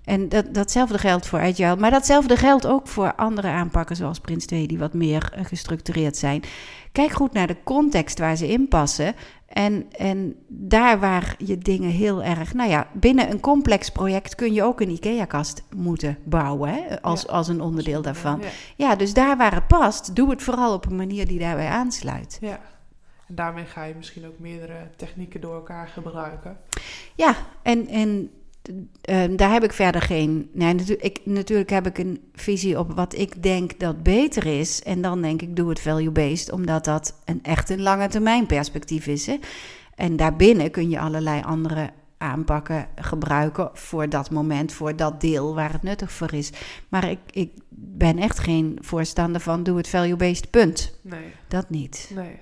En 0.04 0.28
dat, 0.28 0.54
datzelfde 0.54 0.98
geldt 0.98 1.26
voor 1.26 1.40
Agile. 1.40 1.76
Maar 1.76 1.90
datzelfde 1.90 2.36
geldt 2.36 2.66
ook 2.66 2.88
voor 2.88 3.14
andere 3.14 3.48
aanpakken, 3.48 3.96
zoals 3.96 4.20
Prins 4.20 4.46
2, 4.46 4.66
die 4.66 4.78
wat 4.78 4.94
meer 4.94 5.32
eh, 5.34 5.44
gestructureerd 5.44 6.16
zijn. 6.16 6.42
Kijk 6.92 7.10
goed 7.10 7.32
naar 7.32 7.46
de 7.46 7.56
context 7.64 8.18
waar 8.18 8.36
ze 8.36 8.48
in 8.48 8.68
passen. 8.68 9.14
En, 9.46 9.86
en 9.92 10.34
daar 10.48 11.00
waar 11.00 11.34
je 11.38 11.58
dingen 11.58 11.90
heel 11.90 12.22
erg. 12.22 12.54
Nou 12.54 12.70
ja, 12.70 12.88
binnen 12.92 13.30
een 13.30 13.40
complex 13.40 13.90
project 13.90 14.34
kun 14.34 14.52
je 14.52 14.62
ook 14.62 14.80
een 14.80 14.90
IKEA-kast 14.90 15.62
moeten 15.76 16.18
bouwen. 16.24 16.70
Hè, 16.70 17.02
als, 17.02 17.28
als 17.28 17.48
een 17.48 17.60
onderdeel 17.60 18.02
daarvan. 18.02 18.40
Ja. 18.40 18.48
Ja, 18.76 18.96
dus 18.96 19.14
daar 19.14 19.36
waar 19.36 19.54
het 19.54 19.66
past, 19.66 20.16
doe 20.16 20.30
het 20.30 20.42
vooral 20.42 20.74
op 20.74 20.86
een 20.86 20.96
manier 20.96 21.26
die 21.26 21.38
daarbij 21.38 21.68
aansluit. 21.68 22.38
ja. 22.40 22.60
En 23.30 23.36
daarmee 23.36 23.64
ga 23.64 23.84
je 23.84 23.94
misschien 23.94 24.26
ook 24.26 24.38
meerdere 24.38 24.88
technieken 24.96 25.40
door 25.40 25.54
elkaar 25.54 25.88
gebruiken. 25.88 26.56
Ja, 27.14 27.34
en, 27.62 27.86
en 27.88 28.30
ehm, 29.00 29.36
daar 29.36 29.52
heb 29.52 29.64
ik 29.64 29.72
verder 29.72 30.02
geen. 30.02 30.50
Nee, 30.52 30.74
natu 30.74 30.92
ik, 30.92 31.20
natuurlijk 31.24 31.70
heb 31.70 31.86
ik 31.86 31.98
een 31.98 32.20
visie 32.34 32.78
op 32.78 32.92
wat 32.92 33.14
ik 33.14 33.42
denk 33.42 33.80
dat 33.80 34.02
beter 34.02 34.46
is. 34.46 34.82
En 34.82 35.02
dan 35.02 35.22
denk 35.22 35.42
ik, 35.42 35.56
doe 35.56 35.68
het 35.68 35.80
value-based, 35.80 36.52
omdat 36.52 36.84
dat 36.84 37.14
een 37.24 37.42
echt 37.42 37.70
een 37.70 37.82
lange 37.82 38.08
termijn 38.08 38.46
perspectief 38.46 39.06
is. 39.06 39.26
Hè? 39.26 39.38
En 39.94 40.16
daarbinnen 40.16 40.70
kun 40.70 40.90
je 40.90 41.00
allerlei 41.00 41.42
andere 41.42 41.90
aanpakken 42.18 42.88
gebruiken 42.96 43.70
voor 43.72 44.08
dat 44.08 44.30
moment, 44.30 44.72
voor 44.72 44.96
dat 44.96 45.20
deel 45.20 45.54
waar 45.54 45.72
het 45.72 45.82
nuttig 45.82 46.12
voor 46.12 46.32
is. 46.32 46.50
Maar 46.88 47.10
ik, 47.10 47.18
ik 47.30 47.50
ben 47.68 48.18
echt 48.18 48.38
geen 48.38 48.78
voorstander 48.80 49.40
van 49.40 49.62
doe 49.62 49.76
het 49.76 49.88
value-based, 49.88 50.50
punt. 50.50 50.98
Nee, 51.02 51.32
Dat 51.48 51.70
niet. 51.70 52.10
nee, 52.14 52.24
nee. 52.24 52.38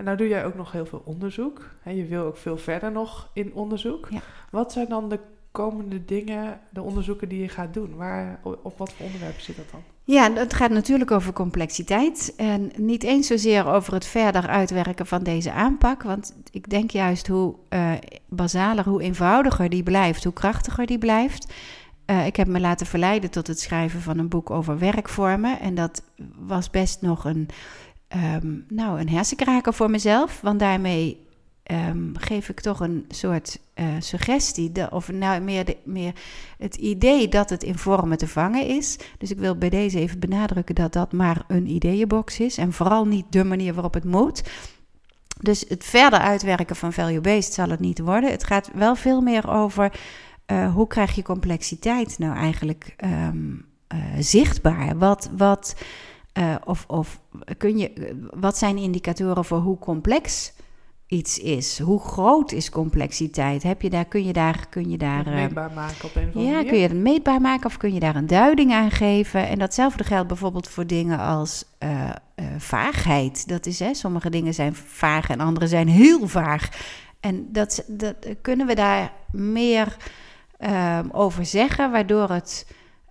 En 0.00 0.06
nou 0.06 0.18
doe 0.18 0.28
jij 0.28 0.44
ook 0.44 0.54
nog 0.54 0.72
heel 0.72 0.86
veel 0.86 1.02
onderzoek. 1.04 1.70
Hè, 1.80 1.90
je 1.90 2.04
wil 2.04 2.24
ook 2.24 2.36
veel 2.36 2.56
verder 2.56 2.92
nog 2.92 3.30
in 3.32 3.54
onderzoek. 3.54 4.08
Ja. 4.10 4.20
Wat 4.50 4.72
zijn 4.72 4.88
dan 4.88 5.08
de 5.08 5.18
komende 5.50 6.04
dingen, 6.04 6.60
de 6.70 6.82
onderzoeken 6.82 7.28
die 7.28 7.40
je 7.40 7.48
gaat 7.48 7.74
doen? 7.74 7.96
Waar, 7.96 8.40
op 8.42 8.78
wat 8.78 8.92
voor 8.92 9.06
onderwerpen 9.06 9.42
zit 9.42 9.56
dat 9.56 9.70
dan? 9.70 9.80
Ja, 10.04 10.32
het 10.32 10.54
gaat 10.54 10.70
natuurlijk 10.70 11.10
over 11.10 11.32
complexiteit. 11.32 12.34
En 12.36 12.70
niet 12.76 13.02
eens 13.02 13.26
zozeer 13.26 13.66
over 13.66 13.92
het 13.92 14.04
verder 14.04 14.46
uitwerken 14.46 15.06
van 15.06 15.22
deze 15.22 15.52
aanpak. 15.52 16.02
Want 16.02 16.34
ik 16.50 16.70
denk 16.70 16.90
juist 16.90 17.26
hoe 17.26 17.54
eh, 17.68 17.92
basaler, 18.28 18.88
hoe 18.88 19.02
eenvoudiger 19.02 19.68
die 19.68 19.82
blijft, 19.82 20.24
hoe 20.24 20.32
krachtiger 20.32 20.86
die 20.86 20.98
blijft. 20.98 21.52
Eh, 22.04 22.26
ik 22.26 22.36
heb 22.36 22.46
me 22.46 22.60
laten 22.60 22.86
verleiden 22.86 23.30
tot 23.30 23.46
het 23.46 23.60
schrijven 23.60 24.00
van 24.00 24.18
een 24.18 24.28
boek 24.28 24.50
over 24.50 24.78
werkvormen. 24.78 25.60
En 25.60 25.74
dat 25.74 26.02
was 26.38 26.70
best 26.70 27.02
nog 27.02 27.24
een, 27.24 27.48
ehm, 28.10 28.56
nou, 28.68 29.00
een 29.00 29.08
hersenkraker 29.08 29.74
voor 29.74 29.90
mezelf. 29.90 30.40
Want 30.40 30.58
daarmee 30.58 31.28
ehm, 31.62 32.14
geef 32.14 32.48
ik 32.48 32.60
toch 32.60 32.80
een 32.80 33.04
soort 33.08 33.58
eh, 33.74 33.86
suggestie. 33.98 34.72
de- 34.72 34.90
of 34.90 35.12
nou 35.12 35.40
meer, 35.40 35.64
de, 35.64 35.76
meer 35.84 36.12
het 36.58 36.76
idee 36.76 37.28
dat 37.28 37.50
het 37.50 37.62
in 37.62 37.78
vormen 37.78 38.18
te 38.18 38.28
vangen 38.28 38.66
is. 38.66 38.98
Dus 39.18 39.30
ik 39.30 39.38
wil 39.38 39.56
bij 39.56 39.70
deze 39.70 39.98
even 39.98 40.18
benadrukken 40.18 40.74
dat 40.74 40.92
dat 40.92 41.12
maar 41.12 41.44
een 41.48 41.66
ideeënbox 41.66 42.40
is. 42.40 42.58
En 42.58 42.72
vooral 42.72 43.06
niet 43.06 43.24
de 43.30 43.44
manier 43.44 43.74
waarop 43.74 43.94
het 43.94 44.04
moet. 44.04 44.42
Dus 45.40 45.64
het 45.68 45.84
verder 45.84 46.18
uitwerken 46.18 46.76
van 46.76 46.92
value-based 46.92 47.52
zal 47.52 47.68
het 47.68 47.80
niet 47.80 47.98
worden. 47.98 48.30
Het 48.30 48.44
gaat 48.44 48.70
wel 48.74 48.94
veel 48.96 49.20
meer 49.20 49.50
over 49.50 49.92
eh, 50.50 50.74
hoe 50.74 50.86
krijg 50.86 51.14
je 51.14 51.22
complexiteit 51.22 52.18
nou 52.18 52.36
eigenlijk 52.36 52.94
ehm, 52.96 53.54
eh, 53.86 53.98
zichtbaar? 54.18 54.98
Wat, 54.98 55.30
wat, 55.36 55.74
eh, 56.32 56.54
of, 56.64 56.84
of 56.86 57.20
kun 57.58 57.78
je, 57.78 58.16
wat 58.34 58.58
zijn 58.58 58.76
indicatoren 58.76 59.44
voor 59.44 59.58
hoe 59.58 59.78
complex 59.78 60.52
iets 61.06 61.38
is? 61.38 61.78
Hoe 61.78 62.00
groot 62.00 62.52
is 62.52 62.70
complexiteit? 62.70 63.62
Heb 63.62 63.82
je 63.82 63.90
daar, 63.90 64.04
kun 64.04 64.24
je 64.24 64.32
daar, 64.32 64.66
kun 64.68 64.90
je 64.90 64.98
daar 64.98 65.18
Het 65.18 65.26
eh, 65.26 65.34
meetbaar 65.34 65.72
maken 65.72 66.04
op 66.04 66.16
een 66.16 66.28
of 66.28 66.34
andere 66.34 66.54
ja, 66.54 66.64
kun 66.64 66.76
je 66.76 66.82
het 66.82 66.96
meetbaar 66.96 67.40
maken 67.40 67.66
of 67.66 67.76
kun 67.76 67.94
je 67.94 68.00
daar 68.00 68.16
een 68.16 68.26
duiding 68.26 68.72
aan 68.72 68.90
geven? 68.90 69.48
En 69.48 69.58
datzelfde 69.58 70.04
geldt 70.04 70.28
bijvoorbeeld 70.28 70.68
voor 70.68 70.86
dingen 70.86 71.18
als 71.18 71.64
eh, 71.78 72.10
vaagheid. 72.58 73.48
Dat 73.48 73.66
is, 73.66 73.78
hè, 73.78 73.94
sommige 73.94 74.30
dingen 74.30 74.54
zijn 74.54 74.74
vaag 74.74 75.30
en 75.30 75.40
andere 75.40 75.66
zijn 75.66 75.88
heel 75.88 76.28
vaag. 76.28 76.68
En 77.20 77.52
dat, 77.52 77.84
dat 77.88 78.14
kunnen 78.40 78.66
we 78.66 78.74
daar 78.74 79.12
meer 79.32 79.96
ehm, 80.58 81.08
over 81.12 81.44
zeggen, 81.46 81.90
waardoor 81.90 82.30
het 82.30 82.66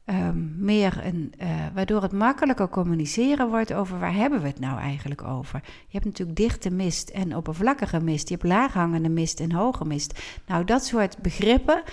ehm, 0.09 0.65
meer 0.65 1.05
een, 1.05 1.33
eh, 1.37 1.49
waardoor 1.73 2.01
het 2.01 2.11
makkelijker 2.11 2.69
communiceren 2.69 3.49
wordt 3.49 3.73
over 3.73 3.99
waar 3.99 4.13
hebben 4.13 4.41
we 4.41 4.47
het 4.47 4.59
nou 4.59 4.79
eigenlijk 4.79 5.23
over. 5.23 5.61
Je 5.63 5.91
hebt 5.91 6.05
natuurlijk 6.05 6.37
dichte 6.37 6.69
mist 6.69 7.09
en 7.09 7.35
oppervlakkige 7.35 7.99
mist. 7.99 8.29
Je 8.29 8.33
hebt 8.35 8.47
laaghangende 8.47 9.09
mist 9.09 9.39
en 9.39 9.51
hoge 9.51 9.85
mist. 9.85 10.19
Nou, 10.47 10.63
dat 10.65 10.85
soort 10.85 11.17
begrippen 11.17 11.83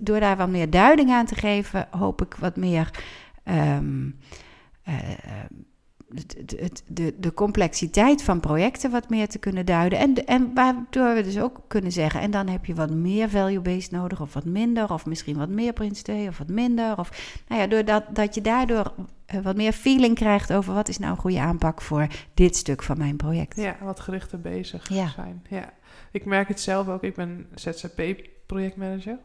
door 0.00 0.20
daar 0.20 0.36
wat 0.36 0.48
meer 0.48 0.70
duiding 0.70 1.10
aan 1.10 1.26
te 1.26 1.34
geven, 1.34 1.88
hoop 1.90 2.22
ik 2.22 2.34
wat 2.34 2.56
meer 2.56 2.90
het- 3.42 4.14
de, 6.86 7.14
de 7.18 7.34
complexiteit 7.34 8.22
van 8.22 8.40
projecten 8.40 8.90
wat 8.90 9.08
meer 9.08 9.28
te 9.28 9.38
kunnen 9.38 9.66
duiden. 9.66 9.98
En, 9.98 10.26
en 10.26 10.54
waardoor 10.54 11.14
we 11.14 11.22
dus 11.22 11.38
ook 11.40 11.60
kunnen 11.68 11.92
zeggen, 11.92 12.20
en 12.20 12.30
dan 12.30 12.48
heb 12.48 12.64
je 12.64 12.74
wat 12.74 12.90
meer 12.90 13.28
value-based 13.28 13.90
nodig, 13.90 14.20
of 14.20 14.34
wat 14.34 14.44
minder, 14.44 14.92
of 14.92 15.06
misschien 15.06 15.36
wat 15.36 15.48
meer 15.48 15.72
Prince 15.72 16.02
2, 16.02 16.28
of 16.28 16.38
wat 16.38 16.48
minder. 16.48 16.98
Of, 16.98 17.32
nou 17.48 17.60
ja, 17.60 17.66
doordat 17.66 18.04
dat 18.12 18.34
je 18.34 18.40
daardoor 18.40 18.94
eh, 19.26 19.40
wat 19.40 19.56
meer 19.56 19.72
feeling 19.72 20.14
krijgt 20.14 20.52
over 20.52 20.74
wat 20.74 20.88
is 20.88 20.98
nou 20.98 21.10
een 21.12 21.18
goede 21.18 21.40
aanpak 21.40 21.82
voor 21.82 22.06
dit 22.34 22.56
stuk 22.56 22.82
van 22.82 22.98
mijn 22.98 23.16
project. 23.16 23.56
Ja, 23.56 23.76
wat 23.80 24.00
gerichter 24.00 24.40
bezig 24.40 24.88
Ja. 24.88 25.08
zijn. 25.08 25.42
Ja. 25.48 25.72
Ik 26.10 26.24
merk 26.24 26.48
het 26.48 26.60
zelf 26.60 26.88
ook. 26.88 27.02
Ik 27.02 27.14
ben 27.14 27.46
ZZP-projectmanager. 27.54 29.18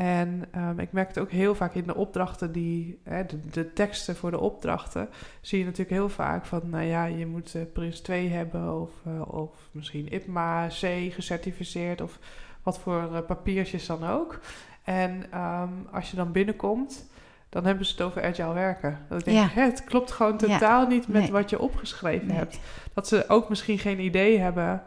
En 0.00 0.44
ehm, 0.50 0.78
ik 0.78 0.92
merk 0.92 1.08
het 1.08 1.18
ook 1.18 1.30
heel 1.30 1.54
vaak 1.54 1.74
in 1.74 1.86
de 1.86 1.94
opdrachten 1.94 2.52
die... 2.52 3.00
Hè, 3.04 3.26
de, 3.26 3.40
de 3.50 3.72
teksten 3.72 4.16
voor 4.16 4.30
de 4.30 4.38
opdrachten 4.38 5.08
zie 5.40 5.58
je 5.58 5.64
natuurlijk 5.64 5.90
heel 5.90 6.08
vaak 6.08 6.44
van... 6.46 6.60
Nou 6.64 6.84
ja, 6.84 7.04
je 7.04 7.26
moet 7.26 7.54
eh, 7.54 7.62
Prins 7.72 8.00
2 8.00 8.28
hebben 8.28 8.80
of, 8.80 8.90
eh, 9.06 9.34
of 9.34 9.50
misschien 9.70 10.12
IPMA 10.12 10.66
C 10.66 11.12
gecertificeerd... 11.12 12.00
of 12.00 12.18
wat 12.62 12.78
voor 12.78 13.14
eh, 13.14 13.20
papiertjes 13.26 13.86
dan 13.86 14.04
ook. 14.04 14.40
En 14.84 15.24
ehm, 15.30 15.72
als 15.92 16.10
je 16.10 16.16
dan 16.16 16.32
binnenkomt... 16.32 17.08
Dan 17.48 17.64
hebben 17.64 17.86
ze 17.86 17.92
het 17.92 18.00
over 18.02 18.24
agile 18.24 18.52
werken. 18.52 18.98
Dat 19.08 19.18
ik 19.18 19.24
denk, 19.24 19.36
Ja. 19.36 19.48
hè, 19.48 19.62
het 19.62 19.84
klopt 19.84 20.10
gewoon 20.10 20.32
Ja. 20.32 20.38
totaal 20.38 20.86
niet 20.86 21.08
met 21.08 21.22
Nee. 21.22 21.30
wat 21.32 21.50
je 21.50 21.60
opgeschreven 21.60 22.26
Nee. 22.26 22.36
hebt 22.36 22.60
dat 22.94 23.08
ze 23.08 23.24
ook 23.28 23.48
misschien 23.48 23.78
geen 23.78 24.00
idee 24.00 24.38
hebben 24.38 24.82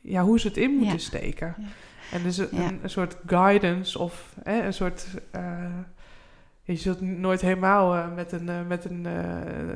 ja, 0.00 0.22
hoe 0.22 0.40
ze 0.40 0.48
het 0.48 0.56
in 0.56 0.70
moeten 0.70 0.94
Ja. 0.94 0.98
steken. 0.98 1.54
En 2.12 2.22
dus 2.22 2.38
een, 2.38 2.48
Ja. 2.50 2.62
een, 2.68 2.78
een 2.82 2.90
soort 2.90 3.16
guidance 3.26 3.98
of 3.98 4.34
hè, 4.42 4.62
een 4.62 4.74
soort. 4.74 5.06
eh, 5.30 5.42
je 6.62 6.76
zult 6.76 7.00
nooit 7.00 7.40
helemaal 7.40 7.94
eh, 7.94 8.14
met, 8.14 8.32
een, 8.32 8.48
eh, 8.48 8.54
met 8.68 8.84
een, 8.84 9.04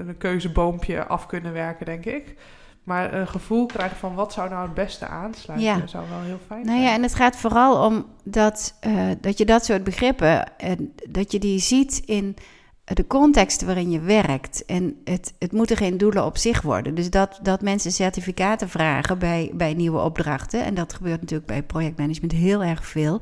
een 0.08 0.18
keuzeboompje 0.18 1.06
af 1.06 1.26
kunnen 1.26 1.52
werken, 1.52 1.86
denk 1.86 2.04
ik. 2.04 2.34
Maar 2.84 3.12
een 3.14 3.28
gevoel 3.28 3.66
krijgen 3.66 3.96
van 3.96 4.14
wat 4.14 4.32
zou 4.32 4.48
nou 4.50 4.62
het 4.64 4.74
beste 4.74 5.06
aansluiten, 5.06 5.68
Ja. 5.68 5.86
zou 5.86 6.08
wel 6.08 6.20
heel 6.20 6.38
fijn 6.46 6.64
Nou 6.64 6.76
zijn. 6.78 6.88
ja, 6.88 6.94
en 6.94 7.02
het 7.02 7.14
gaat 7.14 7.36
vooral 7.36 7.84
om 7.86 8.06
dat, 8.24 8.74
dat 9.20 9.38
je 9.38 9.44
dat 9.44 9.64
soort 9.64 9.84
begrippen, 9.84 10.58
en 10.58 10.94
dat 11.08 11.32
je 11.32 11.38
die 11.38 11.58
ziet 11.60 12.02
in 12.04 12.36
de 12.92 13.06
context 13.06 13.62
waarin 13.62 13.90
je 13.90 14.00
werkt. 14.00 14.64
En 14.64 14.96
het, 15.04 15.34
het 15.38 15.52
moeten 15.52 15.76
geen 15.76 15.98
doelen 15.98 16.24
op 16.24 16.36
zich 16.36 16.62
worden. 16.62 16.94
Dus 16.94 17.10
dat, 17.10 17.38
dat 17.42 17.62
mensen 17.62 17.92
certificaten 17.92 18.68
vragen 18.68 19.18
bij, 19.18 19.50
bij 19.54 19.74
nieuwe 19.74 20.00
opdrachten, 20.00 20.64
en 20.64 20.74
dat 20.74 20.92
gebeurt 20.92 21.20
natuurlijk 21.20 21.48
bij 21.48 21.62
projectmanagement 21.62 22.32
heel 22.32 22.62
erg 22.62 22.86
veel. 22.86 23.20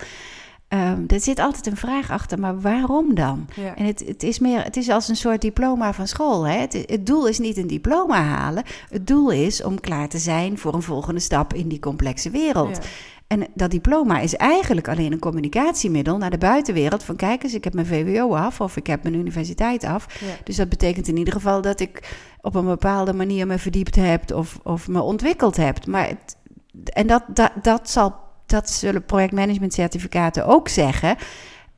Ehm 0.69 1.05
er 1.07 1.21
zit 1.21 1.39
altijd 1.39 1.67
een 1.67 1.77
vraag 1.77 2.11
achter, 2.11 2.39
maar 2.39 2.61
waarom 2.61 3.15
dan? 3.15 3.49
Ja. 3.55 3.77
En 3.77 3.85
het, 3.85 4.05
het 4.07 4.23
is 4.23 4.39
meer, 4.39 4.63
het 4.63 4.77
is 4.77 4.89
als 4.89 5.09
een 5.09 5.17
soort 5.17 5.41
diploma 5.41 5.93
van 5.93 6.07
school. 6.07 6.47
Hè? 6.47 6.59
Het, 6.59 6.73
het 6.87 7.07
doel 7.07 7.29
is 7.29 7.39
niet 7.39 7.57
een 7.57 7.67
diploma 7.67 8.23
halen. 8.23 8.63
Het 8.89 9.07
doel 9.07 9.31
is 9.31 9.63
om 9.63 9.81
klaar 9.81 10.09
te 10.09 10.19
zijn 10.19 10.59
voor 10.59 10.75
een 10.75 10.83
volgende 10.83 11.21
stap 11.21 11.55
in 11.55 11.69
die 11.69 11.79
complexe 11.79 12.31
wereld. 12.31 12.77
Ja. 12.77 12.83
En 13.27 13.47
dat 13.55 13.71
diploma 13.71 14.19
is 14.19 14.35
eigenlijk 14.35 14.89
alleen 14.89 15.13
een 15.13 15.19
communicatiemiddel 15.19 16.17
naar 16.19 16.31
de 16.31 16.39
buitenwereld. 16.39 17.03
Van 17.03 17.17
kijk 17.17 17.43
eens, 17.43 17.55
ik 17.55 17.65
heb 17.65 17.75
mijn 17.75 17.87
VWO 17.87 18.35
af 18.35 18.61
of 18.61 18.77
ik 18.77 18.87
heb 18.87 19.03
mijn 19.03 19.15
universiteit 19.15 19.85
af. 19.85 20.21
Ja. 20.21 20.27
Dus 20.45 20.57
dat 20.57 20.69
betekent 20.69 21.09
in 21.09 21.17
ieder 21.17 21.33
geval 21.33 21.61
dat 21.63 21.81
ik 21.81 22.17
op 22.41 22.55
een 22.55 22.65
bepaalde 22.65 23.13
manier 23.13 23.47
me 23.47 23.59
verdiept 23.59 23.97
heb 23.97 24.33
of, 24.33 24.59
of 24.63 24.89
me 24.89 25.01
ontwikkeld 25.01 25.57
heb. 25.57 25.87
Maar 25.87 26.09
het, 26.09 26.37
en 26.85 27.07
dat, 27.07 27.23
dat, 27.29 27.53
dat, 27.63 27.91
zal, 27.91 28.15
dat 28.47 28.71
zullen 28.71 29.05
projectmanagement 29.05 29.75
certificaten 29.75 30.47
ook 30.47 30.69
zeggen. 30.69 31.17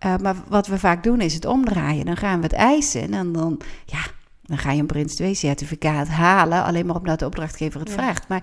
Uh, 0.06 0.16
maar 0.16 0.36
wat 0.48 0.66
we 0.66 0.78
vaak 0.78 1.02
doen 1.02 1.20
is 1.20 1.34
het 1.34 1.44
omdraaien. 1.44 2.04
Dan 2.04 2.16
gaan 2.16 2.38
we 2.38 2.44
het 2.44 2.52
eisen 2.52 3.12
en 3.14 3.32
dan, 3.32 3.60
ja, 3.84 4.00
dan 4.42 4.58
ga 4.58 4.72
je 4.72 4.80
een 4.80 4.86
Prins 4.86 5.14
2 5.14 5.34
certificaat 5.34 6.08
halen. 6.08 6.64
Alleen 6.64 6.86
maar 6.86 6.96
omdat 6.96 7.18
de 7.18 7.26
opdrachtgever 7.26 7.80
het 7.80 7.88
Ja. 7.88 7.94
vraagt. 7.94 8.28
Maar 8.28 8.42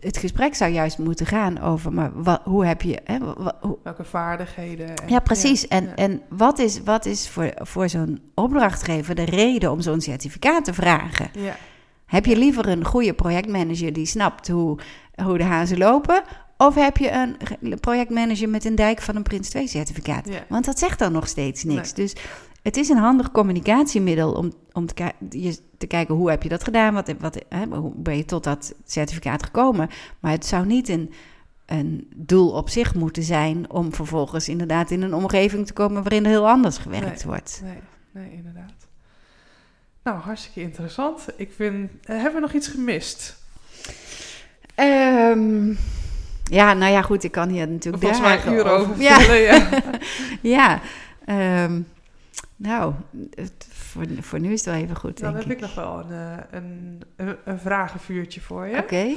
het 0.00 0.16
gesprek 0.16 0.54
zou 0.54 0.70
juist 0.72 0.98
moeten 0.98 1.26
gaan 1.26 1.60
over, 1.60 1.92
maar 1.92 2.22
wat, 2.22 2.40
hoe 2.44 2.66
heb 2.66 2.82
je... 2.82 2.98
Hè, 3.04 3.18
hoe- 3.60 3.78
Welke 3.82 4.04
vaardigheden. 4.04 4.86
En, 4.96 5.08
ja, 5.08 5.18
precies. 5.20 5.60
ja, 5.60 5.68
en 5.68 5.84
ja. 5.84 5.94
en 5.94 6.22
wat 6.28 6.58
is, 6.58 6.82
wat 6.82 7.06
is 7.06 7.28
voor, 7.28 7.50
voor 7.54 7.88
zo'n 7.88 8.20
opdrachtgever 8.34 9.14
de 9.14 9.24
reden 9.24 9.70
om 9.70 9.80
zo'n 9.80 10.00
certificaat 10.00 10.64
te 10.64 10.74
vragen? 10.74 11.30
Ja. 11.38 11.56
Heb 12.06 12.26
je 12.26 12.36
liever 12.36 12.68
een 12.68 12.84
goede 12.84 13.12
projectmanager 13.14 13.92
die 13.92 14.06
snapt 14.06 14.48
hoe, 14.48 14.78
hoe 15.24 15.38
de 15.38 15.44
hazen 15.44 15.78
lopen? 15.78 16.22
Of 16.56 16.74
heb 16.74 16.96
je 16.96 17.10
een 17.10 17.36
ge- 17.44 17.76
projectmanager 17.76 18.48
met 18.48 18.64
een 18.64 18.74
dijk 18.74 19.00
van 19.02 19.16
een 19.16 19.22
Prins 19.22 19.48
2 19.48 19.66
certificaat? 19.68 20.28
Ja. 20.28 20.44
Want 20.48 20.64
dat 20.64 20.78
zegt 20.78 20.98
dan 20.98 21.12
nog 21.12 21.28
steeds 21.28 21.64
niks. 21.64 21.92
Nee. 21.94 22.06
Dus 22.06 22.14
het 22.62 22.76
is 22.76 22.88
een 22.88 22.96
handig 22.96 23.30
communicatiemiddel 23.32 24.32
om, 24.32 24.52
om 24.72 24.86
te, 24.86 24.94
ki- 24.94 25.38
je- 25.40 25.58
te 25.78 25.86
kijken 25.86 26.14
hoe 26.14 26.30
heb 26.30 26.42
je 26.42 26.48
dat 26.48 26.64
gedaan, 26.64 26.94
wat, 26.94 27.12
wat, 27.18 27.38
hè, 27.48 27.66
hoe 27.66 27.92
ben 27.96 28.16
je 28.16 28.24
tot 28.24 28.44
dat 28.44 28.74
certificaat 28.84 29.42
gekomen. 29.42 29.88
Maar 30.20 30.32
het 30.32 30.46
zou 30.46 30.66
niet 30.66 30.88
een, 30.88 31.12
een 31.66 32.10
doel 32.16 32.50
op 32.50 32.68
zich 32.70 32.94
moeten 32.94 33.22
zijn 33.22 33.70
om 33.70 33.94
vervolgens 33.94 34.48
inderdaad 34.48 34.90
in 34.90 35.02
een 35.02 35.14
omgeving 35.14 35.66
te 35.66 35.72
komen 35.72 36.02
waarin 36.02 36.24
er 36.24 36.30
heel 36.30 36.48
anders 36.48 36.78
gewerkt 36.78 37.24
wordt. 37.24 37.60
Nee, 37.64 37.78
nee, 38.10 38.32
inderdaad. 38.36 38.72
Nou, 40.04 40.18
hartstikke 40.18 40.60
interessant. 40.60 41.26
Ik 41.36 41.52
vind, 41.56 41.90
eh, 42.04 42.14
hebben 42.16 42.34
we 42.34 42.40
nog 42.40 42.52
iets 42.52 42.68
gemist? 42.68 43.40
Ehm, 44.74 45.68
ja, 46.44 46.72
nou 46.74 46.92
ja, 46.92 47.02
goed, 47.02 47.24
ik 47.24 47.32
kan 47.32 47.48
hier 47.48 47.68
natuurlijk 47.68 48.02
Volgens 48.02 48.22
mij 48.22 48.36
dagen 48.36 48.52
uren 48.52 48.72
over 48.72 49.00
Ja. 49.00 49.18
vertellen. 49.18 49.42
Ja. 49.42 49.68
Ja, 50.56 50.80
ehm, 51.24 51.80
nou, 52.62 52.94
het- 53.34 53.66
voor, 53.70 54.04
voor 54.20 54.40
nu 54.40 54.52
is 54.52 54.64
het 54.64 54.74
wel 54.74 54.82
even 54.82 54.96
goed, 54.96 55.20
Dan 55.20 55.32
denk 55.32 55.44
heb 55.44 55.52
ik. 55.56 55.60
nog 55.60 55.74
wel 55.74 55.98
een, 56.00 56.10
eh, 56.10 56.38
een, 56.50 57.00
een, 57.16 57.36
een 57.44 57.58
vragenvuurtje 57.58 58.40
voor 58.40 58.66
je. 58.66 58.76
Oké. 58.78 59.14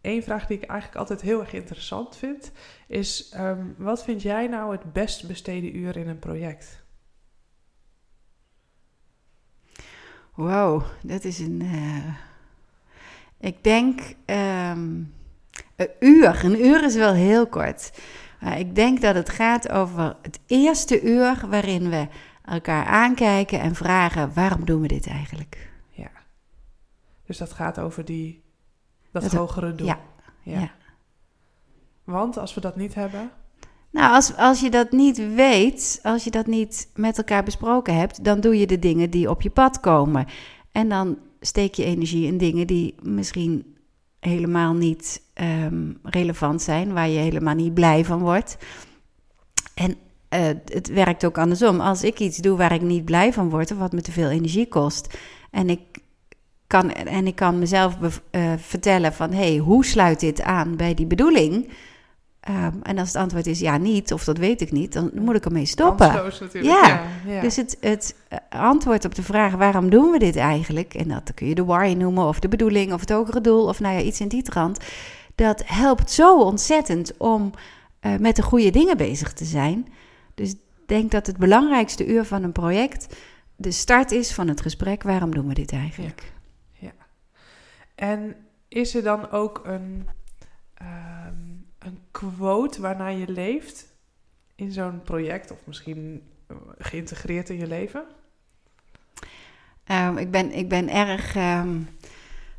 Eén 0.00 0.22
vraag 0.22 0.46
die 0.46 0.56
ik 0.56 0.64
eigenlijk 0.68 0.98
altijd 1.00 1.20
heel 1.20 1.40
erg 1.40 1.52
interessant 1.52 2.16
vind, 2.16 2.52
is: 2.88 3.28
ehm, 3.28 3.64
wat 3.76 4.04
vind 4.04 4.22
jij 4.22 4.46
nou 4.46 4.72
het 4.72 4.92
best 4.92 5.26
besteden 5.28 5.76
uur 5.76 5.96
in 5.96 6.08
een 6.08 6.18
project? 6.18 6.84
Wow, 10.34 10.82
dat 11.02 11.24
is 11.24 11.38
een. 11.38 11.60
eh, 11.62 12.14
ik 13.40 13.64
denk. 13.64 14.00
ehm, 14.24 15.00
een 15.76 15.90
uur. 16.00 16.44
Een 16.44 16.64
uur 16.66 16.84
is 16.84 16.94
wel 16.94 17.12
heel 17.12 17.46
kort. 17.46 17.90
Maar 18.40 18.58
ik 18.58 18.74
denk 18.74 19.00
dat 19.00 19.14
het 19.14 19.28
gaat 19.30 19.68
over 19.70 20.16
het 20.22 20.40
eerste 20.46 21.02
uur 21.02 21.44
waarin 21.48 21.88
we 21.90 22.06
elkaar 22.44 22.84
aankijken 22.86 23.60
en 23.60 23.74
vragen: 23.74 24.30
waarom 24.34 24.64
doen 24.64 24.80
we 24.80 24.88
dit 24.88 25.06
eigenlijk? 25.06 25.70
Ja. 25.90 26.10
Dus 27.26 27.38
dat 27.38 27.52
gaat 27.52 27.78
over 27.78 28.04
die, 28.04 28.42
dat, 29.10 29.22
Dat- 29.22 29.32
hogere 29.32 29.74
doel. 29.74 29.86
ja, 29.86 29.98
ja. 30.42 30.58
ja. 30.60 30.70
Want 32.04 32.38
als 32.38 32.54
we 32.54 32.60
dat 32.60 32.76
niet 32.76 32.94
hebben, 32.94 33.30
Nou, 33.90 34.14
als, 34.14 34.36
als 34.36 34.60
je 34.60 34.70
dat 34.70 34.92
niet 34.92 35.34
weet, 35.34 36.00
als 36.02 36.24
je 36.24 36.30
dat 36.30 36.46
niet 36.46 36.90
met 36.94 37.18
elkaar 37.18 37.42
besproken 37.44 37.96
hebt, 37.96 38.24
dan 38.24 38.40
doe 38.40 38.58
je 38.58 38.66
de 38.66 38.78
dingen 38.78 39.10
die 39.10 39.30
op 39.30 39.42
je 39.42 39.50
pad 39.50 39.80
komen. 39.80 40.26
En 40.72 40.88
dan 40.88 41.18
steek 41.40 41.74
je 41.74 41.84
energie 41.84 42.26
in 42.26 42.38
dingen 42.38 42.66
die 42.66 42.94
misschien 43.02 43.75
helemaal 44.26 44.74
niet 44.74 45.22
ehm, 45.34 45.92
relevant 46.02 46.62
zijn, 46.62 46.92
waar 46.92 47.08
je 47.08 47.18
helemaal 47.18 47.54
niet 47.54 47.74
blij 47.74 48.04
van 48.04 48.20
wordt. 48.20 48.56
En 49.74 49.96
eh, 50.28 50.40
het 50.64 50.88
werkt 50.88 51.24
ook 51.24 51.38
andersom. 51.38 51.80
Als 51.80 52.02
ik 52.02 52.18
iets 52.18 52.36
doe 52.36 52.56
waar 52.56 52.72
ik 52.72 52.82
niet 52.82 53.04
blij 53.04 53.32
van 53.32 53.50
word, 53.50 53.72
of 53.72 53.78
wat 53.78 53.92
me 53.92 54.00
te 54.00 54.12
veel 54.12 54.30
energie 54.30 54.68
kost, 54.68 55.18
en 55.50 55.70
ik 55.70 55.80
kan, 56.66 56.92
en 56.92 57.26
ik 57.26 57.34
kan 57.34 57.58
mezelf 57.58 57.98
eh, 58.30 58.52
vertellen 58.56 59.12
van, 59.12 59.32
hé, 59.32 59.48
hey, 59.48 59.56
hoe 59.56 59.84
sluit 59.84 60.20
dit 60.20 60.42
aan 60.42 60.76
bij 60.76 60.94
die 60.94 61.06
bedoeling? 61.06 61.68
Ehm, 62.46 62.72
en 62.82 62.98
als 62.98 63.08
het 63.08 63.16
antwoord 63.16 63.46
is 63.46 63.60
ja, 63.60 63.76
niet, 63.76 64.12
of 64.12 64.24
dat 64.24 64.38
weet 64.38 64.60
ik 64.60 64.72
niet, 64.72 64.92
dan 64.92 65.10
moet 65.14 65.36
ik 65.36 65.44
ermee 65.44 65.66
stoppen. 65.66 66.12
Ja. 66.52 66.62
Ja, 66.62 67.02
ja. 67.26 67.40
Dus 67.40 67.56
het, 67.56 67.76
het 67.80 68.16
eh, 68.28 68.38
antwoord 68.48 69.04
op 69.04 69.14
de 69.14 69.22
vraag 69.22 69.54
waarom 69.54 69.90
doen 69.90 70.10
we 70.10 70.18
dit 70.18 70.36
eigenlijk, 70.36 70.94
en 70.94 71.08
dat 71.08 71.34
kun 71.34 71.46
je 71.46 71.54
de 71.54 71.64
why 71.64 71.94
noemen, 71.98 72.24
of 72.24 72.38
de 72.38 72.48
bedoeling, 72.48 72.92
of 72.92 73.00
het 73.00 73.10
hogere 73.10 73.40
doel, 73.40 73.66
of 73.66 73.80
nou 73.80 73.94
ja, 73.94 74.00
iets 74.00 74.20
in 74.20 74.28
die 74.28 74.42
trant, 74.42 74.78
dat 75.34 75.62
helpt 75.64 76.10
zo 76.10 76.40
ontzettend 76.40 77.16
om 77.16 77.50
eh, 78.00 78.16
met 78.16 78.36
de 78.36 78.42
goede 78.42 78.70
dingen 78.70 78.96
bezig 78.96 79.32
te 79.32 79.44
zijn. 79.44 79.88
Dus 80.34 80.50
ik 80.50 80.58
denk 80.86 81.10
dat 81.10 81.26
het 81.26 81.36
belangrijkste 81.36 82.06
uur 82.06 82.24
van 82.24 82.42
een 82.42 82.52
project 82.52 83.16
de 83.56 83.70
start 83.70 84.12
is 84.12 84.34
van 84.34 84.48
het 84.48 84.60
gesprek, 84.60 85.02
waarom 85.02 85.34
doen 85.34 85.48
we 85.48 85.54
dit 85.54 85.72
eigenlijk? 85.72 86.32
En 87.94 88.36
is 88.68 88.94
er 88.94 89.02
dan 89.02 89.30
ook 89.30 89.62
een, 89.64 90.08
ehm, 90.74 91.15
een 91.86 91.98
quote 92.10 92.80
waarnaar 92.80 93.12
je 93.12 93.28
leeft 93.28 93.86
in 94.54 94.72
zo'n 94.72 95.02
project, 95.02 95.50
of 95.50 95.58
misschien 95.64 96.22
eh, 96.46 96.56
geïntegreerd 96.78 97.48
in 97.48 97.56
je 97.58 97.66
leven? 97.66 98.04
Ehm, 99.84 100.16
ik, 100.16 100.30
ben, 100.30 100.52
ik 100.52 100.68
ben 100.68 100.88
erg. 100.88 101.34
ehm, 101.36 101.78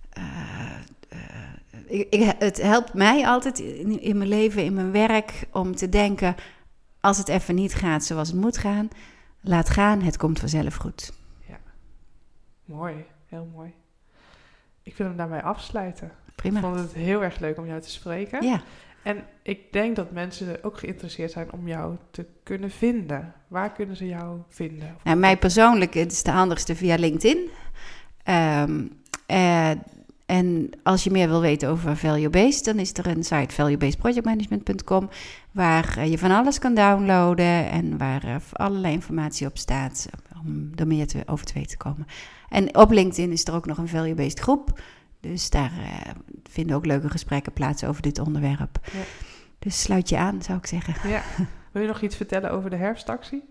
eh, 0.09 0.75
eh, 1.09 1.19
ik, 1.85 2.09
ik- 2.09 2.35
het 2.39 2.61
helpt 2.61 2.93
mij 2.93 3.27
altijd 3.27 3.59
in, 3.59 4.01
in 4.01 4.17
mijn 4.17 4.29
leven, 4.29 4.63
in 4.63 4.73
mijn 4.73 4.91
werk, 4.91 5.47
om 5.51 5.75
te 5.75 5.89
denken: 5.89 6.35
als 6.99 7.17
het 7.17 7.27
even 7.27 7.55
niet 7.55 7.73
gaat 7.75 8.03
zoals 8.03 8.27
het 8.27 8.37
moet 8.37 8.57
gaan, 8.57 8.87
laat 9.41 9.69
gaan, 9.69 10.01
het 10.01 10.17
komt 10.17 10.39
vanzelf 10.39 10.75
goed. 10.75 11.13
Mooi, 12.65 13.05
heel 13.25 13.49
mooi. 13.53 13.73
Ik 14.83 14.95
wil 14.97 15.07
hem 15.07 15.17
daarbij 15.17 15.41
afsluiten. 15.43 16.07
Ik 16.27 16.35
Prima. 16.35 16.59
vond 16.59 16.75
het 16.75 16.93
heel 16.93 17.23
erg 17.23 17.39
leuk 17.39 17.57
om 17.57 17.65
jou 17.65 17.81
te 17.81 17.89
spreken. 17.89 18.45
Ja. 18.45 18.61
En 19.07 19.23
ik 19.41 19.59
denk 19.71 19.95
dat 19.95 20.11
mensen 20.11 20.63
ook 20.63 20.77
geïnteresseerd 20.77 21.31
zijn 21.31 21.51
om 21.51 21.67
jou 21.67 21.95
te 22.11 22.25
kunnen 22.43 22.71
vinden. 22.71 23.33
Waar 23.47 23.71
kunnen 23.71 23.95
ze 23.95 24.07
jou 24.07 24.39
vinden? 24.49 24.95
Nou, 25.03 25.17
mij 25.17 25.37
persoonlijk 25.37 25.93
het 25.93 26.11
is 26.11 26.23
de 26.23 26.31
handigste 26.31 26.75
via 26.75 26.95
LinkedIn. 26.95 27.49
Ehm, 28.23 28.85
eh, 29.25 29.69
en 30.25 30.69
als 30.83 31.03
je 31.03 31.11
meer 31.11 31.27
wil 31.27 31.41
weten 31.41 31.69
over 31.69 31.97
Value 31.97 32.29
Based, 32.29 32.65
dan 32.65 32.79
is 32.79 32.93
er 32.93 33.07
een 33.07 33.23
site 33.23 33.53
valuebasedprojectmanagement.com 33.53 35.09
waar 35.51 35.97
eh, 35.97 36.11
je 36.11 36.17
van 36.17 36.31
alles 36.31 36.59
kan 36.59 36.73
downloaden 36.73 37.69
en 37.69 37.97
waar 37.97 38.23
eh, 38.23 38.35
allerlei 38.51 38.93
informatie 38.93 39.47
op 39.47 39.57
staat 39.57 40.09
om 40.45 40.71
er 40.75 40.87
meer 40.87 41.07
te, 41.07 41.23
over 41.25 41.45
te 41.45 41.53
weten 41.53 41.69
te 41.69 41.77
komen. 41.77 42.07
En 42.49 42.77
op 42.77 42.91
LinkedIn 42.91 43.31
is 43.31 43.45
er 43.45 43.53
ook 43.53 43.65
nog 43.65 43.77
een 43.77 43.87
Value 43.87 44.15
Based 44.15 44.39
groep. 44.39 44.79
Dus 45.31 45.49
daar 45.49 45.71
eh, 45.83 46.11
vinden 46.49 46.75
ook 46.75 46.85
leuke 46.85 47.09
gesprekken 47.09 47.53
plaats 47.53 47.83
over 47.83 48.01
dit 48.01 48.19
onderwerp. 48.19 48.79
Ja. 48.83 48.99
Dus 49.59 49.81
sluit 49.81 50.09
je 50.09 50.17
aan, 50.17 50.41
zou 50.41 50.57
ik 50.57 50.65
zeggen. 50.65 51.09
Ja. 51.09 51.21
Wil 51.71 51.81
je 51.81 51.87
nog 51.87 52.01
iets 52.01 52.15
vertellen 52.15 52.51
over 52.51 52.69
de 52.69 52.75
herfstactie? 52.75 53.43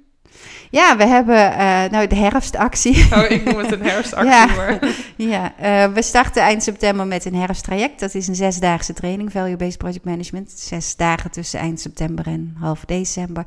Ja, 0.71 0.97
we 0.97 1.07
hebben 1.07 1.53
eh, 1.53 1.91
nou 1.91 2.07
de 2.07 2.15
herfstactie. 2.15 3.07
Oh, 3.17 3.31
ik 3.31 3.45
noem 3.45 3.59
het 3.59 3.73
een 3.73 3.83
herfstactie, 3.91 4.31
Ja. 4.31 4.47
maar... 4.47 4.95
Ja, 5.17 5.57
eh, 5.59 5.93
we 5.93 6.03
starten 6.03 6.43
eind 6.43 6.63
september 6.63 7.07
met 7.07 7.25
een 7.25 7.35
herfsttraject. 7.35 8.01
Dat 8.01 8.15
is 8.15 8.27
een 8.29 8.35
zesdaagse 8.35 8.93
training, 8.93 9.33
Value 9.33 9.57
Based 9.57 9.79
Project 9.79 10.05
Management. 10.05 10.51
Zes 10.51 10.97
dagen 10.97 11.31
tussen 11.31 11.61
eind 11.61 11.81
september 11.81 12.27
en 12.27 12.57
half 12.59 12.85
december. 12.85 13.45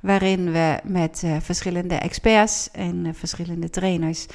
Waarin 0.00 0.52
we 0.52 0.80
met 0.84 1.24
verschillende 1.40 1.94
experts 1.94 2.70
en 2.72 3.14
verschillende 3.14 3.70
trainers, 3.70 4.26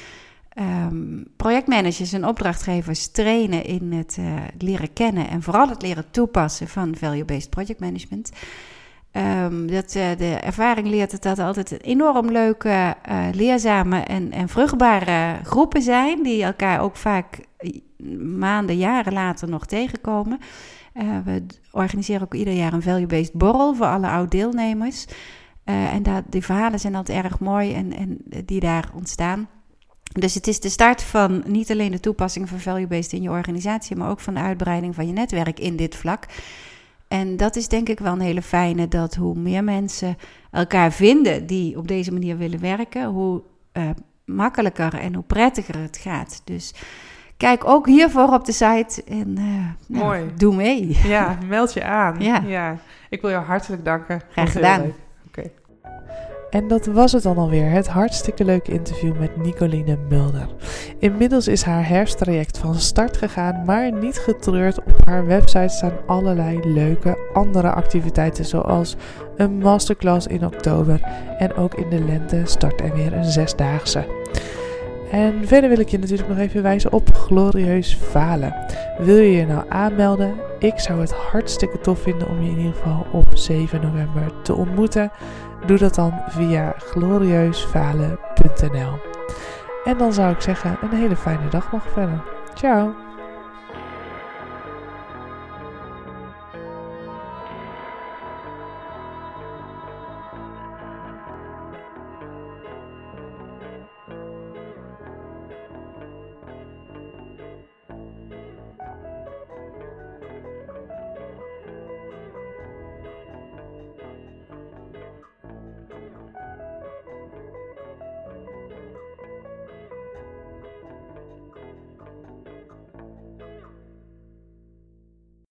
ehm, 0.54 1.22
projectmanagers 1.36 2.12
en 2.12 2.26
opdrachtgevers 2.26 3.10
trainen 3.10 3.64
in 3.64 3.92
het 3.92 4.16
eh, 4.18 4.34
leren 4.58 4.92
kennen 4.92 5.28
en 5.28 5.42
vooral 5.42 5.68
het 5.68 5.82
leren 5.82 6.10
toepassen 6.10 6.68
van 6.68 6.96
Value 6.96 7.24
Based 7.24 7.50
Project 7.50 7.80
Management. 7.80 8.30
Ehm, 9.10 9.66
dat, 9.66 9.94
eh, 9.94 10.16
de 10.16 10.34
ervaring 10.34 10.86
leert 10.88 11.12
het 11.12 11.22
dat 11.22 11.38
altijd 11.38 11.82
enorm 11.82 12.30
leuke, 12.30 12.94
eh, 13.02 13.26
leerzame 13.32 14.00
en, 14.00 14.32
en 14.32 14.48
vruchtbare 14.48 15.44
groepen 15.44 15.82
zijn, 15.82 16.22
die 16.22 16.44
elkaar 16.44 16.80
ook 16.80 16.96
vaak 16.96 17.40
maanden, 18.38 18.76
jaren 18.76 19.12
later 19.12 19.48
nog 19.48 19.66
tegenkomen. 19.66 20.38
We 21.24 21.46
organiseren 21.70 22.22
ook 22.22 22.34
ieder 22.34 22.54
jaar 22.54 22.72
een 22.72 22.82
value-based 22.82 23.32
borrel 23.32 23.74
voor 23.74 23.86
alle 23.86 24.08
oud-deelnemers. 24.08 25.06
En 25.64 26.02
dat, 26.02 26.24
die 26.28 26.44
verhalen 26.44 26.80
zijn 26.80 26.94
altijd 26.94 27.24
erg 27.24 27.38
mooi 27.38 27.74
en, 27.74 27.92
en 27.96 28.18
die 28.44 28.60
daar 28.60 28.90
ontstaan. 28.94 29.48
Dus 30.18 30.34
het 30.34 30.46
is 30.46 30.60
de 30.60 30.68
start 30.68 31.02
van 31.02 31.42
niet 31.46 31.70
alleen 31.70 31.90
de 31.90 32.00
toepassing 32.00 32.48
van 32.48 32.58
value-based 32.58 33.12
in 33.12 33.22
je 33.22 33.30
organisatie, 33.30 33.96
maar 33.96 34.10
ook 34.10 34.20
van 34.20 34.34
de 34.34 34.40
uitbreiding 34.40 34.94
van 34.94 35.06
je 35.06 35.12
netwerk 35.12 35.60
in 35.60 35.76
dit 35.76 35.96
vlak. 35.96 36.26
En 37.08 37.36
dat 37.36 37.56
is 37.56 37.68
denk 37.68 37.88
ik 37.88 37.98
wel 37.98 38.12
een 38.12 38.20
hele 38.20 38.42
fijne, 38.42 38.88
dat 38.88 39.14
hoe 39.14 39.34
meer 39.34 39.64
mensen 39.64 40.16
elkaar 40.50 40.92
vinden 40.92 41.46
die 41.46 41.78
op 41.78 41.88
deze 41.88 42.12
manier 42.12 42.36
willen 42.36 42.60
werken, 42.60 43.04
hoe 43.04 43.42
eh, 43.72 43.90
makkelijker 44.24 44.94
en 44.94 45.14
hoe 45.14 45.24
prettiger 45.24 45.78
het 45.78 45.96
gaat. 45.96 46.40
Dus 46.44 46.74
kijk 47.36 47.64
ook 47.64 47.86
hiervoor 47.86 48.28
op 48.28 48.44
de 48.44 48.52
site 48.52 49.04
en 49.04 49.38
eh, 49.38 49.44
nou, 49.86 50.04
Mooi. 50.04 50.30
doe 50.36 50.54
mee. 50.54 50.98
Ja, 51.04 51.38
meld 51.48 51.72
je 51.72 51.84
aan. 51.84 52.20
Ja. 52.20 52.78
Ik 53.08 53.20
wil 53.20 53.30
jou 53.30 53.44
hartelijk 53.44 53.84
danken. 53.84 54.22
Graag 54.30 54.52
heel 54.52 54.62
gedaan. 54.62 54.92
En 56.54 56.68
dat 56.68 56.86
was 56.86 57.12
het 57.12 57.22
dan 57.22 57.36
alweer, 57.36 57.70
het 57.70 57.88
hartstikke 57.88 58.44
leuke 58.44 58.72
interview 58.72 59.18
met 59.18 59.36
Nicoline 59.36 59.98
Mulder. 60.08 60.46
Inmiddels 60.98 61.48
is 61.48 61.62
haar 61.62 61.88
herfsttraject 61.88 62.58
van 62.58 62.74
start 62.74 63.16
gegaan, 63.16 63.64
maar 63.64 63.92
niet 63.92 64.18
getreurd. 64.18 64.78
Op 64.78 65.04
haar 65.04 65.26
website 65.26 65.68
staan 65.68 65.92
allerlei 66.06 66.60
leuke 66.64 67.18
andere 67.32 67.70
activiteiten, 67.72 68.44
zoals 68.44 68.96
een 69.36 69.58
masterclass 69.58 70.26
in 70.26 70.46
oktober. 70.46 71.00
En 71.38 71.54
ook 71.54 71.74
in 71.74 71.90
de 71.90 72.04
lente 72.04 72.40
start 72.44 72.80
er 72.80 72.94
weer 72.94 73.12
een 73.12 73.24
zesdaagse. 73.24 74.06
En 75.10 75.46
verder 75.46 75.68
wil 75.68 75.78
ik 75.78 75.88
je 75.88 75.98
natuurlijk 75.98 76.28
nog 76.28 76.38
even 76.38 76.62
wijzen 76.62 76.92
op 76.92 77.14
Glorieus 77.14 77.94
Falen. 77.94 78.54
Wil 78.98 79.16
je 79.16 79.30
je 79.30 79.46
nou 79.46 79.64
aanmelden? 79.68 80.34
Ik 80.58 80.78
zou 80.78 81.00
het 81.00 81.12
hartstikke 81.12 81.78
tof 81.80 81.98
vinden 81.98 82.28
om 82.28 82.42
je 82.42 82.50
in 82.50 82.58
ieder 82.58 82.72
geval 82.72 83.06
op 83.12 83.26
7 83.32 83.80
november 83.80 84.42
te 84.42 84.54
ontmoeten. 84.54 85.10
Doe 85.66 85.78
dat 85.78 85.94
dan 85.94 86.12
via 86.28 86.74
glorieusfalen.nl. 86.78 88.98
En 89.84 89.98
dan 89.98 90.12
zou 90.12 90.32
ik 90.32 90.40
zeggen, 90.40 90.76
een 90.82 90.96
hele 90.96 91.16
fijne 91.16 91.48
dag 91.48 91.72
nog 91.72 91.82
verder. 91.92 92.22
Ciao! 92.54 93.13